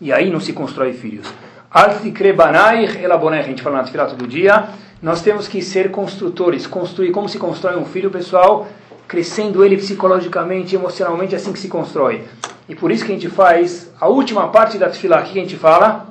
E 0.01 0.13
aí 0.13 0.31
não 0.31 0.41
se 0.41 0.53
constrói 0.53 0.93
filhos. 0.93 1.33
Alte 1.71 2.33
banaich 2.33 2.99
ela 3.03 3.17
bonaich, 3.17 3.45
a 3.45 3.49
gente 3.49 3.63
fala 3.63 3.79
na 3.79 3.85
tefilá 3.85 4.07
todo 4.07 4.27
dia. 4.27 4.69
Nós 5.03 5.21
temos 5.21 5.47
que 5.47 5.61
ser 5.61 5.91
construtores, 5.91 6.67
construir. 6.67 7.11
Como 7.11 7.29
se 7.29 7.39
constrói 7.39 7.77
um 7.77 7.85
filho, 7.85 8.11
pessoal? 8.11 8.67
Crescendo 9.07 9.65
ele 9.65 9.77
psicologicamente, 9.77 10.75
emocionalmente, 10.75 11.35
é 11.35 11.37
assim 11.37 11.53
que 11.53 11.59
se 11.59 11.69
constrói. 11.69 12.25
E 12.69 12.75
por 12.75 12.91
isso 12.91 13.05
que 13.05 13.13
a 13.13 13.15
gente 13.15 13.29
faz 13.29 13.93
a 14.01 14.09
última 14.09 14.49
parte 14.49 14.79
da 14.79 14.89
tefilá. 14.89 15.21
O 15.21 15.25
que 15.25 15.39
a 15.39 15.43
gente 15.43 15.57
fala? 15.57 16.07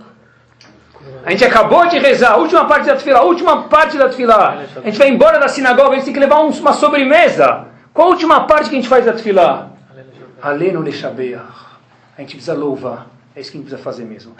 A 1.25 1.31
gente 1.31 1.43
acabou 1.43 1.87
de 1.87 1.97
rezar, 1.97 2.33
a 2.33 2.37
última 2.37 2.65
parte 2.65 2.85
da 2.85 2.95
tefilá, 2.95 3.19
a 3.19 3.23
última 3.23 3.63
parte 3.63 3.97
da 3.97 4.07
tefilá. 4.07 4.63
A 4.75 4.85
gente 4.85 4.97
vai 4.97 5.09
embora 5.09 5.39
da 5.39 5.47
sinagoga, 5.47 5.91
a 5.91 5.95
gente 5.95 6.05
tem 6.05 6.13
que 6.13 6.19
levar 6.19 6.41
uma 6.41 6.73
sobremesa. 6.73 7.65
Qual 7.93 8.07
a 8.07 8.11
última 8.11 8.45
parte 8.45 8.69
que 8.69 8.75
a 8.75 8.79
gente 8.79 8.89
faz 8.89 9.05
da 9.05 9.13
tefilá? 9.13 9.69
Aleno 10.41 10.81
lechabeach. 10.81 11.41
A 12.17 12.21
gente 12.21 12.35
precisa 12.35 12.53
louvar. 12.53 13.07
É 13.35 13.41
isso 13.41 13.51
que 13.51 13.57
a 13.57 13.59
gente 13.59 13.69
precisa 13.69 13.83
fazer 13.83 14.05
mesmo. 14.05 14.33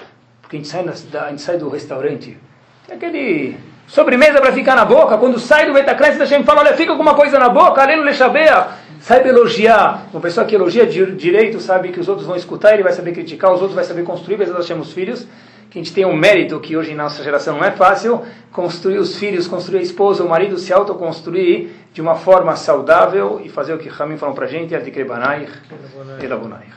Porque 0.55 0.55
a 0.55 0.57
gente 0.57 0.67
sai, 0.67 0.83
na, 0.83 1.21
a 1.25 1.29
gente 1.29 1.41
sai 1.41 1.57
do 1.57 1.67
restaurante, 1.69 2.37
tem 2.87 2.95
aquele 2.95 3.57
sobremesa 3.87 4.39
para 4.39 4.53
ficar 4.53 4.75
na 4.75 4.85
boca. 4.85 5.17
Quando 5.17 5.39
sai 5.39 5.65
do 5.65 5.73
Betacrés, 5.73 6.19
a 6.19 6.25
gente 6.25 6.45
fala, 6.45 6.61
olha, 6.61 6.75
fica 6.75 6.95
com 6.95 7.01
uma 7.01 7.13
coisa 7.13 7.37
na 7.37 7.49
boca, 7.49 7.81
aleno 7.81 8.03
lechabeach. 8.03 8.85
Saiba 9.01 9.27
elogiar. 9.27 10.07
Uma 10.13 10.21
pessoa 10.21 10.45
que 10.45 10.55
elogia 10.55 10.85
direito 10.85 11.59
sabe 11.59 11.89
que 11.89 11.99
os 11.99 12.07
outros 12.07 12.25
vão 12.25 12.35
escutar, 12.35 12.73
ele 12.73 12.83
vai 12.83 12.93
saber 12.93 13.11
criticar, 13.11 13.51
os 13.51 13.59
outros 13.59 13.75
vai 13.75 13.83
saber 13.83 14.03
construir, 14.03 14.37
mas 14.37 14.49
nós 14.49 14.65
temos 14.65 14.93
filhos. 14.93 15.27
Que 15.69 15.79
a 15.79 15.83
gente 15.83 15.93
tem 15.93 16.05
um 16.05 16.15
mérito 16.15 16.59
que 16.59 16.77
hoje 16.77 16.93
em 16.93 16.95
nossa 16.95 17.21
geração 17.21 17.57
não 17.57 17.65
é 17.65 17.71
fácil, 17.71 18.21
construir 18.51 18.97
os 18.97 19.17
filhos, 19.17 19.45
construir 19.45 19.79
a 19.79 19.81
esposa, 19.81 20.23
o 20.23 20.29
marido, 20.29 20.57
se 20.57 20.71
autoconstruir 20.71 21.69
de 21.91 22.01
uma 22.01 22.15
forma 22.15 22.55
saudável 22.55 23.41
e 23.43 23.49
fazer 23.49 23.73
o 23.73 23.77
que 23.77 23.89
Ramin 23.89 24.17
falou 24.17 24.33
para 24.33 24.45
a 24.45 24.47
gente, 24.47 24.73
Erdikrebanayich, 24.73 25.51
Elabonaich. 26.23 26.71